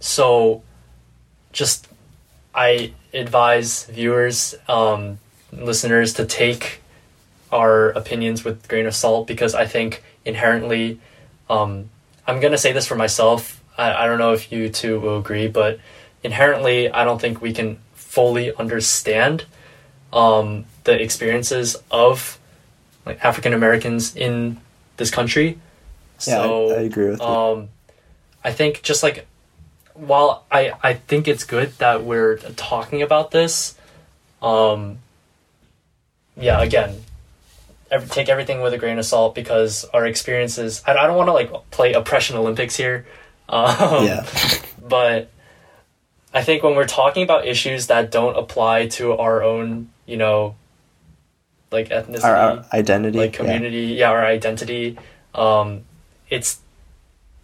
so, 0.00 0.64
just 1.52 1.86
I 2.54 2.92
advise 3.14 3.84
viewers, 3.86 4.54
um, 4.68 5.18
listeners 5.52 6.12
to 6.14 6.26
take 6.26 6.80
our 7.50 7.90
opinions 7.90 8.44
with 8.44 8.66
grain 8.68 8.86
of 8.86 8.94
salt 8.94 9.26
because 9.26 9.54
I 9.54 9.66
think 9.66 10.02
inherently, 10.24 10.98
um, 11.50 11.90
I'm 12.26 12.40
gonna 12.40 12.58
say 12.58 12.72
this 12.72 12.86
for 12.86 12.94
myself. 12.96 13.62
I, 13.76 13.92
I 14.04 14.06
don't 14.06 14.18
know 14.18 14.32
if 14.32 14.50
you 14.52 14.68
two 14.68 15.00
will 15.00 15.18
agree, 15.18 15.48
but 15.48 15.78
inherently, 16.22 16.90
I 16.90 17.04
don't 17.04 17.20
think 17.20 17.40
we 17.42 17.52
can 17.52 17.78
fully 17.94 18.54
understand 18.56 19.44
um, 20.12 20.64
the 20.84 21.00
experiences 21.00 21.76
of 21.90 22.38
like 23.06 23.22
African 23.24 23.52
Americans 23.52 24.14
in 24.14 24.58
this 24.96 25.10
country. 25.10 25.58
Yeah, 26.26 26.40
I- 26.40 26.42
so 26.44 26.70
I 26.76 26.80
agree 26.82 27.08
with 27.10 27.20
you. 27.20 27.26
um, 27.26 27.68
I 28.44 28.52
think 28.52 28.82
just 28.82 29.02
like 29.02 29.26
while 29.94 30.44
I 30.50 30.72
I 30.82 30.94
think 30.94 31.28
it's 31.28 31.44
good 31.44 31.70
that 31.78 32.04
we're 32.04 32.38
talking 32.56 33.02
about 33.02 33.30
this, 33.30 33.76
um, 34.40 34.98
yeah, 36.36 36.60
again, 36.62 36.96
every, 37.90 38.08
take 38.08 38.28
everything 38.28 38.60
with 38.62 38.72
a 38.72 38.78
grain 38.78 38.98
of 38.98 39.04
salt 39.04 39.34
because 39.34 39.84
our 39.92 40.06
experiences. 40.06 40.82
I, 40.86 40.92
I 40.94 41.06
don't 41.06 41.16
want 41.16 41.28
to 41.28 41.32
like 41.32 41.70
play 41.70 41.92
oppression 41.92 42.36
Olympics 42.36 42.76
here, 42.76 43.06
um, 43.48 44.06
yeah. 44.06 44.26
but 44.80 45.30
I 46.34 46.42
think 46.42 46.62
when 46.62 46.74
we're 46.74 46.86
talking 46.86 47.22
about 47.22 47.46
issues 47.46 47.88
that 47.88 48.10
don't 48.10 48.36
apply 48.36 48.88
to 48.88 49.12
our 49.12 49.42
own, 49.42 49.90
you 50.06 50.16
know, 50.16 50.56
like 51.70 51.88
ethnicity, 51.90 52.24
Our, 52.24 52.36
our 52.36 52.64
identity. 52.72 53.18
like 53.18 53.32
yeah. 53.32 53.38
community, 53.38 53.80
yeah, 53.94 54.10
our 54.10 54.24
identity, 54.24 54.98
um, 55.34 55.82
it's 56.30 56.60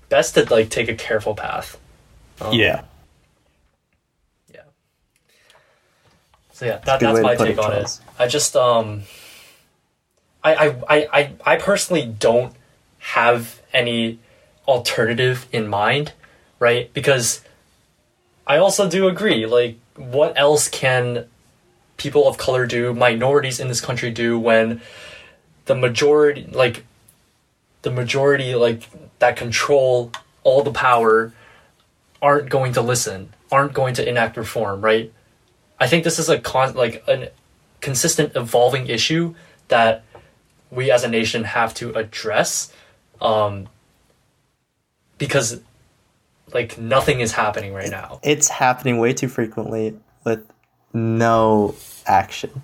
best 0.08 0.34
to 0.34 0.44
like 0.52 0.70
take 0.70 0.88
a 0.88 0.94
careful 0.94 1.34
path. 1.34 1.78
Um, 2.40 2.52
Yeah. 2.54 2.82
yeah. 4.52 4.60
So 6.52 6.66
yeah, 6.66 6.78
that, 6.84 7.00
that's 7.00 7.20
my 7.22 7.34
take 7.36 7.50
it, 7.50 7.58
on 7.58 7.72
Charles. 7.72 8.00
it. 8.00 8.22
I 8.22 8.26
just 8.28 8.56
um, 8.56 9.02
I, 10.42 10.54
I 10.54 10.66
I 10.88 11.08
I 11.12 11.32
I 11.46 11.56
personally 11.56 12.06
don't 12.06 12.54
have 12.98 13.60
any 13.72 14.18
alternative 14.66 15.46
in 15.52 15.68
mind, 15.68 16.12
right? 16.58 16.92
Because 16.92 17.42
I 18.46 18.58
also 18.58 18.88
do 18.88 19.08
agree. 19.08 19.46
Like, 19.46 19.76
what 19.96 20.32
else 20.38 20.68
can 20.68 21.26
people 21.96 22.28
of 22.28 22.38
color 22.38 22.66
do, 22.66 22.94
minorities 22.94 23.60
in 23.60 23.68
this 23.68 23.80
country 23.80 24.10
do 24.10 24.38
when 24.38 24.80
the 25.66 25.74
majority, 25.74 26.46
like, 26.50 26.84
the 27.82 27.90
majority, 27.90 28.54
like, 28.54 28.88
that 29.18 29.36
control 29.36 30.12
all 30.44 30.62
the 30.62 30.72
power 30.72 31.32
aren't 32.22 32.48
going 32.48 32.72
to 32.72 32.82
listen, 32.82 33.32
aren't 33.52 33.72
going 33.72 33.94
to 33.94 34.08
enact 34.08 34.36
reform, 34.36 34.80
right? 34.80 35.12
I 35.80 35.86
think 35.86 36.04
this 36.04 36.18
is 36.18 36.28
a 36.28 36.38
con 36.38 36.74
like 36.74 37.04
a 37.08 37.30
consistent 37.80 38.34
evolving 38.34 38.88
issue 38.88 39.34
that 39.68 40.04
we 40.70 40.90
as 40.90 41.04
a 41.04 41.08
nation 41.08 41.44
have 41.44 41.72
to 41.74 41.92
address, 41.94 42.72
um, 43.20 43.68
because 45.18 45.60
like 46.52 46.78
nothing 46.78 47.20
is 47.20 47.32
happening 47.32 47.72
right 47.72 47.90
now. 47.90 48.20
It's 48.22 48.48
happening 48.48 48.98
way 48.98 49.12
too 49.12 49.28
frequently 49.28 49.98
with 50.24 50.44
no 50.92 51.74
action. 52.06 52.62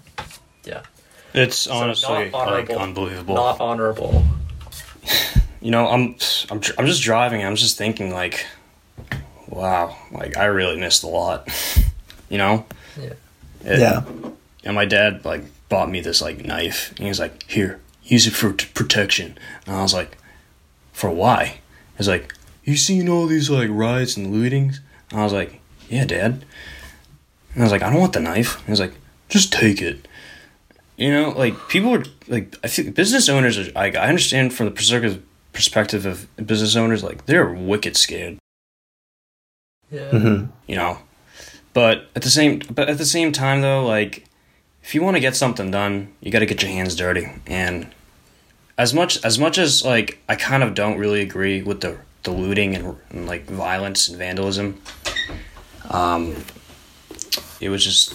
Yeah, 0.64 0.82
It's 1.34 1.68
not 1.68 1.82
honestly 1.84 2.30
like 2.30 2.70
unbelievable. 2.70 3.34
not 3.34 3.60
honorable. 3.60 4.24
you 5.60 5.70
know, 5.70 5.86
I'm 5.88 6.16
I'm 6.50 6.60
tr- 6.60 6.72
I'm 6.78 6.86
just 6.86 7.02
driving. 7.02 7.44
I'm 7.44 7.56
just 7.56 7.76
thinking 7.78 8.12
like, 8.12 8.46
wow, 9.54 9.96
like 10.12 10.36
I 10.36 10.46
really 10.46 10.78
missed 10.78 11.02
a 11.02 11.08
lot. 11.08 11.48
you 12.28 12.38
know. 12.38 12.66
Yeah. 13.00 13.12
It- 13.64 13.78
yeah. 13.80 14.02
And 14.64 14.74
my 14.74 14.84
dad 14.86 15.24
like 15.24 15.42
bought 15.68 15.90
me 15.90 16.00
this 16.00 16.20
like 16.22 16.44
knife. 16.44 16.90
And 16.90 17.00
he 17.00 17.08
was 17.08 17.18
like, 17.20 17.42
"Here, 17.50 17.80
use 18.02 18.26
it 18.26 18.32
for 18.32 18.52
t- 18.52 18.66
protection." 18.74 19.38
And 19.66 19.76
I 19.76 19.82
was 19.82 19.92
like, 19.94 20.16
"For 20.92 21.10
why?" 21.10 21.60
He's 21.98 22.08
like, 22.08 22.34
"You 22.64 22.76
seen 22.76 23.08
all 23.08 23.26
these 23.26 23.50
like 23.50 23.68
riots 23.70 24.16
and 24.16 24.32
lootings?" 24.34 24.78
And 25.10 25.20
I 25.20 25.24
was 25.24 25.32
like, 25.32 25.60
yeah, 25.88 26.04
dad. 26.06 26.44
And 27.52 27.62
I 27.62 27.64
was 27.64 27.72
like, 27.72 27.82
I 27.82 27.90
don't 27.90 28.00
want 28.00 28.14
the 28.14 28.20
knife. 28.20 28.56
And 28.56 28.64
he 28.66 28.70
was 28.72 28.80
like, 28.80 28.94
just 29.28 29.52
take 29.52 29.80
it. 29.82 30.08
You 30.96 31.10
know, 31.12 31.30
like 31.36 31.68
people 31.68 31.94
are 31.94 32.04
like, 32.26 32.56
I 32.64 32.68
think 32.68 32.94
business 32.94 33.28
owners 33.28 33.58
are. 33.58 33.70
Like, 33.72 33.96
I 33.96 34.06
understand 34.08 34.54
from 34.54 34.66
the 34.66 34.72
perspective 34.72 35.22
perspective 35.52 36.06
of 36.06 36.26
business 36.46 36.74
owners, 36.74 37.04
like 37.04 37.26
they're 37.26 37.48
wicked 37.52 37.96
scared. 37.96 38.38
Yeah. 39.94 40.10
Mhm. 40.10 40.48
You 40.66 40.76
know, 40.76 40.98
but 41.72 42.08
at 42.16 42.22
the 42.22 42.30
same, 42.30 42.60
but 42.70 42.88
at 42.88 42.98
the 42.98 43.06
same 43.06 43.30
time 43.32 43.60
though, 43.60 43.84
like 43.86 44.24
if 44.82 44.94
you 44.94 45.02
want 45.02 45.16
to 45.16 45.20
get 45.20 45.36
something 45.36 45.70
done, 45.70 46.08
you 46.20 46.30
got 46.30 46.40
to 46.40 46.46
get 46.46 46.62
your 46.62 46.70
hands 46.72 46.94
dirty. 46.96 47.28
And 47.46 47.86
as 48.76 48.92
much 48.92 49.24
as 49.24 49.38
much 49.38 49.56
as 49.58 49.84
like 49.84 50.18
I 50.28 50.34
kind 50.34 50.62
of 50.62 50.74
don't 50.74 50.98
really 50.98 51.20
agree 51.20 51.62
with 51.62 51.80
the 51.80 51.98
the 52.24 52.32
looting 52.32 52.74
and, 52.74 52.96
and 53.10 53.26
like 53.26 53.46
violence 53.46 54.08
and 54.08 54.18
vandalism. 54.18 54.80
Um, 55.90 56.44
it 57.60 57.68
was 57.68 57.84
just 57.84 58.14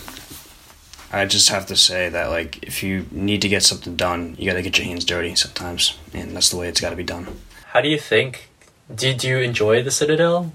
I 1.13 1.25
just 1.25 1.49
have 1.49 1.65
to 1.67 1.75
say 1.75 2.09
that 2.09 2.29
like 2.29 2.59
if 2.63 2.83
you 2.83 3.05
need 3.11 3.41
to 3.43 3.47
get 3.49 3.63
something 3.63 3.95
done, 3.95 4.35
you 4.37 4.45
got 4.49 4.55
to 4.57 4.61
get 4.61 4.77
your 4.77 4.85
hands 4.87 5.05
dirty 5.05 5.35
sometimes, 5.35 5.97
and 6.13 6.35
that's 6.35 6.49
the 6.49 6.57
way 6.57 6.67
it's 6.67 6.81
got 6.81 6.89
to 6.91 6.95
be 6.95 7.03
done. 7.03 7.27
How 7.67 7.81
do 7.81 7.89
you 7.89 7.99
think? 7.99 8.49
Do, 8.93 9.13
do 9.13 9.27
you 9.27 9.37
enjoy 9.37 9.83
the 9.83 9.91
Citadel? 9.91 10.51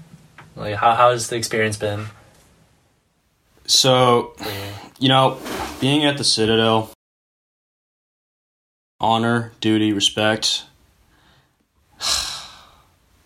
Like, 0.55 0.75
how 0.75 0.95
how 0.95 1.11
has 1.11 1.27
the 1.27 1.35
experience 1.35 1.77
been? 1.77 2.05
So, 3.67 4.35
you? 4.99 5.09
know, 5.09 5.37
being 5.81 6.05
at 6.05 6.17
the 6.17 6.23
Citadel, 6.23 6.91
honor, 8.99 9.51
duty, 9.59 9.91
respect, 9.91 10.63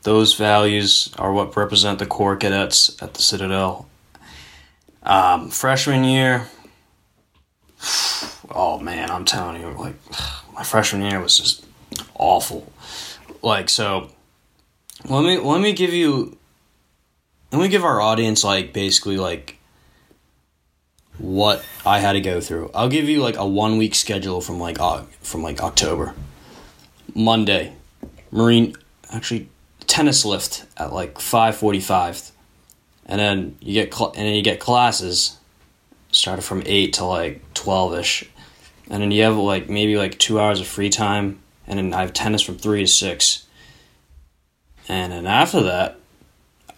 those 0.03 0.33
values 0.33 1.13
are 1.17 1.31
what 1.31 1.55
represent 1.55 1.99
the 1.99 2.05
core 2.05 2.35
cadets 2.35 3.01
at 3.01 3.13
the 3.13 3.21
Citadel. 3.21 3.87
Um, 5.03 5.49
freshman 5.49 6.03
year, 6.03 6.47
oh 8.49 8.79
man, 8.79 9.11
I'm 9.11 9.25
telling 9.25 9.61
you, 9.61 9.69
like, 9.69 9.95
my 10.53 10.63
freshman 10.63 11.03
year 11.03 11.21
was 11.21 11.37
just 11.37 11.65
awful. 12.15 12.71
Like, 13.41 13.69
so, 13.69 14.09
let 15.07 15.23
me 15.23 15.37
let 15.37 15.61
me 15.61 15.73
give 15.73 15.93
you, 15.93 16.38
let 17.51 17.61
me 17.61 17.67
give 17.67 17.83
our 17.83 17.99
audience 18.01 18.43
like 18.43 18.73
basically 18.73 19.17
like 19.17 19.57
what 21.17 21.63
I 21.85 21.99
had 21.99 22.13
to 22.13 22.21
go 22.21 22.39
through. 22.39 22.71
I'll 22.73 22.89
give 22.89 23.09
you 23.09 23.21
like 23.21 23.37
a 23.37 23.45
one 23.45 23.77
week 23.77 23.95
schedule 23.95 24.41
from 24.41 24.59
like 24.59 24.79
uh, 24.79 25.03
from 25.21 25.43
like 25.43 25.61
October. 25.61 26.13
Monday, 27.13 27.73
Marine 28.31 28.75
actually 29.11 29.49
tennis 29.87 30.23
lift 30.23 30.65
at 30.77 30.93
like 30.93 31.19
five 31.19 31.57
forty 31.57 31.79
five, 31.79 32.31
and 33.05 33.19
then 33.19 33.57
you 33.59 33.73
get 33.73 33.93
cl- 33.93 34.13
and 34.15 34.25
then 34.27 34.35
you 34.35 34.43
get 34.43 34.59
classes 34.59 35.37
started 36.11 36.43
from 36.43 36.63
eight 36.65 36.93
to 36.93 37.05
like 37.05 37.41
twelve 37.53 37.93
ish, 37.95 38.23
and 38.89 39.01
then 39.01 39.11
you 39.11 39.23
have 39.23 39.35
like 39.35 39.69
maybe 39.69 39.97
like 39.97 40.17
two 40.19 40.39
hours 40.39 40.61
of 40.61 40.67
free 40.67 40.89
time, 40.89 41.39
and 41.67 41.79
then 41.79 41.93
I 41.93 42.01
have 42.01 42.13
tennis 42.13 42.41
from 42.41 42.57
three 42.57 42.81
to 42.81 42.87
six, 42.87 43.47
and 44.87 45.11
then 45.11 45.25
after 45.25 45.63
that, 45.63 45.98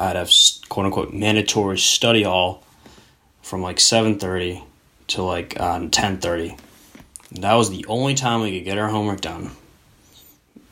I'd 0.01 0.15
have 0.15 0.31
quote 0.69 0.85
unquote 0.85 1.13
mandatory 1.13 1.77
study 1.77 2.23
hall 2.23 2.63
from 3.41 3.61
like 3.61 3.77
7.30 3.77 4.63
to 5.07 5.21
like 5.23 5.59
uh, 5.59 5.79
10.30 5.79 6.57
that 7.39 7.53
was 7.53 7.69
the 7.69 7.85
only 7.87 8.13
time 8.13 8.41
we 8.41 8.57
could 8.57 8.65
get 8.65 8.77
our 8.77 8.89
homework 8.89 9.21
done. 9.21 9.51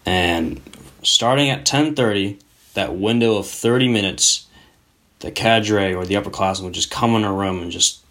And 0.05 0.61
starting 1.03 1.49
at 1.49 1.65
10.30 1.65 2.41
that 2.73 2.95
window 2.95 3.37
of 3.37 3.47
30 3.47 3.87
minutes 3.87 4.45
the 5.19 5.31
cadre 5.31 5.93
or 5.93 6.05
the 6.05 6.15
upperclassmen 6.15 6.63
would 6.63 6.73
just 6.73 6.91
come 6.91 7.15
in 7.15 7.23
our 7.23 7.33
room 7.33 7.61
and 7.61 7.71
just 7.71 8.03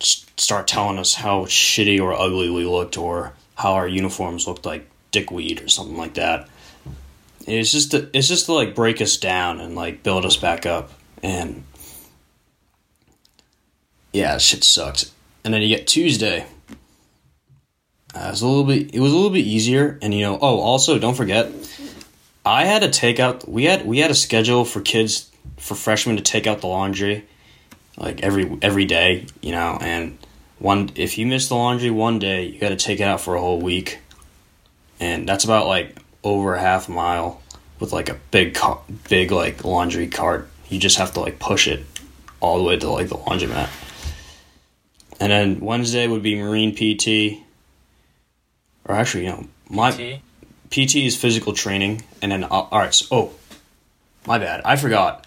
start 0.00 0.66
telling 0.66 0.98
us 0.98 1.14
how 1.14 1.44
shitty 1.44 2.00
or 2.00 2.12
ugly 2.12 2.50
we 2.50 2.64
looked 2.64 2.96
or 2.96 3.34
how 3.56 3.74
our 3.74 3.86
uniforms 3.86 4.46
looked 4.46 4.64
like 4.64 4.88
dickweed 5.10 5.60
or 5.60 5.68
something 5.68 5.96
like 5.96 6.14
that 6.14 6.48
it's 7.52 7.72
just 7.72 7.90
to, 7.92 8.08
it's 8.12 8.28
just 8.28 8.46
to 8.46 8.52
like 8.52 8.74
break 8.74 9.00
us 9.00 9.16
down 9.16 9.60
and 9.60 9.74
like 9.74 10.02
build 10.02 10.24
us 10.24 10.36
back 10.36 10.66
up 10.66 10.92
and 11.22 11.64
yeah, 14.12 14.38
shit 14.38 14.64
sucks. 14.64 15.12
And 15.44 15.54
then 15.54 15.62
you 15.62 15.68
get 15.68 15.86
Tuesday. 15.86 16.46
Uh, 18.14 18.26
it 18.26 18.30
was 18.30 18.42
a 18.42 18.46
little 18.46 18.64
bit. 18.64 18.94
It 18.94 19.00
was 19.00 19.12
a 19.12 19.14
little 19.14 19.30
bit 19.30 19.46
easier, 19.46 19.98
and 20.02 20.12
you 20.12 20.22
know. 20.22 20.38
Oh, 20.40 20.58
also, 20.58 20.98
don't 20.98 21.14
forget, 21.14 21.50
I 22.44 22.64
had 22.64 22.82
to 22.82 22.90
take 22.90 23.20
out. 23.20 23.48
We 23.48 23.64
had 23.64 23.86
we 23.86 23.98
had 23.98 24.10
a 24.10 24.14
schedule 24.14 24.64
for 24.64 24.80
kids 24.80 25.30
for 25.58 25.74
freshmen 25.76 26.16
to 26.16 26.22
take 26.22 26.46
out 26.46 26.60
the 26.60 26.66
laundry, 26.66 27.24
like 27.96 28.22
every 28.22 28.58
every 28.62 28.84
day, 28.84 29.26
you 29.40 29.52
know. 29.52 29.78
And 29.80 30.18
one, 30.58 30.90
if 30.96 31.18
you 31.18 31.26
miss 31.26 31.48
the 31.48 31.54
laundry 31.54 31.90
one 31.90 32.18
day, 32.18 32.46
you 32.46 32.58
got 32.58 32.70
to 32.70 32.76
take 32.76 32.98
it 32.98 33.04
out 33.04 33.20
for 33.20 33.36
a 33.36 33.40
whole 33.40 33.60
week, 33.60 34.00
and 34.98 35.28
that's 35.28 35.44
about 35.44 35.68
like 35.68 35.96
over 36.22 36.54
a 36.54 36.60
half 36.60 36.88
mile 36.88 37.40
with 37.78 37.92
like 37.92 38.08
a 38.08 38.18
big 38.30 38.58
big 39.08 39.30
like 39.30 39.64
laundry 39.64 40.06
cart. 40.06 40.48
You 40.68 40.78
just 40.78 40.98
have 40.98 41.12
to 41.14 41.20
like 41.20 41.38
push 41.38 41.66
it 41.66 41.84
all 42.40 42.58
the 42.58 42.64
way 42.64 42.78
to 42.78 42.90
like 42.90 43.08
the 43.08 43.16
laundromat. 43.16 43.68
And 45.18 45.30
then 45.30 45.60
Wednesday 45.60 46.06
would 46.06 46.22
be 46.22 46.34
Marine 46.34 46.74
PT. 46.74 47.42
Or 48.86 48.94
actually, 48.94 49.24
you 49.24 49.30
know, 49.30 49.46
my 49.68 49.90
T? 49.90 50.22
PT 50.70 50.96
is 50.96 51.16
physical 51.16 51.52
training, 51.52 52.02
and 52.22 52.32
then 52.32 52.44
uh, 52.44 52.48
all 52.48 52.78
right. 52.78 52.94
So, 52.94 53.06
oh, 53.10 53.32
my 54.26 54.38
bad. 54.38 54.62
I 54.64 54.76
forgot. 54.76 55.26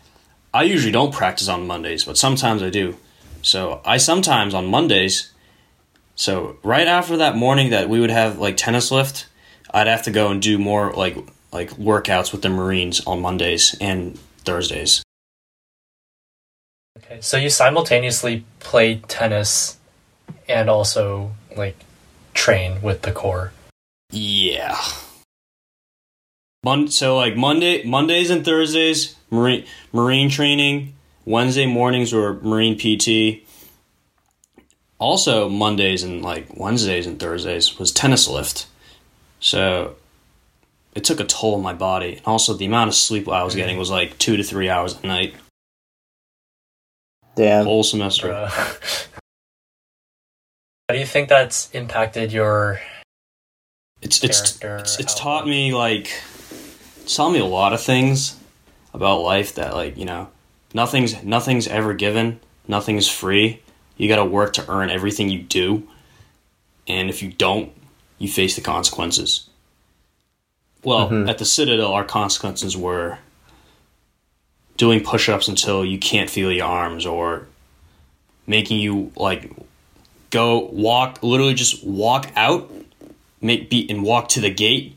I 0.53 0.63
usually 0.63 0.91
don't 0.91 1.13
practice 1.13 1.47
on 1.47 1.67
Mondays, 1.67 2.05
but 2.05 2.17
sometimes 2.17 2.63
I 2.63 2.69
do. 2.69 2.95
So 3.41 3.81
I 3.85 3.97
sometimes 3.97 4.53
on 4.53 4.67
Mondays. 4.67 5.31
So 6.15 6.57
right 6.63 6.87
after 6.87 7.17
that 7.17 7.35
morning 7.35 7.71
that 7.71 7.89
we 7.89 7.99
would 7.99 8.11
have 8.11 8.39
like 8.39 8.55
tennis 8.55 8.91
lift, 8.91 9.27
I'd 9.73 9.87
have 9.87 10.03
to 10.03 10.11
go 10.11 10.29
and 10.29 10.41
do 10.41 10.57
more 10.57 10.93
like 10.93 11.17
like 11.51 11.71
workouts 11.71 12.31
with 12.31 12.41
the 12.41 12.49
Marines 12.49 13.05
on 13.05 13.21
Mondays 13.21 13.75
and 13.79 14.17
Thursdays. 14.39 15.03
Okay, 16.97 17.19
so 17.21 17.37
you 17.37 17.49
simultaneously 17.49 18.45
play 18.59 18.97
tennis 19.07 19.77
and 20.47 20.69
also 20.69 21.31
like 21.55 21.75
train 22.33 22.81
with 22.81 23.01
the 23.01 23.11
corps. 23.11 23.51
Yeah. 24.11 24.79
Mon- 26.63 26.87
so 26.87 27.17
like 27.17 27.35
Monday, 27.35 27.83
Mondays 27.83 28.29
and 28.29 28.45
Thursdays, 28.45 29.15
marine 29.29 29.65
marine 29.91 30.29
training. 30.29 30.93
Wednesday 31.25 31.65
mornings 31.65 32.13
were 32.13 32.33
marine 32.41 32.77
PT. 32.77 33.47
Also 34.99 35.49
Mondays 35.49 36.03
and 36.03 36.21
like 36.21 36.47
Wednesdays 36.55 37.07
and 37.07 37.19
Thursdays 37.19 37.79
was 37.79 37.91
tennis 37.91 38.27
lift. 38.27 38.67
So 39.43 39.97
it 40.95 41.03
took 41.03 41.19
a 41.19 41.25
toll 41.25 41.55
on 41.55 41.61
my 41.61 41.73
body. 41.73 42.15
And 42.15 42.25
also 42.25 42.53
the 42.53 42.65
amount 42.65 42.87
of 42.87 42.95
sleep 42.95 43.27
I 43.27 43.43
was 43.43 43.53
mm. 43.53 43.57
getting 43.57 43.77
was 43.77 43.91
like 43.91 44.17
two 44.17 44.37
to 44.37 44.43
three 44.43 44.69
hours 44.69 44.97
a 45.03 45.05
night. 45.05 45.35
Damn. 47.35 47.65
Whole 47.65 47.83
semester. 47.83 48.29
Bruh. 48.29 48.49
How 50.89 50.95
do 50.95 50.99
you 50.99 51.05
think 51.05 51.27
that's 51.27 51.69
impacted 51.71 52.31
your 52.31 52.79
it's 54.01 54.23
it's 54.23 54.59
it's, 54.61 54.99
it's 54.99 55.13
taught 55.15 55.47
me 55.47 55.73
like 55.73 56.11
it's 57.01 57.15
taught 57.15 57.31
me 57.31 57.39
a 57.39 57.45
lot 57.45 57.71
of 57.71 57.81
things 57.81 58.37
about 58.93 59.21
life 59.21 59.55
that 59.55 59.73
like 59.73 59.97
you 59.97 60.03
know 60.03 60.27
nothing's 60.73 61.23
nothing's 61.23 61.67
ever 61.67 61.93
given 61.93 62.39
nothing's 62.67 63.09
free 63.09 63.61
you 63.95 64.09
got 64.09 64.17
to 64.17 64.25
work 64.25 64.53
to 64.53 64.69
earn 64.69 64.89
everything 64.89 65.29
you 65.29 65.41
do 65.41 65.87
and 66.85 67.09
if 67.09 67.23
you 67.23 67.31
don't 67.31 67.71
you 68.23 68.29
face 68.29 68.55
the 68.55 68.61
consequences. 68.61 69.49
Well 70.83 71.09
Mhm. 71.09 71.29
at 71.29 71.37
the 71.37 71.45
citadel 71.45 71.91
our 71.93 72.03
consequences 72.05 72.75
were 72.75 73.19
doing 74.77 75.01
push-ups 75.01 75.47
until 75.47 75.85
you 75.85 75.97
can't 75.99 76.29
feel 76.29 76.51
your 76.51 76.65
arms 76.65 77.05
or 77.05 77.47
making 78.47 78.79
you 78.79 79.11
like 79.15 79.49
go 80.29 80.59
walk 80.71 81.19
literally 81.21 81.53
just 81.53 81.83
walk 81.83 82.29
out 82.35 82.71
make 83.39 83.69
beat 83.69 83.89
and 83.91 84.03
walk 84.03 84.29
to 84.29 84.41
the 84.41 84.49
gate 84.49 84.95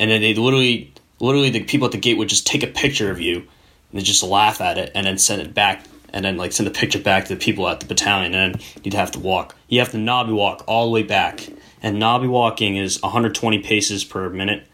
and 0.00 0.10
then 0.10 0.20
they 0.20 0.34
literally 0.34 0.90
literally 1.20 1.50
the 1.50 1.62
people 1.62 1.86
at 1.86 1.92
the 1.92 1.98
gate 1.98 2.18
would 2.18 2.28
just 2.28 2.46
take 2.46 2.62
a 2.62 2.66
picture 2.66 3.10
of 3.10 3.20
you 3.20 3.36
and 3.36 4.00
they 4.00 4.02
just 4.02 4.22
laugh 4.22 4.60
at 4.60 4.76
it 4.76 4.90
and 4.94 5.06
then 5.06 5.16
send 5.18 5.40
it 5.40 5.54
back 5.54 5.84
and 6.12 6.24
then 6.24 6.36
like 6.36 6.52
send 6.52 6.66
the 6.66 6.70
picture 6.82 6.98
back 6.98 7.24
to 7.26 7.34
the 7.34 7.40
people 7.40 7.66
at 7.68 7.80
the 7.80 7.86
battalion 7.86 8.34
and 8.34 8.54
then 8.54 8.60
you'd 8.82 8.92
have 8.94 9.10
to 9.12 9.18
walk. 9.18 9.54
You 9.68 9.78
have 9.78 9.92
to 9.92 9.98
knobby 9.98 10.32
walk 10.32 10.62
all 10.66 10.84
the 10.86 10.90
way 10.90 11.02
back 11.04 11.48
and 11.82 11.98
knobby 11.98 12.28
walking 12.28 12.76
is 12.76 13.02
120 13.02 13.58
paces 13.58 14.04
per 14.04 14.30
minute 14.30 14.66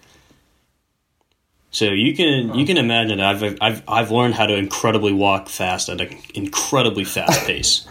so 1.70 1.86
you 1.86 2.14
can 2.14 2.54
you 2.54 2.64
can 2.64 2.78
imagine 2.78 3.18
that 3.18 3.42
I've, 3.42 3.58
I've 3.60 3.82
I've 3.86 4.10
learned 4.10 4.34
how 4.34 4.46
to 4.46 4.54
incredibly 4.54 5.12
walk 5.12 5.48
fast 5.48 5.88
at 5.88 6.00
an 6.00 6.16
incredibly 6.34 7.04
fast 7.04 7.40
pace. 7.46 7.86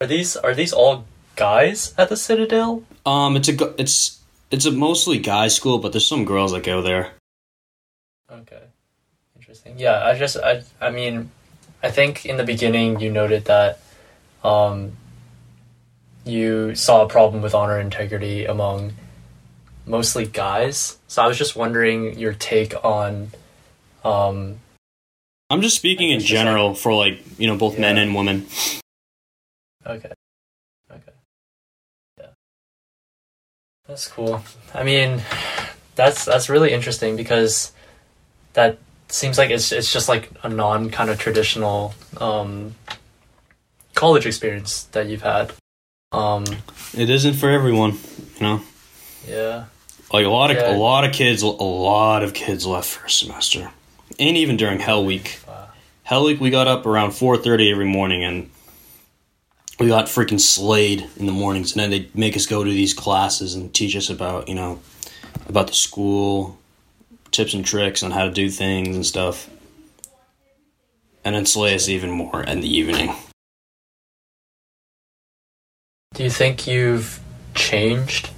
Are 0.00 0.06
these 0.06 0.36
are 0.36 0.54
these 0.54 0.72
all 0.72 1.04
guys 1.36 1.94
at 1.98 2.08
the 2.08 2.16
Citadel? 2.16 2.84
Um, 3.04 3.36
it's 3.36 3.48
a 3.48 3.74
it's 3.80 4.20
it's 4.50 4.64
a 4.64 4.72
mostly 4.72 5.18
guy 5.18 5.48
school, 5.48 5.78
but 5.78 5.92
there's 5.92 6.06
some 6.06 6.24
girls 6.24 6.52
that 6.52 6.64
go 6.64 6.80
there. 6.80 7.12
Okay. 8.30 8.62
Interesting. 9.36 9.78
Yeah, 9.78 10.02
I 10.04 10.18
just 10.18 10.38
I 10.38 10.62
I 10.80 10.90
mean, 10.90 11.30
I 11.82 11.90
think 11.90 12.24
in 12.24 12.38
the 12.38 12.44
beginning 12.44 12.98
you 12.98 13.12
noted 13.12 13.44
that 13.44 13.78
um 14.42 14.96
you 16.24 16.74
saw 16.74 17.04
a 17.04 17.08
problem 17.08 17.42
with 17.42 17.54
honor 17.54 17.78
integrity 17.80 18.44
among 18.44 18.92
mostly 19.86 20.26
guys. 20.26 20.98
So 21.08 21.22
I 21.22 21.26
was 21.26 21.38
just 21.38 21.56
wondering 21.56 22.18
your 22.18 22.32
take 22.32 22.74
on 22.84 23.30
um 24.04 24.58
I'm 25.50 25.60
just 25.60 25.76
speaking 25.76 26.10
in 26.10 26.20
general 26.20 26.74
for 26.74 26.94
like 26.94 27.20
you 27.38 27.46
know 27.46 27.56
both 27.56 27.78
men 27.78 27.98
and 27.98 28.14
women. 28.14 28.46
okay. 29.86 30.12
Okay. 30.90 31.12
Yeah. 32.18 32.26
That's 33.86 34.08
cool. 34.08 34.42
I 34.74 34.82
mean, 34.82 35.22
that's 35.94 36.24
that's 36.24 36.48
really 36.48 36.72
interesting 36.72 37.16
because 37.16 37.72
that 38.54 38.78
seems 39.08 39.36
like 39.36 39.50
it's 39.50 39.72
it's 39.72 39.92
just 39.92 40.08
like 40.08 40.30
a 40.42 40.48
non 40.48 40.90
kind 40.90 41.10
of 41.10 41.18
traditional 41.18 41.94
um 42.18 42.74
college 43.94 44.26
experience 44.26 44.84
that 44.92 45.06
you've 45.06 45.22
had. 45.22 45.52
Um 46.12 46.44
It 46.94 47.08
isn't 47.08 47.34
for 47.34 47.48
everyone, 47.48 47.92
you 48.36 48.40
know. 48.42 48.60
yeah. 49.26 49.64
Like 50.12 50.26
a 50.26 50.30
lot 50.30 50.50
of 50.50 50.56
Yeah. 50.58 50.76
a 50.76 50.76
lot 50.76 51.04
of 51.04 51.12
kids, 51.12 51.42
a 51.42 51.46
lot 51.46 52.22
of 52.22 52.34
kids 52.34 52.66
left 52.66 52.88
first 52.88 53.18
semester, 53.18 53.70
and 54.18 54.36
even 54.36 54.56
during 54.58 54.78
Hell 54.80 55.04
Week. 55.04 55.38
Wow. 55.48 55.68
Hell 56.02 56.24
Week, 56.24 56.38
we 56.40 56.50
got 56.50 56.68
up 56.68 56.84
around 56.84 57.12
four 57.12 57.36
thirty 57.38 57.70
every 57.70 57.86
morning, 57.86 58.22
and 58.22 58.50
we 59.80 59.86
got 59.88 60.06
freaking 60.06 60.38
slayed 60.40 61.06
in 61.16 61.24
the 61.26 61.32
mornings. 61.32 61.72
And 61.72 61.80
then 61.80 61.90
they 61.90 62.08
make 62.14 62.36
us 62.36 62.44
go 62.46 62.62
to 62.62 62.70
these 62.70 62.92
classes 62.92 63.54
and 63.54 63.72
teach 63.72 63.96
us 63.96 64.10
about 64.10 64.48
you 64.48 64.54
know 64.54 64.80
about 65.48 65.68
the 65.68 65.74
school, 65.74 66.58
tips 67.30 67.54
and 67.54 67.64
tricks 67.64 68.02
on 68.02 68.10
how 68.10 68.24
to 68.24 68.30
do 68.30 68.50
things 68.50 68.94
and 68.94 69.06
stuff, 69.06 69.48
and 71.24 71.34
then 71.34 71.46
slay 71.46 71.74
us 71.74 71.88
even 71.88 72.10
more 72.10 72.42
in 72.44 72.60
the 72.60 72.68
evening. 72.68 73.14
Do 76.14 76.24
you 76.24 76.30
think 76.30 76.66
you've 76.66 77.20
changed 77.54 78.30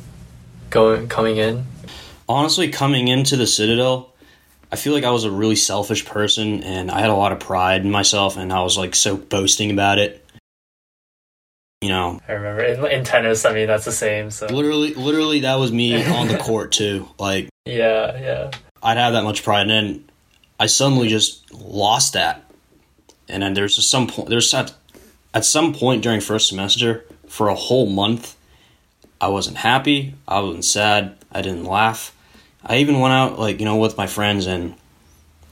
going 0.70 1.08
coming 1.08 1.36
in? 1.36 1.66
honestly 2.28 2.68
coming 2.68 3.08
into 3.08 3.36
the 3.36 3.46
citadel 3.46 4.12
i 4.72 4.76
feel 4.76 4.92
like 4.92 5.04
i 5.04 5.10
was 5.10 5.24
a 5.24 5.30
really 5.30 5.56
selfish 5.56 6.04
person 6.04 6.62
and 6.62 6.90
i 6.90 7.00
had 7.00 7.10
a 7.10 7.14
lot 7.14 7.32
of 7.32 7.40
pride 7.40 7.82
in 7.82 7.90
myself 7.90 8.36
and 8.36 8.52
i 8.52 8.62
was 8.62 8.76
like 8.78 8.94
so 8.94 9.16
boasting 9.16 9.70
about 9.70 9.98
it 9.98 10.24
you 11.80 11.88
know 11.88 12.18
I 12.26 12.32
remember 12.32 12.62
in, 12.62 12.86
in 12.86 13.04
tennis. 13.04 13.44
I 13.44 13.52
mean, 13.52 13.66
that's 13.66 13.84
the 13.84 13.92
same. 13.92 14.30
So 14.30 14.46
literally 14.46 14.94
literally 14.94 15.40
that 15.40 15.56
was 15.56 15.70
me 15.70 16.02
on 16.18 16.28
the 16.28 16.38
court 16.38 16.72
too 16.72 17.06
like 17.18 17.50
yeah, 17.66 18.18
yeah. 18.18 18.50
i'd 18.82 18.96
have 18.96 19.12
that 19.12 19.24
much 19.24 19.42
pride 19.42 19.68
and 19.68 19.70
then 19.70 20.04
i 20.58 20.64
suddenly 20.64 21.08
just 21.08 21.52
lost 21.52 22.14
that 22.14 22.42
and 23.28 23.42
then 23.42 23.52
there's 23.52 23.76
just 23.76 23.90
some 23.90 24.06
point 24.06 24.30
there's 24.30 24.54
at, 24.54 24.72
at 25.34 25.44
some 25.44 25.74
point 25.74 26.02
during 26.02 26.22
first 26.22 26.48
semester 26.48 27.04
for 27.34 27.48
a 27.48 27.54
whole 27.56 27.86
month. 27.86 28.36
I 29.20 29.26
wasn't 29.26 29.56
happy. 29.56 30.14
I 30.28 30.38
wasn't 30.38 30.64
sad. 30.64 31.16
I 31.32 31.42
didn't 31.42 31.64
laugh. 31.64 32.14
I 32.64 32.76
even 32.76 33.00
went 33.00 33.12
out 33.12 33.40
like 33.40 33.58
you 33.58 33.64
know 33.64 33.76
with 33.76 33.96
my 33.96 34.06
friends 34.06 34.46
and 34.46 34.74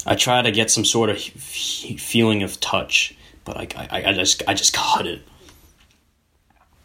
i 0.06 0.14
tried 0.14 0.42
to 0.42 0.50
get 0.50 0.70
some 0.70 0.84
sort 0.84 1.10
of 1.10 1.18
feeling 1.20 2.42
of 2.42 2.58
touch 2.58 3.14
but 3.44 3.56
I, 3.56 3.86
I, 3.90 4.04
I 4.10 4.12
just 4.12 4.42
i 4.46 4.54
just 4.54 4.72
cut 4.72 5.06
it. 5.06 5.22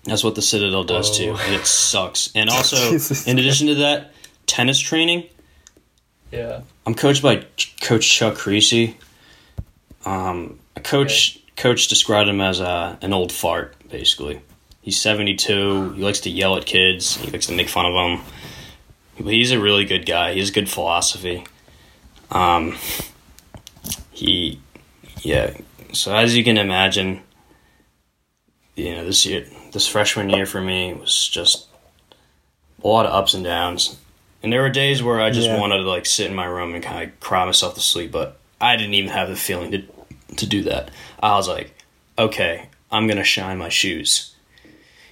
That's 0.05 0.23
what 0.23 0.35
the 0.35 0.41
citadel 0.41 0.83
does 0.83 1.15
too. 1.15 1.35
And 1.37 1.53
it 1.53 1.67
sucks. 1.67 2.31
And 2.35 2.49
also 2.49 2.97
in 3.29 3.37
addition 3.37 3.67
to 3.67 3.75
that 3.75 4.13
tennis 4.47 4.79
training. 4.79 5.25
Yeah. 6.31 6.61
I'm 6.85 6.95
coached 6.95 7.21
by 7.21 7.45
Coach 7.81 8.09
Chuck 8.09 8.35
Kriese. 8.35 8.95
Um, 10.05 10.59
a 10.75 10.79
coach 10.79 11.39
coach 11.55 11.87
described 11.89 12.29
him 12.29 12.41
as 12.41 12.59
a, 12.59 12.97
an 13.01 13.13
old 13.13 13.31
fart, 13.31 13.75
basically. 13.89 14.41
He's 14.87 15.01
72. 15.01 15.91
He 15.95 16.01
likes 16.01 16.21
to 16.21 16.29
yell 16.29 16.55
at 16.55 16.65
kids. 16.65 17.17
He 17.17 17.29
likes 17.29 17.47
to 17.47 17.53
make 17.53 17.67
fun 17.67 17.85
of 17.85 17.93
them. 17.93 18.25
But 19.19 19.33
he's 19.33 19.51
a 19.51 19.59
really 19.59 19.83
good 19.83 20.05
guy. 20.05 20.31
He 20.31 20.39
has 20.39 20.49
good 20.49 20.69
philosophy. 20.69 21.43
Um, 22.31 22.77
he, 24.11 24.61
yeah. 25.23 25.57
So 25.91 26.15
as 26.15 26.37
you 26.37 26.43
can 26.45 26.57
imagine, 26.57 27.19
you 28.77 28.95
know, 28.95 29.03
this 29.03 29.25
year, 29.25 29.45
this 29.73 29.85
freshman 29.85 30.29
year 30.29 30.45
for 30.45 30.61
me 30.61 30.93
was 30.93 31.27
just 31.27 31.67
a 32.81 32.87
lot 32.87 33.05
of 33.05 33.11
ups 33.11 33.33
and 33.33 33.43
downs. 33.43 33.97
And 34.41 34.53
there 34.53 34.61
were 34.61 34.69
days 34.69 35.03
where 35.03 35.19
I 35.19 35.31
just 35.31 35.49
Yeah. 35.49 35.59
wanted 35.59 35.79
to 35.79 35.83
like 35.89 36.05
sit 36.05 36.29
in 36.29 36.33
my 36.33 36.45
room 36.45 36.73
and 36.73 36.81
kind 36.81 37.03
of 37.03 37.19
cry 37.19 37.43
myself 37.43 37.73
to 37.75 37.81
sleep, 37.81 38.13
but 38.13 38.39
I 38.61 38.77
didn't 38.77 38.93
even 38.93 39.11
have 39.11 39.27
the 39.27 39.35
feeling 39.35 39.71
to 39.71 39.83
to 40.37 40.45
do 40.45 40.63
that. 40.63 40.91
I 41.21 41.31
was 41.35 41.49
like, 41.49 41.73
okay, 42.17 42.69
I'm 42.89 43.05
gonna 43.05 43.25
shine 43.25 43.57
my 43.57 43.67
shoes. 43.67 44.33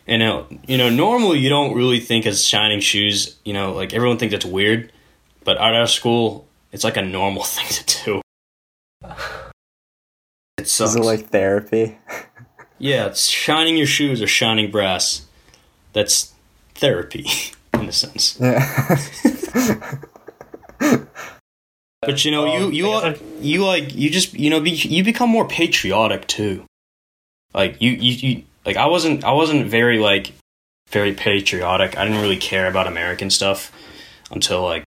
And 0.07 0.21
you 0.21 0.27
know, 0.27 0.47
you 0.67 0.77
know, 0.77 0.89
normally 0.89 1.39
you 1.39 1.49
don't 1.49 1.75
really 1.75 1.99
think 1.99 2.25
as 2.25 2.45
shining 2.45 2.79
shoes. 2.79 3.37
You 3.43 3.53
know, 3.53 3.73
like 3.73 3.93
everyone 3.93 4.17
thinks 4.17 4.33
that's 4.33 4.45
weird, 4.45 4.91
but 5.43 5.57
at 5.57 5.73
our 5.73 5.87
school, 5.87 6.47
it's 6.71 6.83
like 6.83 6.97
a 6.97 7.01
normal 7.01 7.43
thing 7.55 7.67
to 7.67 8.03
do. 8.05 8.21
It 10.57 10.67
sucks. 10.67 10.91
Is 10.91 10.95
it 10.95 11.03
like 11.03 11.29
therapy? 11.29 11.97
yeah, 12.77 13.07
it's 13.07 13.25
shining 13.27 13.77
your 13.77 13.87
shoes 13.87 14.21
or 14.21 14.27
shining 14.27 14.71
brass. 14.71 15.25
That's 15.93 16.33
therapy 16.75 17.27
in 17.73 17.87
a 17.87 17.91
sense. 17.91 18.39
Yeah. 18.39 18.97
But 22.05 22.23
you 22.23 22.31
know, 22.31 22.45
you 22.45 22.65
Um, 22.65 22.73
you 22.73 22.91
I 22.91 23.11
guess 23.11 23.21
you 23.41 23.65
like 23.65 23.95
you 23.95 24.09
just 24.09 24.33
you 24.33 24.49
know 24.49 24.59
be, 24.61 24.71
you 24.71 25.03
become 25.03 25.29
more 25.29 25.47
patriotic 25.47 26.27
too. 26.27 26.65
Like 27.53 27.81
you, 27.81 27.91
you 27.91 28.29
you 28.29 28.43
like 28.65 28.77
I 28.77 28.87
wasn't 28.87 29.23
I 29.23 29.31
wasn't 29.31 29.67
very 29.67 29.99
like 29.99 30.33
very 30.89 31.13
patriotic. 31.13 31.97
I 31.97 32.05
didn't 32.05 32.21
really 32.21 32.37
care 32.37 32.67
about 32.67 32.87
American 32.87 33.29
stuff 33.29 33.71
until 34.31 34.63
like 34.63 34.83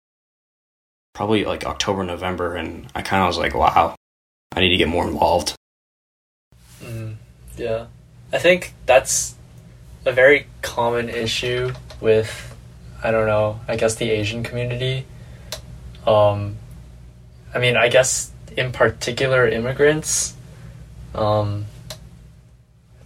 probably 1.14 1.44
like 1.44 1.64
October 1.64 2.04
November, 2.04 2.54
and 2.56 2.86
I 2.94 3.02
kind 3.02 3.22
of 3.22 3.28
was 3.28 3.38
like, 3.38 3.54
wow, 3.54 3.94
I 4.52 4.60
need 4.60 4.70
to 4.70 4.76
get 4.76 4.88
more 4.88 5.06
involved. 5.06 5.54
Mm, 6.82 7.16
yeah. 7.56 7.86
I 8.32 8.38
think 8.38 8.74
that's 8.84 9.34
a 10.04 10.12
very 10.12 10.46
common 10.62 11.08
issue 11.08 11.72
with, 12.00 12.54
I 13.02 13.10
don't 13.10 13.26
know, 13.26 13.60
I 13.66 13.76
guess 13.76 13.94
the 13.94 14.10
Asian 14.10 14.42
community. 14.42 15.06
Um, 16.06 16.56
I 17.54 17.58
mean, 17.58 17.76
I 17.76 17.88
guess 17.88 18.30
in 18.56 18.72
particular 18.72 19.48
immigrants. 19.48 20.34
Um, 21.14 21.64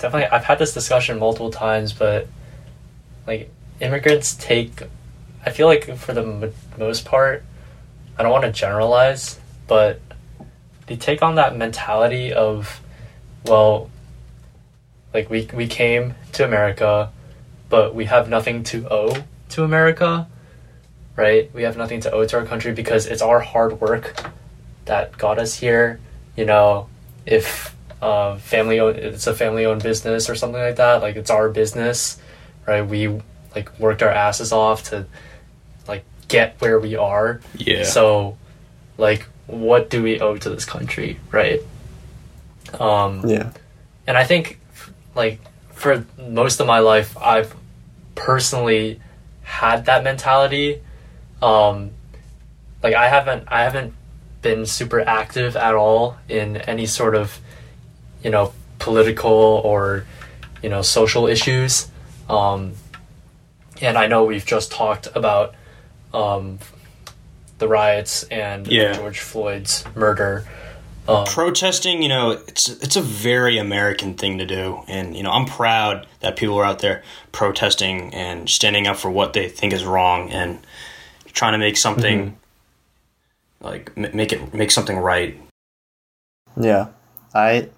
definitely, 0.01 0.27
I've 0.27 0.45
had 0.45 0.59
this 0.59 0.75
discussion 0.75 1.19
multiple 1.19 1.51
times, 1.51 1.93
but 1.93 2.27
like 3.27 3.51
immigrants 3.81 4.35
take, 4.35 4.83
I 5.45 5.51
feel 5.51 5.67
like 5.67 5.97
for 5.97 6.13
the 6.13 6.23
m- 6.23 6.53
most 6.79 7.05
part, 7.05 7.45
I 8.19 8.23
don't 8.23 8.33
want 8.33 8.45
to 8.45 8.53
generalize, 8.53 9.39
but 9.67 10.01
they 10.87 10.97
take 10.97 11.23
on 11.23 11.37
that 11.37 11.57
mentality 11.57 12.33
of, 12.33 12.81
well, 13.45 13.91
like 15.15 15.31
we 15.31 15.49
we 15.55 15.67
came 15.67 16.15
to 16.33 16.45
America, 16.45 17.11
but 17.69 17.95
we 17.95 18.07
have 18.07 18.29
nothing 18.29 18.63
to 18.65 18.89
owe 18.91 19.25
to 19.51 19.65
America, 19.65 20.29
right? 21.17 21.53
We 21.55 21.63
have 21.63 21.77
nothing 21.77 22.01
to 22.03 22.13
owe 22.13 22.25
to 22.27 22.39
our 22.39 22.45
country 22.45 22.73
because 22.73 23.07
it's 23.07 23.23
our 23.23 23.41
hard 23.41 23.81
work 23.81 24.27
that 24.85 25.17
got 25.17 25.39
us 25.39 25.55
here. 25.55 26.01
You 26.37 26.45
know, 26.45 26.89
if 27.27 27.75
uh, 28.03 28.37
family 28.37 28.81
owned, 28.81 28.97
it's 28.97 29.27
a 29.27 29.35
family 29.35 29.67
owned 29.67 29.83
business 29.83 30.31
or 30.31 30.35
something 30.35 30.61
like 30.61 30.77
that, 30.77 31.03
like 31.03 31.17
it's 31.17 31.31
our 31.31 31.49
business, 31.49 32.19
right? 32.67 32.83
We 32.83 33.21
like 33.55 33.79
worked 33.79 34.03
our 34.03 34.11
asses 34.11 34.53
off 34.53 34.85
to 34.91 35.07
like 35.87 36.05
get 36.29 36.57
where 36.61 36.79
we 36.79 36.97
are. 36.97 37.41
Yeah. 37.57 37.85
So, 37.85 38.39
like, 38.97 39.27
what 39.47 39.91
do 39.91 40.03
we 40.03 40.21
owe 40.21 40.37
to 40.37 40.51
this 40.51 40.65
country, 40.65 41.19
right? 41.31 41.61
Um, 42.79 43.27
yeah. 43.29 43.51
and 44.07 44.17
I 44.17 44.25
think, 44.25 44.61
like, 45.15 45.41
for 45.73 46.05
most 46.29 46.61
of 46.61 46.67
my 46.67 46.79
life, 46.79 47.17
I've 47.19 47.55
personally 48.15 49.01
had 49.43 49.87
that 49.87 50.05
mentality. 50.05 50.81
Um, 51.43 51.91
like, 52.83 52.95
I 52.95 53.09
haven't, 53.09 53.45
I 53.49 53.65
haven't 53.65 53.95
been 54.43 54.67
super 54.67 55.01
active 55.01 55.57
at 55.57 55.75
all 55.75 56.17
in 56.29 56.59
any 56.59 56.87
sort 56.87 57.15
of, 57.15 57.41
you 58.23 58.31
know, 58.31 58.53
political 58.79 59.31
or, 59.33 60.05
you 60.63 60.69
know, 60.69 60.83
social 60.83 61.27
issues. 61.27 61.89
Um, 62.29 62.75
and 63.81 63.97
I 63.99 64.07
know 64.07 64.25
we've 64.25 64.45
just 64.47 64.71
talked 64.73 65.09
about 65.15 65.55
um, 66.13 66.59
the 67.59 67.69
riots 67.69 68.25
and 68.25 68.67
Yeah. 68.67 68.93
George 68.93 69.21
Floyd's 69.21 69.85
murder. 69.95 70.47
Um, 71.09 71.25
protesting, 71.25 72.03
you 72.03 72.09
know, 72.09 72.31
it's 72.33 72.69
it's 72.69 72.95
a 72.95 73.01
very 73.03 73.59
American 73.59 74.15
thing 74.15 74.39
to 74.39 74.47
do, 74.47 74.83
and 74.87 75.17
you 75.17 75.23
know, 75.23 75.31
I'm 75.31 75.47
proud 75.47 76.07
that 76.21 76.37
people 76.37 76.57
are 76.59 76.65
out 76.65 76.81
there 76.81 77.03
protesting 77.33 78.15
and 78.15 78.49
standing 78.49 78.87
up 78.87 78.97
for 78.97 79.11
what 79.11 79.33
they 79.33 79.49
think 79.49 79.73
is 79.73 79.83
wrong 79.85 80.31
and 80.31 80.59
trying 81.33 81.53
to 81.53 81.59
make 81.59 81.79
something 81.79 82.37
like 83.61 83.91
m- 83.97 84.15
make 84.15 84.33
it 84.33 84.55
make 84.55 84.71
something 84.71 84.99
right. 84.99 85.41
Yeah, 86.61 86.89
I, 87.35 87.71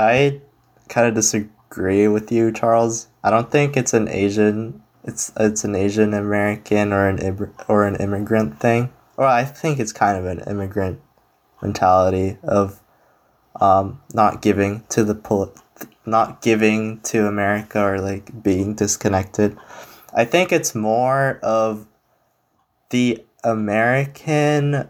I 0.00 0.40
kind 0.88 1.06
of 1.06 1.14
disagree 1.14 2.08
with 2.08 2.32
you, 2.32 2.52
Charles. 2.52 3.08
I 3.22 3.28
don't 3.28 3.50
think 3.50 3.76
it's 3.76 3.92
an 3.92 4.08
Asian. 4.08 4.82
It's 5.04 5.30
it's 5.38 5.62
an 5.62 5.74
Asian 5.74 6.14
American 6.14 6.94
or 6.94 7.06
an 7.06 7.52
or 7.68 7.84
an 7.84 7.96
immigrant 7.96 8.58
thing. 8.58 8.90
Or 9.18 9.26
I 9.26 9.44
think 9.44 9.78
it's 9.78 9.92
kind 9.92 10.16
of 10.16 10.24
an 10.24 10.40
immigrant 10.48 11.00
mentality 11.60 12.38
of, 12.42 12.80
um, 13.60 14.00
not 14.14 14.40
giving 14.40 14.84
to 14.88 15.04
the 15.04 15.52
not 16.06 16.40
giving 16.40 17.00
to 17.00 17.26
America 17.26 17.78
or 17.84 18.00
like 18.00 18.42
being 18.42 18.74
disconnected. 18.74 19.58
I 20.14 20.24
think 20.24 20.50
it's 20.50 20.74
more 20.74 21.38
of 21.42 21.86
the 22.88 23.22
American 23.44 24.88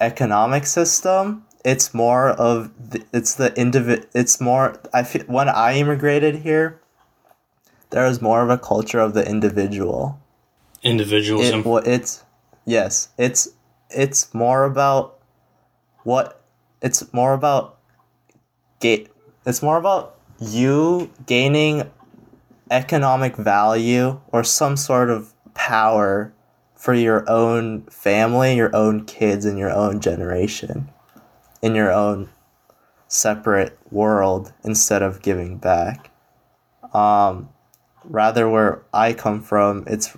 economic 0.00 0.64
system 0.64 1.44
it's 1.64 1.92
more 1.92 2.30
of 2.30 2.70
the, 2.90 3.04
it's 3.12 3.34
the 3.34 3.50
individ 3.50 4.06
it's 4.14 4.40
more 4.40 4.80
i 4.92 5.02
feel 5.02 5.22
when 5.24 5.48
i 5.48 5.74
immigrated 5.76 6.36
here 6.36 6.80
there 7.90 8.06
was 8.06 8.22
more 8.22 8.42
of 8.42 8.50
a 8.50 8.58
culture 8.58 9.00
of 9.00 9.14
the 9.14 9.26
individual 9.28 10.20
Individualism. 10.82 11.60
it, 11.60 11.66
well, 11.66 11.82
it's 11.84 12.24
yes 12.64 13.08
it's 13.18 13.48
it's 13.90 14.32
more 14.32 14.64
about 14.64 15.18
what 16.04 16.42
it's 16.80 17.12
more 17.12 17.34
about 17.34 17.78
gate 18.80 19.08
it's 19.44 19.62
more 19.62 19.76
about 19.76 20.18
you 20.40 21.10
gaining 21.26 21.90
economic 22.70 23.36
value 23.36 24.20
or 24.32 24.42
some 24.44 24.76
sort 24.76 25.10
of 25.10 25.34
power 25.54 26.32
for 26.76 26.94
your 26.94 27.28
own 27.28 27.82
family 27.86 28.56
your 28.56 28.74
own 28.74 29.04
kids 29.04 29.44
and 29.44 29.58
your 29.58 29.70
own 29.70 30.00
generation 30.00 30.88
in 31.62 31.74
your 31.74 31.92
own 31.92 32.28
separate 33.08 33.78
world 33.90 34.52
instead 34.64 35.02
of 35.02 35.22
giving 35.22 35.58
back 35.58 36.10
um 36.94 37.48
rather 38.04 38.48
where 38.48 38.82
i 38.92 39.12
come 39.12 39.42
from 39.42 39.84
it's 39.86 40.16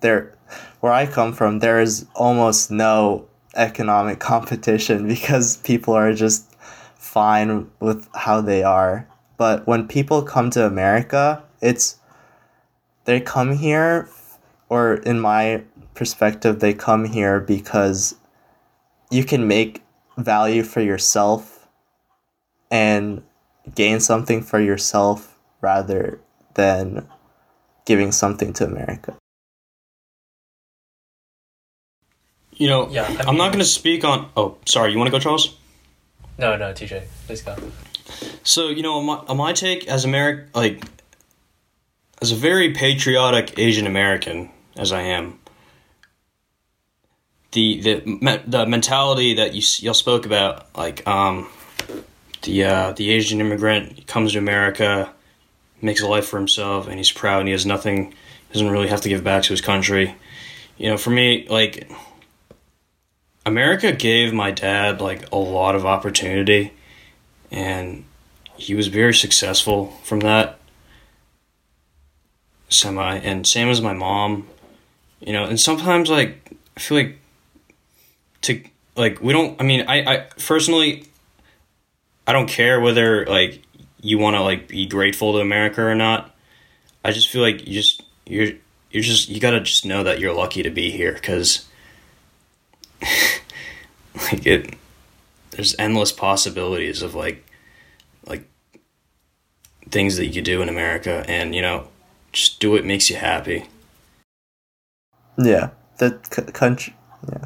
there 0.00 0.36
where 0.80 0.92
I 0.92 1.06
come 1.06 1.32
from, 1.32 1.60
there 1.60 1.80
is 1.80 2.06
almost 2.14 2.70
no 2.70 3.28
economic 3.54 4.20
competition 4.32 5.08
because 5.08 5.56
people 5.58 5.94
are 5.94 6.12
just 6.12 6.52
fine 6.94 7.70
with 7.80 8.08
how 8.14 8.40
they 8.40 8.62
are. 8.62 9.08
But 9.36 9.66
when 9.66 9.88
people 9.88 10.22
come 10.22 10.50
to 10.50 10.66
America, 10.66 11.42
it's 11.60 11.98
they 13.04 13.20
come 13.20 13.56
here 13.56 14.08
or 14.68 14.94
in 14.94 15.20
my 15.20 15.62
perspective 15.94 16.60
they 16.60 16.72
come 16.72 17.04
here 17.04 17.40
because 17.40 18.14
you 19.10 19.24
can 19.24 19.46
make 19.46 19.82
value 20.16 20.62
for 20.62 20.80
yourself 20.80 21.66
and 22.70 23.22
gain 23.74 24.00
something 24.00 24.42
for 24.42 24.60
yourself 24.60 25.38
rather 25.60 26.20
than 26.54 27.06
giving 27.86 28.12
something 28.12 28.52
to 28.54 28.64
America. 28.64 29.16
You 32.52 32.68
know, 32.68 32.88
Yeah, 32.90 33.04
I 33.04 33.06
I'm 33.22 33.26
mean- 33.28 33.36
not 33.38 33.48
going 33.52 33.58
to 33.58 33.64
speak 33.64 34.04
on. 34.04 34.30
Oh, 34.36 34.56
sorry. 34.66 34.92
You 34.92 34.98
want 34.98 35.08
to 35.08 35.12
go, 35.12 35.18
Charles? 35.18 35.56
No, 36.38 36.56
no, 36.56 36.72
TJ, 36.72 37.04
please 37.26 37.42
go. 37.42 37.56
So 38.42 38.68
you 38.68 38.82
know, 38.82 39.00
my, 39.02 39.22
my 39.34 39.52
take 39.52 39.86
as 39.88 40.04
American, 40.04 40.48
like 40.54 40.84
as 42.20 42.32
a 42.32 42.34
very 42.36 42.72
patriotic 42.72 43.58
Asian 43.58 43.86
American 43.86 44.50
as 44.76 44.92
I 44.92 45.02
am, 45.02 45.38
the 47.52 47.80
the 47.80 48.42
the 48.46 48.66
mentality 48.66 49.34
that 49.34 49.54
you 49.54 49.62
y'all 49.80 49.94
spoke 49.94 50.26
about, 50.26 50.76
like 50.76 51.06
um, 51.06 51.48
the 52.42 52.64
uh, 52.64 52.92
the 52.92 53.10
Asian 53.10 53.40
immigrant 53.40 54.06
comes 54.06 54.32
to 54.32 54.38
America, 54.38 55.12
makes 55.80 56.02
a 56.02 56.08
life 56.08 56.26
for 56.26 56.38
himself, 56.38 56.88
and 56.88 56.96
he's 56.96 57.12
proud, 57.12 57.40
and 57.40 57.48
he 57.48 57.52
has 57.52 57.66
nothing, 57.66 58.14
doesn't 58.52 58.70
really 58.70 58.88
have 58.88 59.02
to 59.02 59.08
give 59.08 59.22
back 59.22 59.44
to 59.44 59.50
his 59.50 59.60
country. 59.60 60.14
You 60.76 60.90
know, 60.90 60.96
for 60.96 61.10
me, 61.10 61.46
like 61.48 61.90
America 63.44 63.92
gave 63.92 64.32
my 64.32 64.50
dad 64.50 65.00
like 65.00 65.30
a 65.32 65.36
lot 65.36 65.74
of 65.74 65.84
opportunity 65.84 66.72
and 67.50 68.04
he 68.56 68.74
was 68.74 68.88
very 68.88 69.14
successful 69.14 69.88
from 70.02 70.20
that 70.20 70.58
semi 72.68 73.16
and 73.18 73.46
same 73.46 73.68
as 73.68 73.82
my 73.82 73.92
mom 73.92 74.48
you 75.20 75.32
know 75.32 75.44
and 75.44 75.60
sometimes 75.60 76.08
like 76.08 76.56
i 76.76 76.80
feel 76.80 76.96
like 76.96 77.18
to 78.42 78.62
like 78.96 79.20
we 79.20 79.32
don't 79.32 79.60
i 79.60 79.64
mean 79.64 79.84
i 79.88 80.14
i 80.14 80.26
personally 80.46 81.04
i 82.26 82.32
don't 82.32 82.48
care 82.48 82.80
whether 82.80 83.26
like 83.26 83.62
you 84.00 84.18
want 84.18 84.36
to 84.36 84.42
like 84.42 84.68
be 84.68 84.86
grateful 84.86 85.32
to 85.32 85.38
america 85.38 85.82
or 85.82 85.94
not 85.94 86.34
i 87.04 87.10
just 87.10 87.28
feel 87.28 87.42
like 87.42 87.66
you 87.66 87.72
just 87.74 88.02
you're 88.26 88.52
you're 88.90 89.02
just 89.02 89.28
you 89.28 89.40
gotta 89.40 89.60
just 89.60 89.84
know 89.86 90.02
that 90.02 90.18
you're 90.20 90.34
lucky 90.34 90.62
to 90.62 90.70
be 90.70 90.90
here 90.90 91.12
because 91.12 91.66
like 94.14 94.46
it 94.46 94.74
there's 95.52 95.74
endless 95.78 96.12
possibilities 96.12 97.02
of 97.02 97.14
like 97.14 97.44
like 98.26 98.48
things 99.90 100.16
that 100.16 100.26
you 100.26 100.42
do 100.42 100.62
in 100.62 100.68
America 100.68 101.24
and 101.28 101.54
you 101.54 101.62
know 101.62 101.88
just 102.32 102.60
do 102.60 102.70
what 102.70 102.84
makes 102.84 103.10
you 103.10 103.16
happy. 103.16 103.66
Yeah, 105.38 105.70
the 105.98 106.18
c- 106.30 106.50
country. 106.52 106.94
Yeah, 107.30 107.44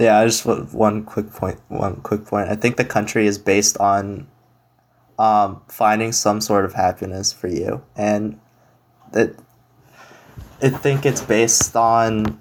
yeah. 0.00 0.18
I 0.18 0.24
just 0.24 0.44
want 0.44 0.72
one 0.72 1.04
quick 1.04 1.30
point. 1.32 1.60
One 1.68 1.96
quick 1.96 2.24
point. 2.24 2.48
I 2.48 2.56
think 2.56 2.76
the 2.76 2.84
country 2.84 3.26
is 3.26 3.38
based 3.38 3.78
on 3.78 4.26
um, 5.18 5.60
finding 5.68 6.12
some 6.12 6.40
sort 6.40 6.64
of 6.64 6.72
happiness 6.72 7.32
for 7.32 7.48
you, 7.48 7.82
and 7.94 8.40
that 9.12 9.34
I 10.62 10.70
think 10.70 11.06
it's 11.06 11.20
based 11.20 11.76
on 11.76 12.40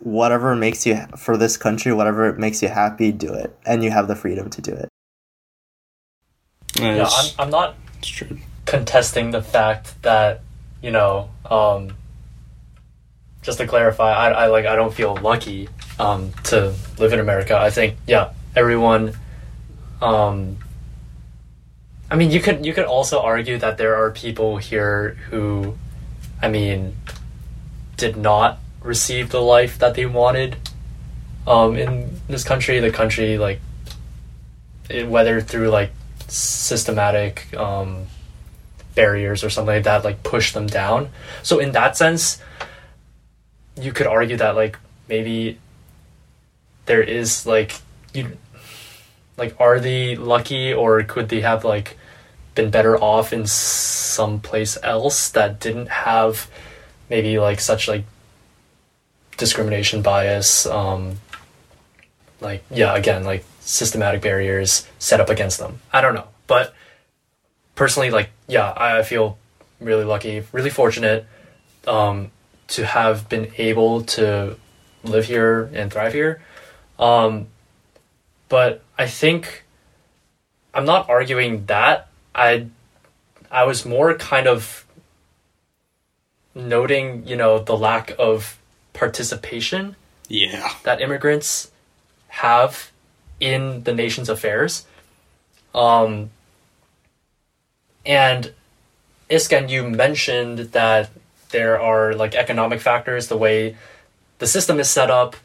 whatever 0.00 0.56
makes 0.56 0.84
you 0.84 1.06
for 1.16 1.36
this 1.36 1.56
country. 1.56 1.92
Whatever 1.92 2.32
makes 2.34 2.62
you 2.62 2.68
happy, 2.68 3.12
do 3.12 3.32
it, 3.32 3.56
and 3.64 3.84
you 3.84 3.90
have 3.90 4.08
the 4.08 4.16
freedom 4.16 4.50
to 4.50 4.60
do 4.60 4.72
it. 4.72 4.88
Yeah, 6.74 7.08
I'm, 7.08 7.30
I'm 7.38 7.50
not 7.50 7.76
contesting 8.66 9.30
the 9.30 9.42
fact 9.42 10.02
that 10.02 10.40
you 10.82 10.90
know 10.90 11.30
um, 11.50 11.94
just 13.42 13.58
to 13.58 13.66
clarify 13.66 14.12
I, 14.12 14.30
I 14.30 14.46
like 14.46 14.66
i 14.66 14.74
don't 14.76 14.94
feel 14.94 15.16
lucky 15.16 15.68
um, 15.98 16.32
to 16.44 16.74
live 16.98 17.12
in 17.12 17.20
america. 17.20 17.56
I 17.56 17.70
think 17.70 17.96
yeah 18.06 18.32
everyone 18.56 19.14
um, 20.00 20.56
i 22.10 22.16
mean 22.16 22.30
you 22.30 22.40
could 22.40 22.64
you 22.64 22.72
could 22.72 22.86
also 22.86 23.20
argue 23.20 23.58
that 23.58 23.78
there 23.78 23.96
are 23.96 24.10
people 24.10 24.56
here 24.56 25.18
who 25.30 25.76
i 26.40 26.48
mean 26.48 26.96
did 27.96 28.16
not 28.16 28.58
receive 28.82 29.30
the 29.30 29.40
life 29.40 29.78
that 29.78 29.94
they 29.94 30.06
wanted 30.06 30.56
um, 31.46 31.76
in 31.76 32.20
this 32.28 32.44
country. 32.44 32.80
The 32.80 32.90
country 32.90 33.38
like 33.38 33.60
it, 34.88 35.08
whether 35.08 35.40
through 35.40 35.70
like 35.70 35.92
systematic 36.28 37.54
um, 37.56 38.06
barriers 38.94 39.44
or 39.44 39.50
something 39.50 39.76
like 39.76 39.84
that 39.84 40.04
like 40.04 40.22
push 40.22 40.52
them 40.52 40.66
down. 40.66 41.10
So 41.42 41.58
in 41.58 41.72
that 41.72 41.96
sense 41.96 42.40
you 43.76 43.92
could 43.92 44.06
argue 44.06 44.36
that 44.36 44.54
like 44.54 44.78
maybe 45.08 45.58
there 46.86 47.02
is 47.02 47.46
like 47.46 47.80
you 48.12 48.36
like 49.36 49.54
are 49.60 49.80
they 49.80 50.16
lucky 50.16 50.72
or 50.72 51.02
could 51.02 51.28
they 51.28 51.40
have 51.40 51.64
like 51.64 51.96
been 52.54 52.70
better 52.70 52.96
off 52.96 53.32
in 53.32 53.46
some 53.46 54.40
place 54.40 54.76
else 54.82 55.30
that 55.30 55.58
didn't 55.58 55.88
have 55.88 56.50
maybe 57.08 57.38
like 57.38 57.60
such 57.60 57.88
like 57.88 58.04
discrimination 59.38 60.02
bias 60.02 60.66
um 60.66 61.18
like 62.40 62.62
yeah 62.70 62.94
again 62.94 63.24
like 63.24 63.44
systematic 63.60 64.20
barriers 64.20 64.86
set 64.98 65.20
up 65.20 65.30
against 65.30 65.58
them? 65.58 65.80
I 65.92 66.00
don't 66.00 66.14
know 66.14 66.28
but 66.46 66.74
personally 67.74 68.10
like 68.10 68.30
yeah 68.46 68.72
i 68.76 69.02
feel 69.02 69.38
really 69.80 70.04
lucky 70.04 70.44
really 70.52 70.70
fortunate 70.70 71.26
um 71.86 72.30
to 72.76 72.84
have 72.86 73.28
been 73.28 73.50
able 73.58 74.02
to 74.02 74.56
live 75.04 75.24
here 75.26 75.70
and 75.74 75.92
thrive 75.92 76.12
here 76.12 76.40
um 76.98 77.46
but 78.48 78.82
i 78.98 79.06
think 79.06 79.64
i'm 80.74 80.84
not 80.84 81.08
arguing 81.08 81.64
that 81.66 82.08
i 82.34 82.66
i 83.50 83.64
was 83.64 83.84
more 83.84 84.14
kind 84.14 84.46
of 84.46 84.84
noting 86.54 87.26
you 87.26 87.36
know 87.36 87.58
the 87.58 87.76
lack 87.76 88.12
of 88.18 88.58
participation 88.92 89.96
Yeah. 90.28 90.68
that 90.84 91.00
immigrants 91.00 91.70
have 92.28 92.90
in 93.40 93.82
the 93.84 93.92
nation's 93.94 94.28
affairs. 94.28 94.86
Um, 95.74 96.30
and 98.06 98.52
Iskan, 99.28 99.68
you 99.68 99.88
mentioned 99.88 100.58
that 100.72 101.10
there 101.52 101.80
are 101.80 102.14
like 102.14 102.34
economic 102.34 102.80
factors, 102.80 103.28
the 103.28 103.36
way 103.36 103.76
the 104.38 104.46
system 104.46 104.80
is 104.80 104.90
set 104.90 105.10
up 105.10 105.36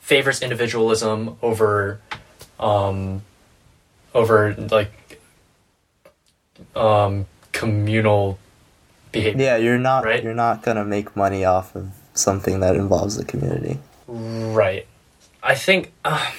favors 0.00 0.42
individualism 0.42 1.36
over 1.42 2.00
um, 2.60 3.22
over 4.14 4.54
like 4.54 4.92
um, 6.76 7.26
communal 7.52 8.38
behavior. 9.10 9.42
Yeah, 9.42 9.56
you're 9.56 9.78
not 9.78 10.04
Right. 10.04 10.22
you're 10.22 10.34
not 10.34 10.62
gonna 10.62 10.84
make 10.84 11.16
money 11.16 11.44
off 11.44 11.74
of 11.74 11.90
something 12.14 12.60
that 12.60 12.76
involves 12.76 13.16
the 13.16 13.24
community. 13.24 13.78
Right. 14.06 14.86
I 15.42 15.54
think, 15.54 15.92
uh, 16.04 16.30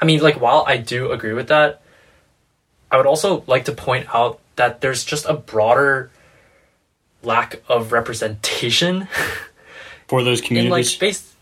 I 0.00 0.04
mean, 0.04 0.20
like, 0.22 0.40
while 0.40 0.64
I 0.66 0.76
do 0.78 1.12
agree 1.12 1.34
with 1.34 1.48
that, 1.48 1.82
I 2.90 2.96
would 2.96 3.06
also 3.06 3.44
like 3.46 3.64
to 3.66 3.72
point 3.72 4.06
out 4.12 4.40
that 4.56 4.80
there's 4.80 5.04
just 5.04 5.26
a 5.26 5.34
broader 5.34 6.10
lack 7.22 7.62
of 7.68 7.92
representation 7.92 9.08
For 10.08 10.24
those 10.24 10.40
communities. 10.40 10.66
in, 10.66 10.70
like, 10.70 10.84
space 10.86 11.34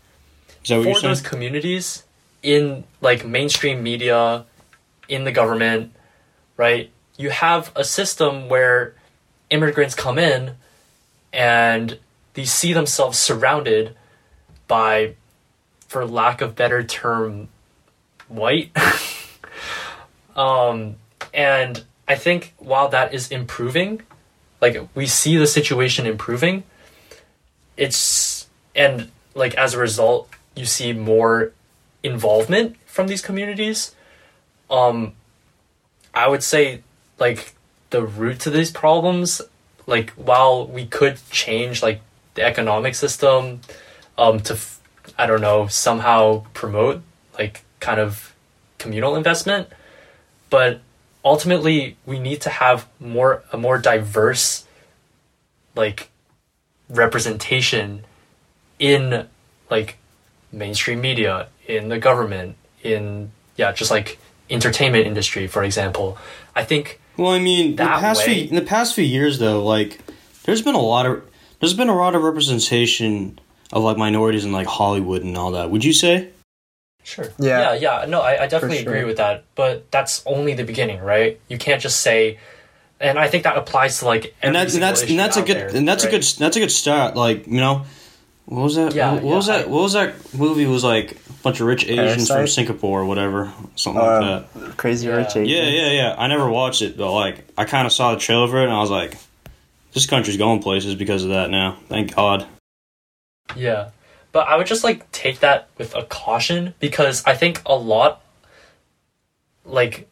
Is 0.63 0.69
that 0.69 0.85
what 0.85 1.01
for 1.01 1.07
those 1.07 1.21
communities 1.21 2.03
in, 2.43 2.83
like, 3.01 3.25
mainstream 3.25 3.81
media, 3.81 4.45
in 5.07 5.23
the 5.23 5.31
government, 5.31 5.91
right? 6.55 6.91
You 7.17 7.31
have 7.31 7.71
a 7.75 7.83
system 7.83 8.47
where 8.47 8.93
immigrants 9.49 9.95
come 9.95 10.19
in 10.19 10.51
and 11.33 11.97
they 12.35 12.45
see 12.45 12.71
themselves 12.71 13.17
surrounded 13.17 13.95
by, 14.67 15.15
for 15.87 16.05
lack 16.05 16.41
of 16.41 16.55
better 16.55 16.83
term, 16.83 17.49
white. 18.27 18.71
um, 20.35 20.95
and 21.33 21.83
I 22.07 22.15
think 22.15 22.53
while 22.57 22.89
that 22.89 23.13
is 23.13 23.31
improving, 23.31 24.03
like 24.61 24.77
we 24.95 25.05
see 25.05 25.37
the 25.37 25.47
situation 25.47 26.05
improving, 26.05 26.63
it's 27.77 28.47
and 28.75 29.09
like 29.35 29.55
as 29.55 29.73
a 29.73 29.79
result, 29.79 30.29
you 30.55 30.65
see 30.65 30.93
more 30.93 31.51
involvement 32.03 32.77
from 32.85 33.07
these 33.07 33.21
communities. 33.21 33.95
Um, 34.69 35.13
I 36.13 36.27
would 36.27 36.43
say 36.43 36.83
like 37.19 37.53
the 37.89 38.03
root 38.05 38.39
to 38.41 38.49
these 38.49 38.71
problems, 38.71 39.41
like 39.87 40.11
while 40.11 40.67
we 40.67 40.85
could 40.85 41.19
change 41.31 41.81
like 41.81 42.01
the 42.35 42.43
economic 42.43 42.95
system, 42.95 43.61
um, 44.17 44.39
to 44.41 44.53
f- 44.53 44.79
I 45.17 45.25
don't 45.25 45.41
know 45.41 45.67
somehow 45.67 46.45
promote 46.53 47.01
like 47.37 47.63
kind 47.79 47.99
of 47.99 48.35
communal 48.77 49.15
investment, 49.15 49.67
but 50.49 50.81
ultimately 51.25 51.97
we 52.05 52.19
need 52.19 52.41
to 52.41 52.49
have 52.49 52.87
more 52.99 53.43
a 53.51 53.57
more 53.57 53.77
diverse 53.77 54.65
like 55.75 56.09
representation 56.89 58.03
in 58.79 59.27
like 59.69 59.97
mainstream 60.51 61.01
media 61.01 61.47
in 61.67 61.89
the 61.89 61.97
government 61.99 62.55
in 62.83 63.31
yeah 63.57 63.71
just 63.71 63.91
like 63.91 64.17
entertainment 64.49 65.05
industry 65.05 65.45
for 65.47 65.63
example 65.63 66.17
i 66.55 66.63
think 66.63 66.99
Well, 67.17 67.31
I 67.31 67.39
mean, 67.39 67.75
the 67.75 67.83
past 67.85 68.25
way- 68.25 68.33
few 68.33 68.49
in 68.49 68.55
the 68.55 68.61
past 68.61 68.95
few 68.95 69.03
years 69.03 69.39
though, 69.39 69.63
like 69.63 69.99
there's 70.43 70.61
been 70.61 70.75
a 70.75 70.81
lot 70.81 71.05
of 71.05 71.21
there's 71.59 71.73
been 71.73 71.89
a 71.89 71.95
lot 71.95 72.15
of 72.15 72.23
representation 72.23 73.37
of 73.73 73.83
like 73.83 73.97
minorities 73.97 74.45
in 74.45 74.51
like 74.53 74.65
Hollywood 74.67 75.21
and 75.23 75.37
all 75.37 75.51
that. 75.51 75.69
Would 75.69 75.83
you 75.83 75.93
say? 75.93 76.29
Sure 77.09 77.29
Yeah. 77.39 77.73
yeah 77.73 77.73
yeah 78.01 78.05
no 78.07 78.21
i, 78.21 78.43
I 78.43 78.47
definitely 78.47 78.83
sure. 78.83 78.93
agree 78.93 79.03
with 79.05 79.17
that 79.17 79.43
but 79.55 79.89
that's 79.91 80.21
only 80.25 80.53
the 80.53 80.63
beginning 80.63 80.99
right 80.99 81.39
you 81.47 81.57
can't 81.57 81.81
just 81.81 82.01
say 82.01 82.37
and 82.99 83.17
i 83.17 83.27
think 83.27 83.43
that 83.45 83.57
applies 83.57 83.99
to 83.99 84.05
like 84.05 84.35
And 84.41 84.55
every 84.55 84.59
that's 84.59 84.73
and 84.75 84.83
that's 84.83 85.01
and 85.09 85.19
that's 85.19 85.37
a 85.37 85.41
good 85.41 85.57
there, 85.57 85.75
and 85.75 85.87
that's 85.87 86.03
right? 86.05 86.13
a 86.13 86.17
good 86.17 86.23
that's 86.37 86.55
a 86.57 86.59
good 86.59 86.71
start. 86.71 87.15
Like 87.15 87.47
you 87.47 87.59
know, 87.65 87.85
what 88.45 88.63
was 88.63 88.75
that? 88.75 88.93
Yeah, 88.95 89.13
what, 89.13 89.23
yeah, 89.23 89.35
was 89.35 89.47
that? 89.47 89.65
I- 89.65 89.67
what 89.67 89.81
was 89.83 89.93
that 89.93 90.13
movie? 90.33 90.65
Was 90.65 90.83
like 90.83 91.11
a 91.13 91.33
bunch 91.43 91.59
of 91.61 91.67
rich 91.67 91.85
Asians 91.87 92.27
from 92.29 92.47
Singapore 92.47 93.01
or 93.01 93.05
whatever, 93.05 93.51
something 93.75 94.01
Uh, 94.01 94.19
like 94.19 94.53
that. 94.65 94.77
Crazy 94.77 95.07
Yeah. 95.07 95.15
Rich 95.17 95.35
Asians. 95.37 95.49
Yeah, 95.49 95.63
yeah, 95.69 95.91
yeah. 95.91 96.15
I 96.17 96.27
never 96.27 96.49
watched 96.49 96.81
it, 96.81 96.97
but 96.97 97.11
like 97.13 97.45
I 97.57 97.65
kind 97.65 97.85
of 97.87 97.93
saw 97.93 98.13
the 98.13 98.19
trailer 98.19 98.47
for 98.47 98.57
it, 98.59 98.63
and 98.65 98.73
I 98.73 98.81
was 98.81 98.89
like, 98.91 99.15
"This 99.93 100.05
country's 100.07 100.37
going 100.37 100.61
places 100.61 100.95
because 100.95 101.23
of 101.23 101.29
that 101.29 101.49
now." 101.51 101.77
Thank 101.89 102.13
God. 102.15 102.47
Yeah. 103.55 103.89
But 104.31 104.47
I 104.47 104.57
would 104.57 104.67
just 104.67 104.83
like 104.83 105.11
take 105.11 105.39
that 105.39 105.69
with 105.77 105.95
a 105.95 106.03
caution 106.03 106.73
because 106.79 107.23
I 107.25 107.35
think 107.35 107.61
a 107.65 107.75
lot 107.75 108.21
like 109.65 110.07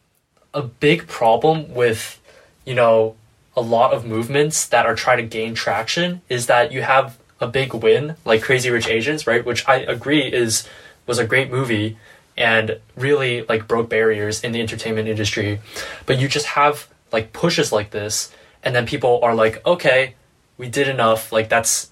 a 0.54 0.62
big 0.62 1.06
problem 1.06 1.74
with 1.74 2.20
you 2.64 2.74
know 2.74 3.14
a 3.56 3.60
lot 3.60 3.92
of 3.92 4.06
movements 4.06 4.66
that 4.68 4.86
are 4.86 4.94
trying 4.94 5.18
to 5.18 5.24
gain 5.24 5.54
traction 5.54 6.20
is 6.28 6.46
that 6.46 6.72
you 6.72 6.82
have 6.82 7.18
a 7.40 7.46
big 7.46 7.74
win 7.74 8.16
like 8.24 8.42
Crazy 8.42 8.70
Rich 8.70 8.88
Asians, 8.88 9.26
right? 9.26 9.44
Which 9.44 9.66
I 9.68 9.76
agree 9.76 10.22
is 10.22 10.66
was 11.06 11.18
a 11.18 11.26
great 11.26 11.50
movie 11.50 11.96
and 12.36 12.78
really 12.96 13.42
like 13.42 13.66
broke 13.66 13.88
barriers 13.88 14.44
in 14.44 14.52
the 14.52 14.60
entertainment 14.60 15.08
industry. 15.08 15.60
But 16.06 16.18
you 16.18 16.28
just 16.28 16.46
have 16.46 16.88
like 17.12 17.32
pushes 17.32 17.72
like 17.72 17.90
this 17.90 18.32
and 18.62 18.74
then 18.74 18.86
people 18.86 19.20
are 19.22 19.34
like, 19.34 19.64
"Okay, 19.66 20.14
we 20.56 20.68
did 20.68 20.88
enough. 20.88 21.32
Like 21.32 21.48
that's 21.48 21.90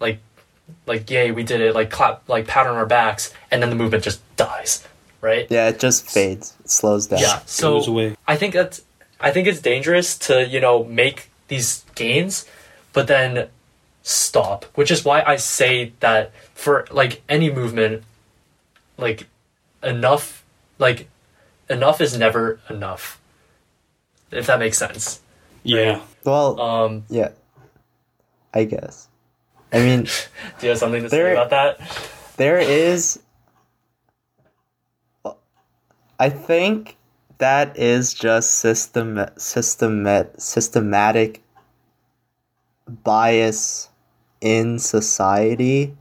like 0.00 0.18
like 0.86 1.10
yay 1.10 1.30
we 1.30 1.42
did 1.42 1.60
it 1.60 1.74
like 1.74 1.90
clap 1.90 2.28
like 2.28 2.46
pat 2.46 2.66
on 2.66 2.76
our 2.76 2.86
backs 2.86 3.32
and 3.50 3.62
then 3.62 3.70
the 3.70 3.76
movement 3.76 4.02
just 4.04 4.20
dies 4.36 4.86
right 5.20 5.46
Yeah, 5.50 5.68
it 5.68 5.78
just 5.80 6.08
fades. 6.08 6.54
It 6.60 6.70
slows 6.70 7.06
down. 7.08 7.20
yeah 7.20 7.40
so 7.46 7.74
Goes 7.78 7.88
away. 7.88 8.16
i 8.26 8.36
think 8.36 8.54
that's 8.54 8.82
i 9.20 9.30
think 9.30 9.46
it's 9.48 9.60
dangerous 9.60 10.16
to 10.18 10.46
you 10.46 10.60
know 10.60 10.84
make 10.84 11.30
these 11.48 11.84
gains 11.94 12.46
but 12.92 13.06
then 13.06 13.48
stop 14.02 14.64
which 14.74 14.90
is 14.90 15.04
why 15.04 15.22
i 15.26 15.36
say 15.36 15.92
that 16.00 16.32
for 16.54 16.86
like 16.90 17.22
any 17.28 17.50
movement 17.50 18.02
like 18.96 19.26
enough 19.82 20.44
like 20.78 21.08
enough 21.68 22.00
is 22.00 22.16
never 22.16 22.58
enough 22.70 23.20
if 24.30 24.46
that 24.46 24.58
makes 24.58 24.78
sense 24.78 25.20
Yeah. 25.62 26.00
Well, 26.24 26.60
um 26.60 27.04
yeah. 27.08 27.30
I 28.54 28.64
guess. 28.64 29.08
I 29.72 29.78
mean, 29.80 30.04
do 30.04 30.10
you 30.62 30.68
have 30.70 30.78
something 30.78 31.02
to 31.02 31.10
say 31.10 31.16
There- 31.16 31.32
about 31.32 31.50
that 31.50 31.80
there 32.36 32.58
is. 32.58 33.20
I 36.20 36.30
think 36.30 36.96
that 37.38 37.76
is 37.78 38.14
just 38.14 38.50
system 38.54 39.16
systemat 39.36 40.40
systematic 40.40 41.42
bias 42.88 43.88
in 44.40 44.78
society. 44.78 45.96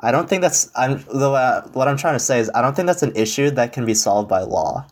I 0.00 0.12
don't 0.12 0.28
think 0.28 0.42
that's 0.42 0.70
I'm 0.76 1.04
the 1.12 1.30
uh, 1.30 1.68
what 1.72 1.88
I'm 1.88 1.96
trying 1.96 2.14
to 2.14 2.20
say 2.20 2.38
is 2.40 2.50
I 2.54 2.62
don't 2.62 2.74
think 2.76 2.86
that's 2.86 3.02
an 3.02 3.16
issue 3.16 3.50
that 3.50 3.72
can 3.72 3.84
be 3.86 3.94
solved 3.94 4.28
by 4.28 4.40
law. 4.42 4.86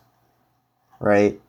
Right? 0.99 1.39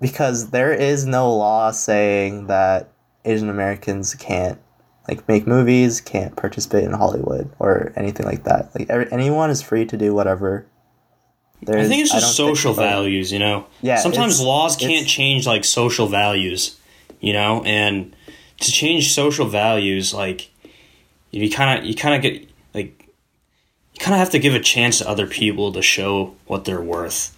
Because 0.00 0.50
there 0.50 0.72
is 0.72 1.06
no 1.06 1.32
law 1.34 1.70
saying 1.70 2.48
that 2.48 2.90
Asian 3.26 3.48
Americans 3.50 4.14
can't 4.14 4.58
like 5.08 5.26
make 5.28 5.46
movies, 5.46 6.00
can't 6.00 6.34
participate 6.36 6.84
in 6.84 6.92
Hollywood 6.92 7.50
or 7.58 7.92
anything 7.96 8.26
like 8.26 8.44
that. 8.44 8.70
Like 8.78 8.90
every, 8.90 9.10
anyone 9.12 9.50
is 9.50 9.62
free 9.62 9.84
to 9.86 9.96
do 9.96 10.14
whatever. 10.14 10.66
I 11.62 11.86
think 11.88 12.02
it's 12.02 12.12
just 12.12 12.36
social 12.36 12.74
values, 12.74 13.32
you 13.32 13.38
know. 13.38 13.66
Yeah, 13.82 13.96
Sometimes 13.96 14.40
laws 14.40 14.76
can't 14.76 15.06
change 15.06 15.46
like 15.46 15.64
social 15.64 16.06
values, 16.06 16.78
you 17.20 17.32
know, 17.32 17.62
and 17.64 18.14
to 18.60 18.70
change 18.72 19.12
social 19.12 19.46
values, 19.46 20.12
like 20.12 20.50
you 21.30 21.50
kind 21.50 21.78
of 21.80 21.86
you 21.86 21.94
kind 21.94 22.14
of 22.14 22.22
get 22.22 22.48
like 22.74 23.08
you 23.94 24.00
kind 24.00 24.14
of 24.14 24.18
have 24.18 24.30
to 24.30 24.38
give 24.38 24.54
a 24.54 24.60
chance 24.60 24.98
to 24.98 25.08
other 25.08 25.26
people 25.26 25.72
to 25.72 25.82
show 25.82 26.34
what 26.46 26.64
they're 26.66 26.80
worth, 26.82 27.36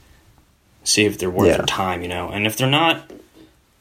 see 0.84 1.04
if 1.04 1.18
they're 1.18 1.30
worth 1.30 1.48
Yeah. 1.48 1.56
your 1.58 1.66
time, 1.66 2.02
you 2.02 2.08
know, 2.08 2.28
and 2.28 2.46
if 2.46 2.56
they're 2.56 2.68
not, 2.68 3.10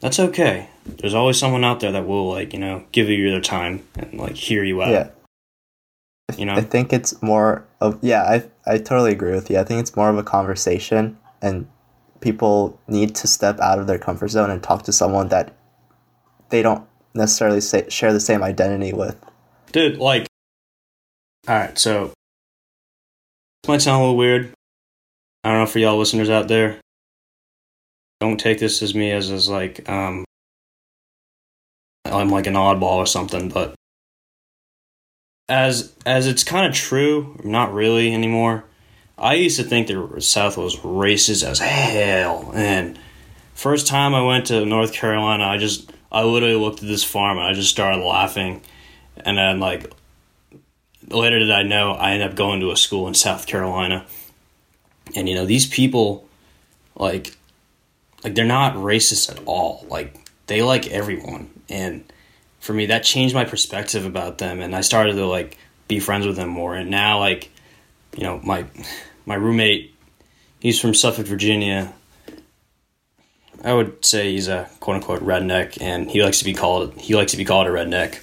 that's 0.01 0.20
okay. 0.20 0.70
There's 0.99 1.13
always 1.13 1.38
someone 1.38 1.63
out 1.63 1.79
there 1.79 1.91
that 1.91 2.07
will 2.07 2.29
like 2.29 2.53
you 2.53 2.59
know 2.59 2.83
give 2.91 3.09
you 3.09 3.29
their 3.29 3.41
time 3.41 3.83
and 3.95 4.13
like 4.19 4.35
hear 4.35 4.63
you 4.63 4.81
out. 4.81 4.91
Yeah. 4.91 5.09
You 6.38 6.45
know, 6.45 6.53
I 6.53 6.61
think 6.61 6.91
it's 6.91 7.21
more 7.21 7.65
of 7.79 7.99
yeah, 8.01 8.23
I 8.23 8.43
I 8.65 8.77
totally 8.77 9.11
agree 9.11 9.31
with 9.33 9.49
you. 9.49 9.57
I 9.59 9.63
think 9.63 9.79
it's 9.79 9.95
more 9.95 10.09
of 10.09 10.17
a 10.17 10.23
conversation 10.23 11.17
and 11.41 11.67
people 12.19 12.79
need 12.88 13.15
to 13.15 13.27
step 13.27 13.59
out 13.59 13.79
of 13.79 13.88
their 13.88 13.99
comfort 13.99 14.29
zone 14.29 14.49
and 14.49 14.61
talk 14.61 14.83
to 14.83 14.91
someone 14.91 15.29
that 15.29 15.53
they 16.49 16.61
don't 16.61 16.85
necessarily 17.13 17.61
say, 17.61 17.88
share 17.89 18.11
the 18.11 18.19
same 18.19 18.43
identity 18.43 18.91
with. 18.93 19.15
dude 19.71 19.97
like 19.97 20.27
all 21.47 21.55
right 21.55 21.77
so 21.77 22.07
this 23.63 23.69
might 23.69 23.81
sound 23.81 23.97
a 23.97 23.99
little 24.01 24.17
weird 24.17 24.51
i 25.43 25.49
don't 25.49 25.59
know 25.59 25.65
for 25.65 25.79
y'all 25.79 25.97
listeners 25.97 26.29
out 26.29 26.47
there 26.47 26.79
don't 28.19 28.39
take 28.39 28.59
this 28.59 28.81
as 28.81 28.93
me 28.95 29.11
as 29.11 29.29
as 29.31 29.47
like 29.49 29.88
um 29.89 30.25
i'm 32.12 32.30
like 32.30 32.47
an 32.47 32.53
oddball 32.53 32.97
or 32.97 33.05
something 33.05 33.49
but 33.49 33.76
as 35.49 35.93
as 36.05 36.28
it's 36.28 36.43
kind 36.43 36.66
of 36.66 36.74
true 36.74 37.39
not 37.43 37.74
really 37.74 38.14
anymore 38.14 38.64
i 39.18 39.34
used 39.34 39.58
to 39.58 39.64
think 39.64 39.88
the 39.88 40.22
south 40.22 40.58
was 40.58 40.76
racist 40.78 41.43
as 41.43 41.60
hell. 41.60 42.51
And 42.53 42.99
first 43.53 43.88
time 43.88 44.14
i 44.14 44.22
went 44.22 44.47
to 44.47 44.66
north 44.66 44.93
carolina 44.93 45.45
i 45.45 45.58
just 45.58 45.91
i 46.12 46.24
literally 46.24 46.55
looked 46.55 46.82
at 46.82 46.88
this 46.88 47.03
farm 47.03 47.38
and 47.38 47.47
i 47.47 47.53
just 47.53 47.70
started 47.70 48.03
laughing. 48.03 48.62
And 49.26 49.38
then 49.38 49.60
like 49.60 49.91
later 51.10 51.39
did 51.39 51.51
I 51.51 51.64
know 51.64 51.91
I 51.91 52.12
ended 52.12 52.30
up 52.30 52.36
going 52.36 52.60
to 52.62 52.72
a 52.72 52.78
school 52.78 53.08
in 53.08 53.14
South 53.14 53.47
Carolina, 53.47 54.05
and 55.16 55.28
you 55.28 55.36
know 55.36 55.45
these 55.45 55.66
people, 55.66 56.28
like, 56.95 57.36
like 58.24 58.36
they're 58.36 58.45
not 58.45 58.76
racist 58.76 59.32
at 59.32 59.41
all. 59.45 59.86
Like 59.89 60.16
they 60.47 60.62
like 60.62 60.88
everyone, 60.88 61.49
and 61.70 62.03
for 62.59 62.74
me 62.74 62.88
that 62.88 63.03
changed 63.03 63.34
my 63.34 63.45
perspective 63.45 64.05
about 64.05 64.38
them, 64.38 64.61
and 64.61 64.76
I 64.76 64.82
started 64.82 65.13
to 65.13 65.26
like 65.26 65.57
be 65.88 65.99
friends 65.99 66.26
with 66.26 66.36
them 66.36 66.49
more. 66.49 66.76
And 66.76 66.89
now, 66.89 67.20
like, 67.20 67.49
you 68.15 68.24
know, 68.24 68.39
my 68.43 68.65
my 69.26 69.36
roommate, 69.36 69.93
he's 70.59 70.80
from 70.80 70.93
Suffolk, 70.93 71.26
Virginia. 71.26 71.93
I 73.63 73.74
would 73.74 74.05
say 74.05 74.32
he's 74.32 74.47
a 74.47 74.70
quote 74.80 74.97
unquote 74.97 75.22
redneck, 75.22 75.82
and 75.82 76.09
he 76.09 76.24
likes 76.24 76.39
to 76.39 76.45
be 76.45 76.53
called 76.53 76.93
he 76.99 77.15
likes 77.15 77.32
to 77.32 77.38
be 77.38 77.45
called 77.45 77.68
a 77.68 77.72
redneck. 77.72 78.18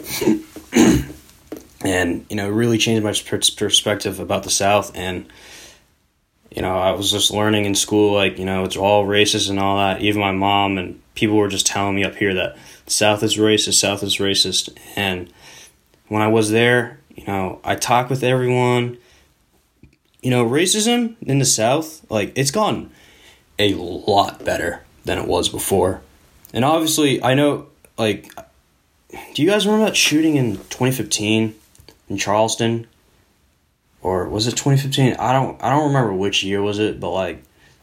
and 1.85 2.27
you 2.29 2.37
know, 2.37 2.49
it 2.49 2.53
really 2.53 2.79
changed 2.79 3.05
my 3.05 3.13
perspective 3.13 4.21
about 4.21 4.43
the 4.43 4.51
South. 4.51 4.93
And 4.95 5.27
you 6.55 6.63
know, 6.63 6.79
I 6.79 6.93
was 6.93 7.11
just 7.11 7.33
learning 7.33 7.65
in 7.65 7.75
school, 7.75 8.15
like 8.15 8.39
you 8.39 8.45
know, 8.45 8.65
it's 8.65 8.77
all 8.77 9.07
racist 9.07 9.51
and 9.51 9.59
all 9.59 9.77
that. 9.79 10.01
Even 10.03 10.21
my 10.21 10.33
mom 10.33 10.79
and 10.79 11.01
people 11.15 11.37
were 11.37 11.49
just 11.49 11.67
telling 11.67 11.97
me 11.97 12.05
up 12.05 12.15
here 12.15 12.35
that 12.35 12.57
the 12.85 12.91
South 12.91 13.23
is 13.23 13.37
racist, 13.37 13.75
South 13.75 14.03
is 14.03 14.19
racist. 14.19 14.77
And 14.97 15.33
when 16.09 16.23
I 16.23 16.29
was 16.29 16.51
there, 16.51 17.01
you 17.15 17.25
know, 17.27 17.61
I 17.65 17.75
talked 17.77 18.11
with 18.11 18.23
everyone. 18.23 18.99
You 20.23 20.31
know, 20.31 20.45
racism 20.45 21.17
in 21.21 21.39
the 21.39 21.45
South, 21.45 22.11
like 22.11 22.33
it's 22.35 22.51
gone 22.51 22.91
a 23.59 23.75
lot 23.75 24.45
better 24.45 24.83
than 25.05 25.19
it 25.19 25.29
was 25.29 25.49
before. 25.49 26.01
And 26.53 26.65
obviously, 26.65 27.23
I 27.23 27.35
know, 27.35 27.67
like, 27.99 28.33
do 29.35 29.43
you 29.43 29.49
guys 29.49 29.67
remember 29.67 29.87
that 29.87 29.97
shooting 29.97 30.37
in 30.37 30.57
2015 30.57 31.55
in 32.09 32.17
Charleston? 32.17 32.87
Or 34.03 34.29
was 34.29 34.47
it 34.47 34.53
2015? 34.53 35.17
I 35.19 35.33
don't 35.33 35.63
I 35.63 35.71
don't 35.71 35.89
remember 35.89 36.13
which 36.13 36.43
year 36.43 36.63
was 36.63 36.79
it, 36.79 37.01
but 37.01 37.11
like 37.11 37.43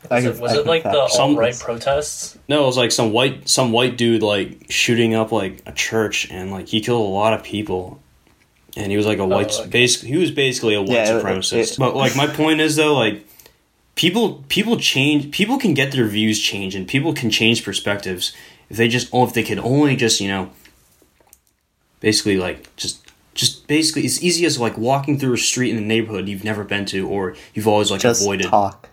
Was 0.09 0.25
it, 0.25 0.39
was 0.39 0.53
it 0.53 0.65
like 0.65 0.83
the 0.83 1.07
Some- 1.09 1.31
alt 1.31 1.37
right 1.37 1.57
protests? 1.57 2.37
no, 2.49 2.63
it 2.63 2.65
was 2.65 2.77
like 2.77 2.91
some 2.91 3.11
white 3.11 3.47
some 3.47 3.71
white 3.71 3.97
dude 3.97 4.23
like 4.23 4.65
shooting 4.69 5.13
up 5.13 5.31
like 5.31 5.61
a 5.65 5.71
church 5.71 6.29
and 6.31 6.51
like 6.51 6.67
he 6.67 6.81
killed 6.81 7.05
a 7.05 7.09
lot 7.09 7.33
of 7.33 7.43
people. 7.43 7.99
And 8.77 8.89
he 8.89 8.97
was 8.97 9.05
like 9.05 9.19
a 9.19 9.23
oh, 9.23 9.27
white 9.27 9.51
okay. 9.53 9.69
basic 9.69 10.07
he 10.07 10.17
was 10.17 10.31
basically 10.31 10.75
a 10.75 10.81
white 10.81 10.91
Yeah, 10.91 11.17
it- 11.17 11.23
supremacist. 11.23 11.73
it- 11.73 11.79
but 11.79 11.95
like 11.95 12.15
my 12.15 12.27
point 12.27 12.61
is 12.61 12.75
though 12.77 12.95
like 12.95 13.27
people 13.95 14.43
people 14.49 14.77
change 14.77 15.29
people 15.31 15.57
can 15.57 15.73
get 15.73 15.91
their 15.91 16.07
views 16.07 16.39
changed 16.39 16.75
and 16.75 16.87
people 16.87 17.13
can 17.13 17.29
change 17.29 17.63
perspectives 17.63 18.33
if 18.69 18.77
they 18.77 18.87
just 18.87 19.09
oh 19.13 19.25
if 19.25 19.33
they 19.33 19.43
could 19.43 19.59
only 19.59 19.95
just, 19.97 20.19
you 20.21 20.29
know, 20.29 20.49
basically 21.99 22.37
like 22.37 22.73
just 22.75 23.05
just 23.33 23.67
basically 23.67 24.03
it's 24.03 24.21
easy 24.23 24.45
as 24.45 24.59
like 24.59 24.77
walking 24.77 25.17
through 25.19 25.33
a 25.33 25.37
street 25.37 25.71
in 25.71 25.77
a 25.77 25.85
neighborhood 25.85 26.27
you've 26.27 26.43
never 26.43 26.63
been 26.63 26.85
to 26.85 27.07
or 27.07 27.35
you've 27.53 27.67
always 27.67 27.91
like 27.91 28.01
just 28.01 28.21
avoided. 28.21 28.47
talk. 28.47 28.89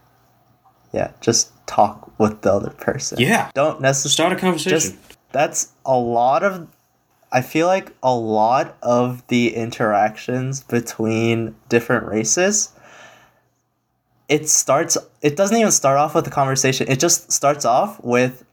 Yeah, 0.92 1.12
just 1.20 1.52
talk 1.66 2.18
with 2.18 2.40
the 2.42 2.52
other 2.52 2.70
person. 2.70 3.18
Yeah. 3.20 3.50
Don't 3.54 3.80
necessarily 3.80 4.12
Start 4.12 4.32
a 4.32 4.36
conversation. 4.36 4.70
just 4.80 4.96
that's 5.32 5.72
a 5.84 5.96
lot 5.96 6.42
of 6.42 6.66
I 7.30 7.42
feel 7.42 7.66
like 7.66 7.92
a 8.02 8.14
lot 8.14 8.76
of 8.82 9.26
the 9.28 9.54
interactions 9.54 10.62
between 10.62 11.54
different 11.68 12.06
races 12.06 12.72
it 14.28 14.48
starts 14.48 14.96
it 15.22 15.36
doesn't 15.36 15.56
even 15.56 15.72
start 15.72 15.98
off 15.98 16.14
with 16.14 16.26
a 16.26 16.30
conversation. 16.30 16.86
It 16.88 17.00
just 17.00 17.32
starts 17.32 17.64
off 17.64 18.02
with 18.04 18.44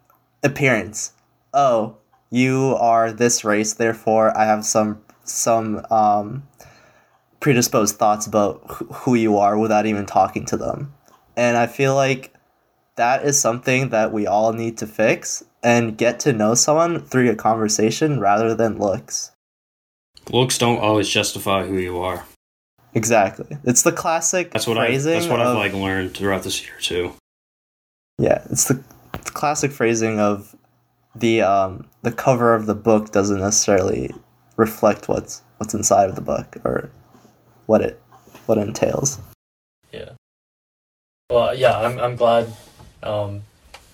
appearance. 0.43 1.11
Oh, 1.53 1.97
you 2.31 2.75
are 2.79 3.11
this 3.11 3.43
race, 3.43 3.73
therefore 3.73 4.35
I 4.37 4.45
have 4.45 4.65
some 4.65 5.01
some 5.25 5.85
um 5.91 6.43
predisposed 7.39 7.97
thoughts 7.97 8.25
about 8.25 8.61
wh- 8.69 8.93
who 9.03 9.15
you 9.15 9.37
are 9.37 9.57
without 9.57 9.85
even 9.85 10.05
talking 10.05 10.45
to 10.47 10.57
them. 10.57 10.93
And 11.37 11.57
I 11.57 11.67
feel 11.67 11.95
like 11.95 12.33
that 12.95 13.25
is 13.25 13.39
something 13.39 13.89
that 13.89 14.11
we 14.11 14.25
all 14.25 14.53
need 14.53 14.77
to 14.77 14.87
fix 14.87 15.43
and 15.61 15.97
get 15.97 16.19
to 16.21 16.33
know 16.33 16.55
someone 16.55 17.01
through 17.01 17.29
a 17.29 17.35
conversation 17.35 18.19
rather 18.19 18.55
than 18.55 18.77
looks. 18.77 19.31
Looks 20.31 20.57
don't 20.57 20.79
always 20.79 21.09
justify 21.09 21.65
who 21.65 21.77
you 21.77 21.99
are. 21.99 22.25
Exactly. 22.93 23.57
It's 23.65 23.83
the 23.83 23.91
classic 23.91 24.51
That's 24.51 24.65
what 24.65 24.77
I. 24.77 24.97
That's 24.97 25.27
what 25.27 25.41
I've 25.41 25.57
like 25.57 25.73
learned 25.73 26.15
throughout 26.15 26.43
this 26.43 26.63
year 26.63 26.75
too. 26.79 27.13
Yeah, 28.17 28.41
it's 28.49 28.69
the, 28.69 28.81
the 29.11 29.31
classic 29.31 29.71
phrasing 29.71 30.19
of 30.19 30.55
the 31.13 31.41
um 31.41 31.89
the 32.01 32.11
cover 32.11 32.53
of 32.53 32.65
the 32.65 32.75
book 32.75 33.11
doesn't 33.11 33.39
necessarily 33.39 34.11
reflect 34.55 35.09
what's 35.09 35.41
what's 35.57 35.73
inside 35.73 36.09
of 36.09 36.15
the 36.15 36.21
book 36.21 36.57
or 36.63 36.89
what 37.65 37.81
it 37.81 38.01
what 38.45 38.57
it 38.57 38.67
entails. 38.67 39.19
Yeah. 41.29 41.35
Well, 41.35 41.55
yeah, 41.55 41.77
I'm 41.79 41.99
I'm 41.99 42.15
glad, 42.15 42.53
um, 43.01 43.41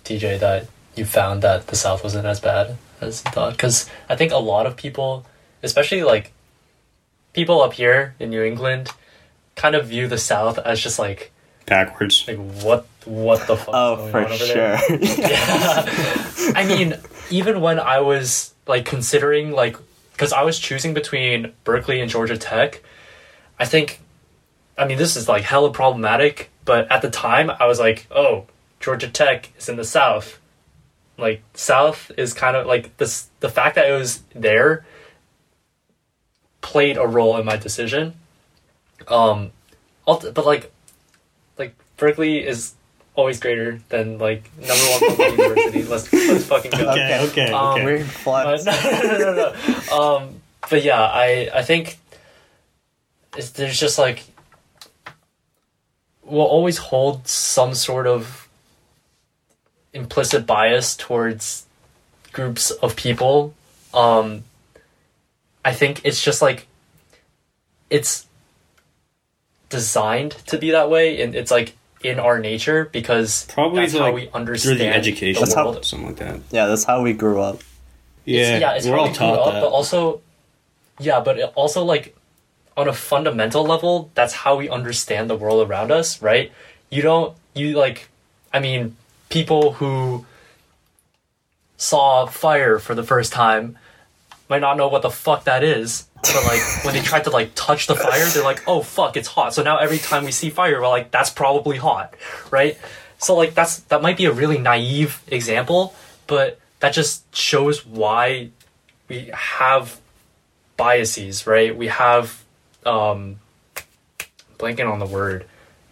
TJ, 0.03 0.39
that 0.39 0.67
you 0.95 1.05
found 1.05 1.41
that 1.43 1.67
the 1.67 1.75
South 1.75 2.03
wasn't 2.03 2.25
as 2.25 2.39
bad 2.39 2.77
as 2.99 3.23
you 3.25 3.31
thought. 3.31 3.53
Because 3.53 3.89
I 4.09 4.15
think 4.15 4.31
a 4.33 4.37
lot 4.37 4.65
of 4.65 4.75
people, 4.75 5.25
especially 5.63 6.03
like 6.03 6.31
people 7.33 7.61
up 7.61 7.73
here 7.73 8.15
in 8.19 8.29
New 8.31 8.43
England, 8.43 8.89
kind 9.55 9.75
of 9.75 9.87
view 9.87 10.07
the 10.07 10.17
South 10.17 10.59
as 10.59 10.81
just 10.81 10.99
like 10.99 11.31
Backwards. 11.65 12.25
like 12.27 12.37
what 12.37 12.85
what 13.05 13.47
the 13.47 13.55
fuck 13.55 13.69
Oh, 13.73 13.95
going 13.95 14.11
for 14.11 14.17
on 14.19 14.31
over 14.31 14.45
there? 14.45 14.77
sure. 14.77 14.97
Yeah. 14.99 15.85
I 16.55 16.65
mean, 16.67 16.95
even 17.29 17.61
when 17.61 17.79
I 17.79 18.01
was 18.01 18.53
like 18.67 18.83
considering 18.85 19.51
like 19.51 19.77
because 20.11 20.33
I 20.33 20.43
was 20.43 20.59
choosing 20.59 20.93
between 20.93 21.53
Berkeley 21.63 22.01
and 22.01 22.11
Georgia 22.11 22.37
Tech, 22.37 22.81
I 23.57 23.63
think 23.65 24.01
I 24.77 24.85
mean 24.85 24.97
this 24.97 25.15
is 25.15 25.27
like 25.27 25.43
hella 25.43 25.71
problematic, 25.71 26.49
but 26.65 26.91
at 26.91 27.01
the 27.01 27.09
time 27.09 27.49
I 27.49 27.65
was 27.65 27.79
like, 27.79 28.07
oh, 28.11 28.45
Georgia 28.79 29.07
Tech 29.07 29.49
is 29.57 29.69
in 29.69 29.75
the 29.75 29.83
South. 29.83 30.39
Like 31.17 31.43
South 31.53 32.11
is 32.17 32.33
kind 32.33 32.55
of 32.55 32.65
like 32.65 32.97
this 32.97 33.29
the 33.39 33.49
fact 33.49 33.75
that 33.75 33.89
it 33.89 33.93
was 33.93 34.23
there 34.33 34.85
played 36.61 36.97
a 36.97 37.05
role 37.07 37.37
in 37.37 37.45
my 37.45 37.57
decision. 37.57 38.13
Um 39.07 39.51
but 40.05 40.45
like 40.45 40.71
like 41.57 41.75
Berkeley 41.97 42.45
is 42.45 42.73
always 43.13 43.39
greater 43.39 43.79
than 43.89 44.17
like 44.17 44.49
number 44.57 44.73
one 44.73 44.99
public 45.09 45.31
university. 45.37 45.83
Let's 45.83 46.11
let's 46.13 46.45
fucking 46.45 46.71
go. 46.71 46.89
Okay, 46.91 47.27
okay, 47.29 47.51
Um, 47.51 47.83
Weird 47.83 48.01
But 48.25 48.61
flex. 48.61 48.65
no, 48.65 48.71
no, 48.71 49.17
no, 49.17 49.33
no, 49.35 49.53
no. 49.89 49.97
Um, 49.97 50.41
but 50.69 50.83
yeah, 50.83 51.01
I 51.01 51.49
I 51.53 51.61
think 51.61 51.97
it's, 53.37 53.51
there's 53.51 53.79
just 53.79 53.97
like 53.97 54.23
we'll 56.31 56.45
always 56.45 56.77
hold 56.77 57.27
some 57.27 57.75
sort 57.75 58.07
of 58.07 58.47
implicit 59.93 60.47
bias 60.47 60.95
towards 60.95 61.65
groups 62.31 62.71
of 62.71 62.95
people. 62.95 63.53
Um, 63.93 64.43
I 65.65 65.73
think 65.73 66.01
it's 66.05 66.23
just 66.23 66.41
like 66.41 66.67
it's 67.89 68.25
designed 69.69 70.31
to 70.47 70.57
be 70.57 70.71
that 70.71 70.89
way, 70.89 71.21
and 71.21 71.35
it's 71.35 71.51
like 71.51 71.75
in 72.03 72.19
our 72.19 72.39
nature 72.39 72.89
because 72.91 73.45
Probably 73.53 73.81
that's 73.81 73.93
the, 73.93 73.99
how 73.99 74.05
like, 74.05 74.15
we 74.15 74.21
through 74.25 74.33
understand 74.33 74.79
the 74.79 74.87
education, 74.87 75.41
That's 75.41 75.53
how- 75.53 75.65
world. 75.71 75.85
something 75.85 76.07
like 76.07 76.17
that. 76.17 76.39
Yeah, 76.51 76.65
that's 76.67 76.83
how 76.85 77.01
we 77.03 77.13
grew 77.13 77.41
up. 77.41 77.61
Yeah, 78.25 78.53
it's, 78.53 78.61
yeah, 78.61 78.71
it's 78.73 78.85
we're 78.87 78.93
how 78.93 78.99
all 78.99 79.03
we 79.07 79.09
grew 79.09 79.17
taught 79.17 79.39
up, 79.47 79.53
that. 79.53 79.61
but 79.61 79.67
also, 79.69 80.21
yeah, 80.99 81.19
but 81.19 81.37
it 81.37 81.51
also 81.55 81.83
like 81.83 82.15
on 82.81 82.87
a 82.87 82.93
fundamental 82.93 83.63
level, 83.63 84.11
that's 84.15 84.33
how 84.33 84.57
we 84.57 84.69
understand 84.69 85.29
the 85.29 85.35
world 85.35 85.69
around 85.69 85.91
us, 85.91 86.21
right? 86.21 86.51
You 86.89 87.01
don't, 87.01 87.35
you 87.53 87.77
like, 87.77 88.09
I 88.53 88.59
mean, 88.59 88.97
people 89.29 89.73
who 89.73 90.25
saw 91.77 92.25
fire 92.25 92.77
for 92.79 92.93
the 92.93 93.03
first 93.03 93.33
time 93.33 93.77
might 94.49 94.59
not 94.59 94.77
know 94.77 94.87
what 94.87 95.01
the 95.01 95.09
fuck 95.09 95.45
that 95.45 95.63
is. 95.63 96.07
But 96.21 96.43
like 96.45 96.61
when 96.85 96.93
they 96.93 97.01
try 97.01 97.19
to 97.21 97.31
like 97.31 97.51
touch 97.55 97.87
the 97.87 97.95
fire, 97.95 98.25
they're 98.27 98.43
like, 98.43 98.61
"Oh 98.67 98.83
fuck, 98.83 99.17
it's 99.17 99.27
hot." 99.27 99.55
So 99.55 99.63
now 99.63 99.77
every 99.77 99.97
time 99.97 100.23
we 100.23 100.31
see 100.31 100.51
fire, 100.51 100.79
we're 100.79 100.87
like, 100.87 101.09
"That's 101.09 101.31
probably 101.31 101.77
hot," 101.77 102.13
right? 102.51 102.77
So 103.17 103.35
like 103.35 103.55
that's 103.55 103.77
that 103.89 104.03
might 104.03 104.17
be 104.17 104.25
a 104.25 104.31
really 104.31 104.59
naive 104.59 105.23
example, 105.27 105.95
but 106.27 106.59
that 106.79 106.93
just 106.93 107.33
shows 107.35 107.85
why 107.85 108.49
we 109.07 109.31
have 109.33 109.99
biases, 110.77 111.47
right? 111.47 111.75
We 111.75 111.87
have 111.87 112.40
um 112.85 113.39
blanking 114.57 114.91
on 114.91 114.99
the 114.99 115.05
word, 115.05 115.45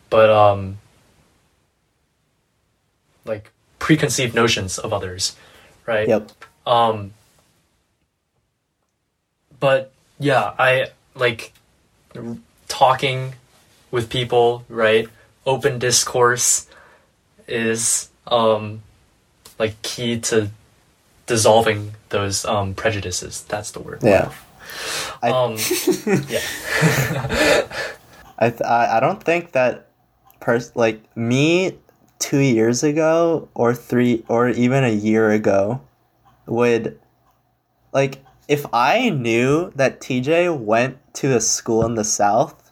but 0.10 0.30
um 0.30 0.78
like 3.26 3.52
preconceived 3.80 4.36
notions 4.36 4.78
of 4.78 4.94
others, 4.94 5.36
right? 5.86 6.08
Yep. 6.08 6.32
Um, 6.66 7.14
but 9.60 9.92
yeah, 10.20 10.54
I 10.58 10.88
like 11.16 11.54
r- 12.16 12.38
talking 12.68 13.34
with 13.92 14.10
people, 14.10 14.66
right? 14.70 15.08
Open 15.46 15.80
discourse 15.80 16.68
is 17.48 18.10
um 18.28 18.82
like 19.58 19.82
key 19.82 20.20
to 20.20 20.50
dissolving 21.26 21.94
those 22.10 22.46
um 22.46 22.74
prejudices. 22.74 23.44
That's 23.44 23.72
the 23.72 23.80
word. 23.80 24.00
Yeah. 24.04 24.32
I- 25.22 25.30
um, 25.32 25.56
yeah. 26.30 26.40
I 28.42 28.50
th- 28.50 28.62
I, 28.62 28.98
I 28.98 29.00
don't 29.00 29.22
think 29.22 29.52
that 29.52 29.88
pers- 30.40 30.76
like 30.76 31.02
me 31.18 31.78
two 32.20 32.40
years 32.40 32.84
ago 32.84 33.50
or 33.54 33.74
three 33.74 34.24
or 34.28 34.50
even 34.50 34.84
a 34.84 34.90
year 34.92 35.32
ago 35.32 35.82
would 36.46 37.00
like 37.92 38.24
if 38.48 38.66
I 38.74 39.10
knew 39.10 39.72
that 39.76 40.02
TJ 40.02 40.58
went 40.58 40.98
to 41.16 41.36
a 41.36 41.42
school 41.42 41.86
in 41.86 41.96
the 41.96 42.04
South 42.04 42.72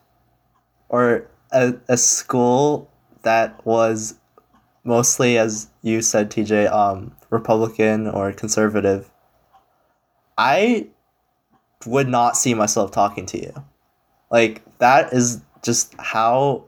or 0.89 1.27
a, 1.51 1.75
a 1.87 1.97
school 1.97 2.89
that 3.23 3.65
was 3.65 4.15
mostly 4.83 5.37
as 5.37 5.67
you 5.81 6.01
said 6.01 6.31
TJ 6.31 6.71
um 6.71 7.11
Republican 7.29 8.07
or 8.07 8.31
conservative 8.31 9.09
I 10.37 10.87
would 11.87 12.07
not 12.07 12.37
see 12.37 12.53
myself 12.53 12.91
talking 12.91 13.25
to 13.25 13.39
you 13.39 13.53
like 14.29 14.61
that 14.79 15.13
is 15.13 15.41
just 15.63 15.93
how 15.99 16.65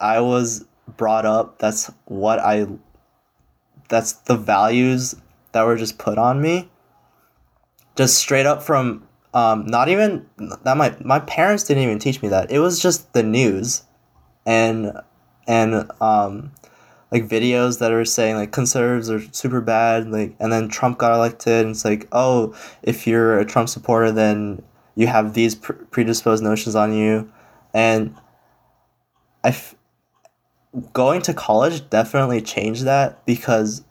I 0.00 0.20
was 0.20 0.64
brought 0.96 1.26
up. 1.26 1.58
That's 1.58 1.90
what 2.06 2.38
I 2.38 2.66
that's 3.88 4.12
the 4.12 4.36
values 4.36 5.14
that 5.52 5.64
were 5.64 5.76
just 5.76 5.98
put 5.98 6.18
on 6.18 6.40
me. 6.40 6.70
Just 7.96 8.16
straight 8.16 8.46
up 8.46 8.62
from 8.62 9.06
um 9.34 9.66
not 9.66 9.88
even 9.88 10.26
that 10.64 10.76
my 10.76 10.96
my 11.00 11.20
parents 11.20 11.64
didn't 11.64 11.82
even 11.82 11.98
teach 11.98 12.22
me 12.22 12.28
that. 12.28 12.50
It 12.50 12.60
was 12.60 12.80
just 12.80 13.12
the 13.12 13.22
news 13.22 13.82
and 14.46 14.92
and 15.46 15.90
um 16.00 16.52
like 17.10 17.28
videos 17.28 17.78
that 17.78 17.92
are 17.92 18.04
saying 18.04 18.36
like 18.36 18.52
conservatives 18.52 19.10
are 19.10 19.20
super 19.32 19.60
bad 19.60 20.10
like 20.10 20.34
and 20.40 20.52
then 20.52 20.68
Trump 20.68 20.98
got 20.98 21.12
elected 21.12 21.64
and 21.64 21.70
it's 21.70 21.84
like 21.84 22.06
oh 22.12 22.54
if 22.82 23.06
you're 23.06 23.38
a 23.38 23.44
Trump 23.44 23.68
supporter 23.68 24.12
then 24.12 24.62
you 24.94 25.06
have 25.06 25.34
these 25.34 25.54
pre- 25.54 25.76
predisposed 25.90 26.42
notions 26.42 26.74
on 26.74 26.92
you 26.92 27.30
and 27.72 28.14
I 29.44 29.48
f- 29.48 29.74
going 30.92 31.22
to 31.22 31.34
college 31.34 31.88
definitely 31.88 32.40
changed 32.42 32.84
that 32.84 33.24
because 33.24 33.82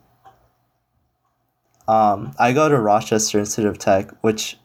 um, 1.88 2.34
I 2.38 2.52
go 2.52 2.68
to 2.68 2.78
Rochester 2.78 3.38
Institute 3.38 3.66
of 3.66 3.78
Tech, 3.78 4.10
which 4.20 4.58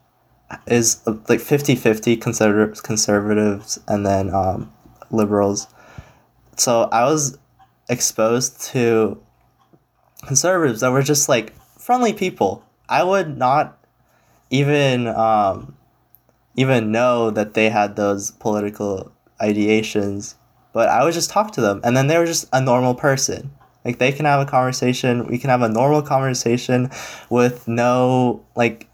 is 0.67 1.01
like 1.07 1.39
50-50 1.39 2.21
conservatives, 2.21 2.81
conservatives 2.81 3.79
and 3.87 4.05
then 4.05 4.33
um, 4.33 4.71
liberals. 5.09 5.67
So 6.57 6.89
I 6.91 7.05
was 7.05 7.37
exposed 7.89 8.61
to 8.61 9.21
conservatives 10.25 10.81
that 10.81 10.91
were 10.91 11.03
just 11.03 11.29
like 11.29 11.53
friendly 11.79 12.13
people. 12.13 12.63
I 12.87 13.03
would 13.03 13.37
not 13.37 13.77
even 14.49 15.07
um, 15.07 15.75
even 16.55 16.91
know 16.91 17.31
that 17.31 17.53
they 17.53 17.69
had 17.69 17.95
those 17.95 18.31
political 18.31 19.11
ideations, 19.41 20.35
but 20.73 20.89
I 20.89 21.03
would 21.03 21.13
just 21.13 21.29
talk 21.29 21.51
to 21.53 21.61
them, 21.61 21.81
and 21.83 21.95
then 21.97 22.07
they 22.07 22.17
were 22.17 22.25
just 22.25 22.47
a 22.53 22.61
normal 22.61 22.95
person. 22.95 23.51
Like 23.83 23.99
they 23.99 24.11
can 24.11 24.25
have 24.25 24.39
a 24.39 24.49
conversation. 24.49 25.27
We 25.27 25.37
can 25.37 25.49
have 25.49 25.61
a 25.61 25.69
normal 25.69 26.01
conversation 26.01 26.89
with 27.29 27.67
no 27.67 28.45
like. 28.55 28.87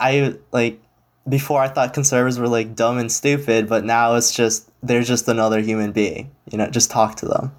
I 0.00 0.36
like 0.52 0.80
before 1.28 1.60
I 1.60 1.68
thought 1.68 1.92
conservatives 1.92 2.38
were 2.38 2.48
like 2.48 2.76
dumb 2.76 2.98
and 2.98 3.10
stupid, 3.10 3.68
but 3.68 3.84
now 3.84 4.14
it's 4.14 4.32
just 4.32 4.70
they're 4.82 5.02
just 5.02 5.26
another 5.26 5.60
human 5.60 5.90
being. 5.90 6.30
You 6.50 6.58
know, 6.58 6.70
just 6.70 6.90
talk 6.90 7.16
to 7.16 7.26
them. 7.26 7.52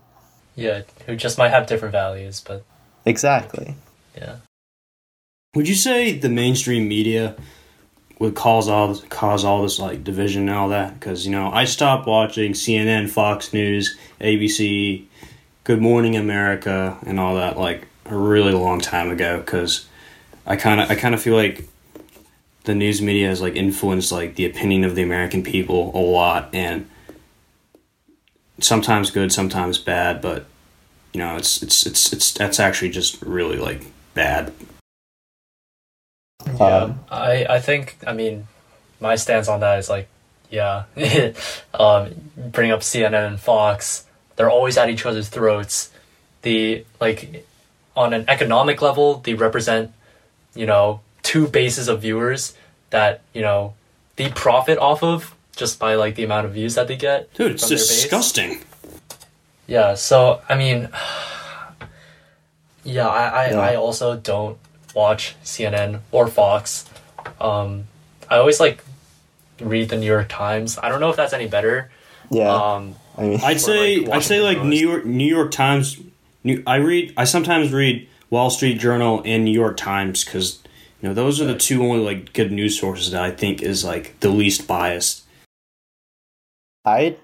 Yeah, 0.59 0.81
who 1.05 1.15
just 1.15 1.37
might 1.37 1.49
have 1.49 1.67
different 1.67 1.93
values, 1.93 2.41
but 2.45 2.63
Exactly. 3.05 3.75
yeah. 4.15 4.37
Would 5.55 5.67
you 5.67 5.75
say 5.75 6.17
the 6.17 6.29
mainstream 6.29 6.87
media 6.87 7.35
would 8.19 8.35
cause 8.35 8.67
all 8.67 8.95
cause 9.09 9.43
all 9.45 9.63
this 9.63 9.79
like 9.79 10.03
division 10.03 10.49
and 10.49 10.57
all 10.57 10.69
that? 10.69 10.93
Because 10.99 11.25
you 11.25 11.31
know, 11.31 11.49
I 11.51 11.65
stopped 11.65 12.05
watching 12.07 12.51
CNN, 12.53 13.09
Fox 13.09 13.53
News, 13.53 13.97
ABC, 14.21 15.05
Good 15.63 15.81
Morning 15.81 16.15
America, 16.15 16.97
and 17.05 17.19
all 17.19 17.35
that 17.35 17.57
like 17.57 17.87
a 18.05 18.15
really 18.15 18.51
long 18.51 18.81
time 18.81 19.09
ago. 19.09 19.37
Because 19.37 19.87
I 20.45 20.55
kind 20.55 20.81
of 20.81 20.91
I 20.91 20.95
kind 20.95 21.15
of 21.15 21.21
feel 21.21 21.35
like 21.35 21.67
the 22.65 22.75
news 22.75 23.01
media 23.01 23.29
has 23.29 23.41
like 23.41 23.55
influenced 23.55 24.11
like 24.11 24.35
the 24.35 24.45
opinion 24.45 24.83
of 24.83 24.93
the 24.95 25.01
American 25.01 25.41
people 25.41 25.91
a 25.95 26.03
lot, 26.03 26.49
and 26.53 26.87
sometimes 28.61 29.11
good, 29.11 29.31
sometimes 29.31 29.77
bad. 29.77 30.21
But 30.21 30.45
you 31.13 31.19
know, 31.19 31.35
it's 31.35 31.61
it's 31.63 31.85
it's 31.85 32.13
it's 32.13 32.31
that's 32.31 32.59
actually 32.59 32.89
just 32.89 33.21
really 33.21 33.57
like 33.57 33.85
bad. 34.13 34.53
Yeah, 36.45 36.65
Um, 36.65 36.99
I 37.09 37.45
I 37.49 37.59
think 37.59 37.97
I 38.05 38.13
mean 38.13 38.47
my 38.99 39.15
stance 39.15 39.47
on 39.47 39.59
that 39.61 39.79
is 39.79 39.89
like 39.89 40.07
yeah, 40.49 40.85
um, 41.73 42.13
bring 42.35 42.71
up 42.71 42.81
CNN 42.81 43.27
and 43.27 43.39
Fox. 43.39 44.05
They're 44.35 44.49
always 44.49 44.77
at 44.77 44.89
each 44.89 45.05
other's 45.05 45.29
throats. 45.29 45.91
The 46.41 46.85
like 46.99 47.45
on 47.95 48.13
an 48.13 48.25
economic 48.27 48.81
level, 48.81 49.15
they 49.17 49.33
represent 49.33 49.91
you 50.55 50.65
know 50.65 51.01
two 51.23 51.47
bases 51.47 51.87
of 51.87 52.01
viewers 52.01 52.55
that 52.89 53.21
you 53.33 53.41
know 53.41 53.73
they 54.15 54.29
profit 54.29 54.77
off 54.79 55.03
of 55.03 55.35
just 55.59 55.77
by 55.77 55.95
like 55.95 56.15
the 56.15 56.23
amount 56.23 56.47
of 56.47 56.53
views 56.53 56.75
that 56.75 56.87
they 56.87 56.95
get. 56.95 57.31
Dude, 57.33 57.51
it's 57.51 57.63
from 57.63 57.69
their 57.69 57.77
base. 57.77 57.87
disgusting. 57.87 58.59
Yeah, 59.67 59.93
so 59.93 60.41
I 60.49 60.55
mean, 60.55 60.89
yeah, 62.83 63.07
I, 63.07 63.27
I, 63.27 63.49
Yeah. 63.51 63.59
I 63.59 63.75
also 63.75 64.15
don't 64.15 64.57
watch 64.95 65.35
CNN 65.43 65.99
or 66.11 66.27
Fox. 66.27 66.85
Um, 67.39 67.85
I 68.29 68.37
always 68.37 68.59
like 68.59 68.83
read 69.59 69.89
the 69.89 69.97
New 69.97 70.07
York 70.07 70.29
Times. 70.29 70.79
I 70.81 70.89
don't 70.89 70.99
know 70.99 71.09
if 71.09 71.15
that's 71.15 71.33
any 71.33 71.47
better. 71.47 71.91
Yeah. 72.31 72.49
Um, 72.51 72.95
I 73.17 73.21
mean, 73.23 73.39
I'd 73.43 73.59
say 73.59 73.97
like, 73.97 74.15
I'd 74.15 74.23
say 74.23 74.41
like 74.41 74.63
New 74.63 74.79
York 74.79 75.05
New 75.05 75.27
York 75.27 75.51
Times. 75.51 75.99
New, 76.43 76.63
I 76.65 76.77
read 76.77 77.13
I 77.17 77.25
sometimes 77.25 77.73
read 77.73 78.07
Wall 78.29 78.49
Street 78.49 78.79
Journal 78.79 79.21
and 79.25 79.43
New 79.43 79.51
York 79.51 79.77
Times 79.77 80.23
because 80.23 80.59
you 81.01 81.09
know 81.09 81.13
those 81.13 81.41
are 81.41 81.45
the 81.45 81.57
two 81.57 81.83
only 81.83 81.99
like 81.99 82.33
good 82.33 82.51
news 82.51 82.79
sources 82.79 83.11
that 83.11 83.21
I 83.21 83.31
think 83.31 83.61
is 83.61 83.83
like 83.83 84.19
the 84.21 84.29
least 84.29 84.67
biased. 84.67 85.18
I 86.89 87.17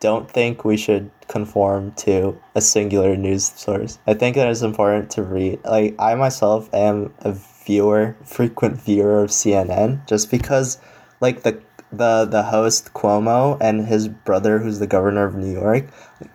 don't 0.00 0.30
think 0.30 0.64
we 0.64 0.76
should 0.76 1.10
conform 1.26 1.92
to 1.92 2.38
a 2.54 2.60
singular 2.60 3.16
news 3.16 3.46
source. 3.46 3.98
I 4.06 4.12
think 4.12 4.36
that 4.36 4.48
it's 4.48 4.60
important 4.60 5.10
to 5.12 5.22
read. 5.22 5.64
Like 5.64 5.94
I 5.98 6.14
myself 6.14 6.68
am 6.74 7.14
a 7.20 7.32
viewer, 7.64 8.14
frequent 8.24 8.80
viewer 8.80 9.22
of 9.22 9.30
CNN, 9.30 10.06
just 10.06 10.30
because, 10.30 10.78
like 11.20 11.42
the 11.44 11.62
the 11.90 12.26
the 12.26 12.42
host 12.42 12.92
Cuomo 12.92 13.56
and 13.60 13.86
his 13.86 14.08
brother, 14.08 14.58
who's 14.58 14.80
the 14.80 14.86
governor 14.86 15.24
of 15.24 15.34
New 15.34 15.52
York, 15.52 15.86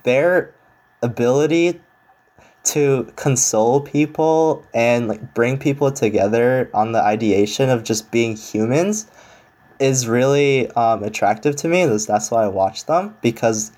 their 0.04 0.56
ability 1.04 1.80
to 2.64 3.12
console 3.16 3.82
people 3.82 4.66
and 4.74 5.08
like 5.08 5.34
bring 5.34 5.58
people 5.58 5.92
together 5.92 6.70
on 6.74 6.92
the 6.92 7.02
ideation 7.02 7.70
of 7.70 7.84
just 7.84 8.12
being 8.12 8.36
humans 8.36 9.08
is 9.82 10.08
really 10.08 10.70
um, 10.72 11.04
attractive 11.04 11.56
to 11.58 11.68
me. 11.68 11.86
That's, 11.86 12.06
that's 12.06 12.32
why 12.32 12.44
I 12.44 12.48
watch 12.48 12.86
them 12.86 13.16
because 13.22 13.72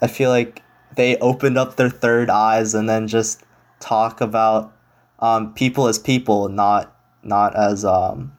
I 0.00 0.06
feel 0.06 0.30
like 0.30 0.62
they 0.96 1.16
opened 1.18 1.58
up 1.58 1.76
their 1.76 1.90
third 1.90 2.30
eyes 2.30 2.74
and 2.74 2.88
then 2.88 3.08
just 3.08 3.42
talk 3.80 4.20
about 4.20 4.72
um, 5.18 5.54
people 5.54 5.86
as 5.86 5.98
people, 5.98 6.48
not 6.48 6.94
not 7.22 7.54
as 7.56 7.84
um, 7.84 8.32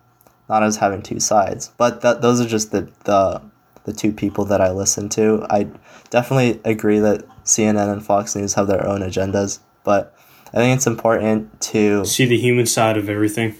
not 0.49 0.63
as 0.63 0.77
having 0.77 1.01
two 1.01 1.19
sides. 1.19 1.71
But 1.77 2.01
that 2.01 2.21
those 2.21 2.41
are 2.41 2.47
just 2.47 2.71
the 2.71 2.89
the 3.05 3.41
the 3.85 3.93
two 3.93 4.11
people 4.13 4.45
that 4.45 4.61
I 4.61 4.71
listen 4.71 5.09
to. 5.09 5.45
I 5.49 5.67
definitely 6.09 6.61
agree 6.63 6.99
that 6.99 7.25
CNN 7.43 7.91
and 7.91 8.05
Fox 8.05 8.35
News 8.35 8.53
have 8.53 8.67
their 8.67 8.85
own 8.87 9.01
agendas, 9.01 9.59
but 9.83 10.15
I 10.53 10.57
think 10.57 10.77
it's 10.77 10.87
important 10.87 11.59
to 11.61 12.05
See 12.05 12.25
the 12.25 12.37
human 12.37 12.65
side 12.65 12.97
of 12.97 13.09
everything. 13.09 13.55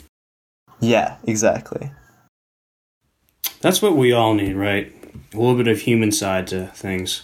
yeah, 0.80 1.18
exactly. 1.26 1.92
That's 3.64 3.82
what 3.82 3.96
we 3.96 4.12
all 4.12 4.34
need, 4.34 4.56
right? 4.58 4.92
A 5.34 5.38
little 5.38 5.56
bit 5.56 5.70
of 5.70 5.80
human 5.80 6.12
side 6.12 6.48
to 6.48 6.68
things. 6.68 7.24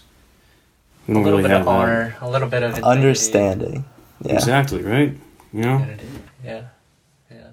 We 1.06 1.12
a 1.12 1.16
don't 1.16 1.24
little 1.26 1.40
really 1.40 1.50
bit 1.50 1.58
have 1.58 1.62
of 1.62 1.66
that. 1.66 1.72
honor, 1.82 2.16
a 2.22 2.30
little 2.30 2.48
bit 2.48 2.64
of 2.64 2.70
integrity, 2.78 2.98
Understanding. 2.98 3.86
Yeah. 4.22 4.34
Exactly 4.36 4.82
right. 4.82 5.18
You 5.52 5.62
know. 5.64 5.76
identity. 5.80 6.08
Yeah, 6.46 6.62
yeah, 7.30 7.48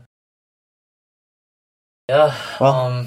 yeah. 2.08 2.34
Well- 2.60 2.72
um, 2.74 3.06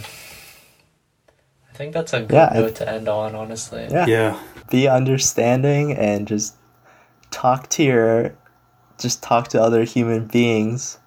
I 1.71 1.75
think 1.81 1.93
that's 1.93 2.11
a 2.11 2.19
good 2.23 2.33
Yeah, 2.33 2.49
I- 2.51 2.59
note 2.59 2.75
to 2.75 2.89
end 2.89 3.07
on. 3.07 3.33
Honestly, 3.35 3.87
Yeah. 3.89 4.05
Yeah. 4.05 4.39
be 4.69 4.89
understanding 4.89 5.93
and 5.93 6.27
just 6.27 6.55
talk 7.31 7.69
to 7.69 7.83
your 7.83 8.33
just 8.99 9.23
talk 9.23 9.47
to 9.47 9.61
other 9.61 9.83
human 9.85 10.25
beings 10.25 10.97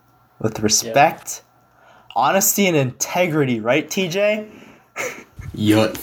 with 0.41 0.61
respect 0.61 1.43
honesty 2.17 2.67
and 2.67 2.75
integrity 2.77 3.61
right 3.61 3.89
tj 3.91 4.49
Yut. 5.55 5.99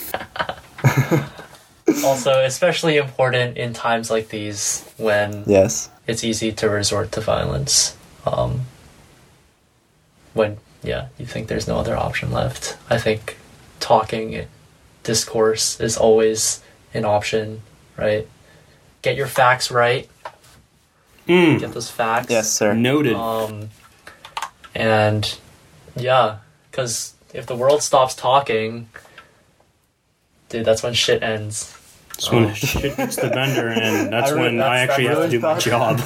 also 2.04 2.44
especially 2.44 2.96
important 2.96 3.58
in 3.58 3.72
times 3.72 4.10
like 4.10 4.28
these 4.28 4.84
when 4.96 5.42
yes 5.46 5.90
it's 6.06 6.22
easy 6.22 6.52
to 6.52 6.68
resort 6.68 7.10
to 7.12 7.20
violence 7.20 7.96
um, 8.26 8.60
when 10.34 10.58
yeah, 10.82 11.08
you 11.18 11.26
think 11.26 11.48
there's 11.48 11.68
no 11.68 11.76
other 11.78 11.96
option 11.96 12.32
left. 12.32 12.76
I 12.88 12.98
think 12.98 13.36
talking, 13.80 14.46
discourse 15.02 15.80
is 15.80 15.96
always 15.96 16.62
an 16.94 17.04
option, 17.04 17.62
right? 17.96 18.26
Get 19.02 19.16
your 19.16 19.26
facts 19.26 19.70
right. 19.70 20.08
Mm, 21.28 21.60
Get 21.60 21.72
those 21.72 21.90
facts. 21.90 22.30
Yes, 22.30 22.50
sir. 22.50 22.74
noted. 22.74 23.14
Um, 23.14 23.70
and 24.74 25.38
yeah, 25.96 26.38
because 26.70 27.14
if 27.32 27.46
the 27.46 27.56
world 27.56 27.82
stops 27.82 28.14
talking, 28.14 28.88
dude, 30.48 30.64
that's 30.64 30.82
when 30.82 30.94
shit 30.94 31.22
ends. 31.22 31.76
That's 32.10 32.30
when 32.30 32.44
oh. 32.46 32.52
shit 32.52 32.94
hits 32.94 33.16
the 33.16 33.28
bender, 33.28 33.68
and 33.68 34.12
that's 34.12 34.32
I 34.32 34.34
re- 34.34 34.40
when 34.40 34.60
I 34.60 34.78
actually 34.80 35.06
that 35.08 35.16
have 35.16 35.24
to 35.24 35.30
do 35.30 35.40
my 35.40 35.58
job. 35.58 36.00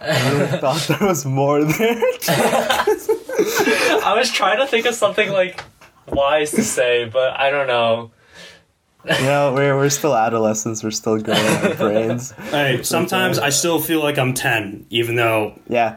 I 0.00 0.32
really 0.32 0.46
thought 0.58 0.80
there 0.88 1.06
was 1.08 1.24
more 1.24 1.64
there. 1.64 1.96
I 2.28 4.14
was 4.16 4.30
trying 4.30 4.58
to 4.58 4.66
think 4.66 4.86
of 4.86 4.94
something 4.94 5.30
like 5.30 5.62
wise 6.08 6.50
to 6.52 6.62
say, 6.62 7.06
but 7.06 7.38
I 7.38 7.50
don't 7.50 7.66
know. 7.66 8.10
you 9.04 9.24
know, 9.24 9.54
we're 9.54 9.76
we're 9.76 9.88
still 9.88 10.14
adolescents. 10.16 10.82
We're 10.82 10.90
still 10.90 11.18
growing 11.20 11.46
our 11.46 11.74
brains. 11.74 12.32
hey, 12.32 12.82
sometimes 12.82 13.38
I 13.38 13.48
still 13.50 13.80
feel 13.80 14.02
like 14.02 14.18
I'm 14.18 14.34
10, 14.34 14.86
even 14.90 15.14
though 15.14 15.58
Yeah. 15.68 15.96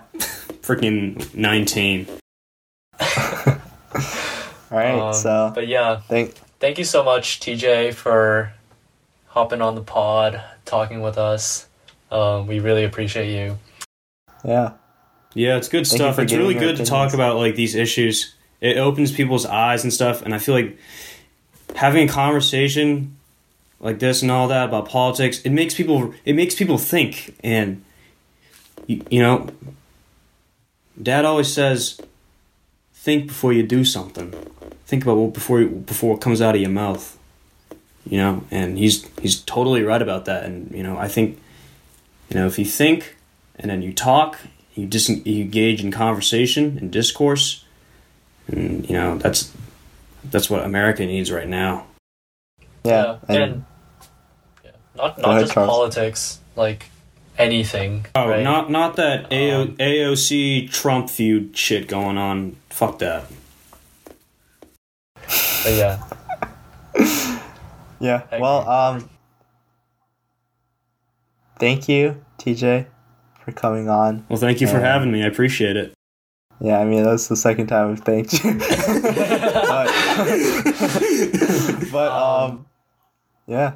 freaking 0.61 1.33
19. 1.35 2.07
All 4.73 4.79
right. 4.79 4.99
Um, 4.99 5.13
so 5.13 5.51
but 5.53 5.67
yeah, 5.67 5.99
thank 5.99 6.33
thank 6.59 6.79
you 6.79 6.83
so 6.83 7.03
much, 7.03 7.39
TJ, 7.39 7.93
for 7.93 8.53
hopping 9.27 9.61
on 9.61 9.75
the 9.75 9.83
pod, 9.83 10.43
talking 10.65 11.01
with 11.01 11.19
us. 11.19 11.67
Um, 12.09 12.47
we 12.47 12.59
really 12.59 12.83
appreciate 12.83 13.31
you. 13.31 13.59
yeah. 14.43 14.73
Yeah, 15.35 15.57
it's 15.57 15.67
good 15.67 15.87
Thank 15.87 15.97
stuff. 15.97 16.19
It's 16.19 16.33
really 16.33 16.53
your 16.53 16.61
good 16.61 16.77
to 16.77 16.85
talk 16.85 17.13
about 17.13 17.37
like 17.37 17.55
these 17.55 17.75
issues. 17.75 18.35
It 18.61 18.77
opens 18.77 19.11
people's 19.11 19.45
eyes 19.45 19.83
and 19.83 19.91
stuff, 19.93 20.21
and 20.23 20.33
I 20.33 20.37
feel 20.39 20.55
like 20.55 20.77
having 21.75 22.09
a 22.09 22.11
conversation 22.11 23.17
like 23.79 23.99
this 23.99 24.21
and 24.21 24.31
all 24.31 24.47
that 24.47 24.69
about 24.69 24.89
politics, 24.89 25.41
it 25.41 25.51
makes 25.51 25.75
people 25.75 26.15
it 26.25 26.33
makes 26.33 26.55
people 26.55 26.79
think 26.79 27.35
and 27.43 27.83
you, 28.87 29.03
you 29.09 29.21
know, 29.21 29.49
dad 31.01 31.25
always 31.25 31.51
says 31.51 31.99
think 33.03 33.27
before 33.27 33.51
you 33.51 33.63
do 33.63 33.83
something. 33.83 34.33
Think 34.85 35.03
about 35.03 35.17
what 35.17 35.33
before 35.33 35.65
before 35.65 36.15
it 36.15 36.21
comes 36.21 36.41
out 36.41 36.55
of 36.55 36.61
your 36.61 36.69
mouth. 36.69 37.17
You 38.09 38.17
know, 38.17 38.43
and 38.49 38.77
he's 38.77 39.05
he's 39.21 39.39
totally 39.41 39.83
right 39.83 40.01
about 40.01 40.25
that 40.25 40.45
and 40.45 40.71
you 40.71 40.83
know, 40.83 40.97
I 40.97 41.07
think 41.07 41.39
you 42.29 42.39
know, 42.39 42.47
if 42.47 42.57
you 42.57 42.65
think 42.65 43.17
and 43.57 43.69
then 43.69 43.81
you 43.81 43.93
talk, 43.93 44.39
you 44.73 44.87
dis- 44.87 45.09
you 45.09 45.43
engage 45.43 45.83
in 45.83 45.91
conversation 45.91 46.77
and 46.79 46.91
discourse, 46.91 47.65
and 48.47 48.89
you 48.89 48.95
know 48.95 49.17
that's 49.17 49.51
that's 50.23 50.49
what 50.49 50.63
America 50.65 51.05
needs 51.05 51.31
right 51.31 51.47
now. 51.47 51.85
Yeah. 52.83 53.19
and, 53.27 53.37
And, 53.37 53.65
yeah, 54.63 54.71
not 54.95 55.17
not 55.19 55.29
ahead, 55.29 55.41
just 55.43 55.53
Charles. 55.53 55.69
politics, 55.69 56.39
like 56.55 56.89
anything. 57.37 58.05
Oh, 58.15 58.29
right? 58.29 58.43
not 58.43 58.69
not 58.71 58.95
that 58.97 59.31
AO- 59.31 59.61
Um, 59.63 59.75
AOC 59.77 60.69
Trump 60.71 61.09
feud 61.09 61.55
shit 61.57 61.87
going 61.87 62.17
on. 62.17 62.55
Fuck 62.69 62.99
that. 62.99 63.25
But 65.15 65.73
yeah, 65.73 66.03
yeah. 67.99 68.21
I 68.31 68.39
Well, 68.39 68.59
agree. 68.61 68.73
um, 69.05 69.09
thank 71.59 71.87
you, 71.87 72.23
TJ, 72.37 72.85
for 73.43 73.51
coming 73.53 73.89
on. 73.89 74.25
Well, 74.29 74.39
thank 74.39 74.59
you 74.61 74.67
for 74.67 74.77
Um, 74.77 74.83
having 74.83 75.11
me. 75.11 75.23
I 75.23 75.27
appreciate 75.27 75.77
it. 75.77 75.93
Yeah, 76.59 76.79
I 76.79 76.85
mean 76.85 77.03
that's 77.03 77.27
the 77.27 77.35
second 77.35 77.67
time 77.67 77.91
I've 77.91 77.99
thanked 78.01 78.33
you. 78.43 78.53
but, 78.59 79.87
but 81.91 82.11
um, 82.11 82.65
yeah, 83.47 83.73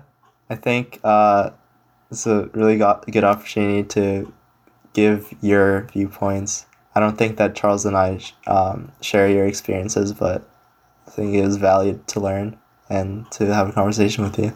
I 0.50 0.56
think 0.56 1.00
uh, 1.04 1.50
it's 2.12 2.26
a 2.28 2.50
really 2.54 2.78
got, 2.78 3.06
good 3.12 3.24
opportunity 3.24 3.84
to 3.90 4.32
give 4.94 5.34
your 5.42 5.84
viewpoints. 5.94 6.66
I 6.96 7.00
don't 7.00 7.18
think 7.18 7.38
that 7.38 7.56
Charles 7.56 7.86
and 7.86 7.96
I 7.96 8.20
um, 8.48 8.92
share 9.02 9.30
your 9.30 9.46
experiences, 9.46 10.14
but 10.14 10.48
I 11.08 11.12
think 11.12 11.36
it 11.36 11.46
was 11.46 11.58
valued 11.58 12.08
to 12.08 12.20
learn 12.20 12.58
and 12.90 13.30
to 13.32 13.54
have 13.54 13.70
a 13.70 13.72
conversation 13.72 14.24
with 14.24 14.40
you. 14.40 14.56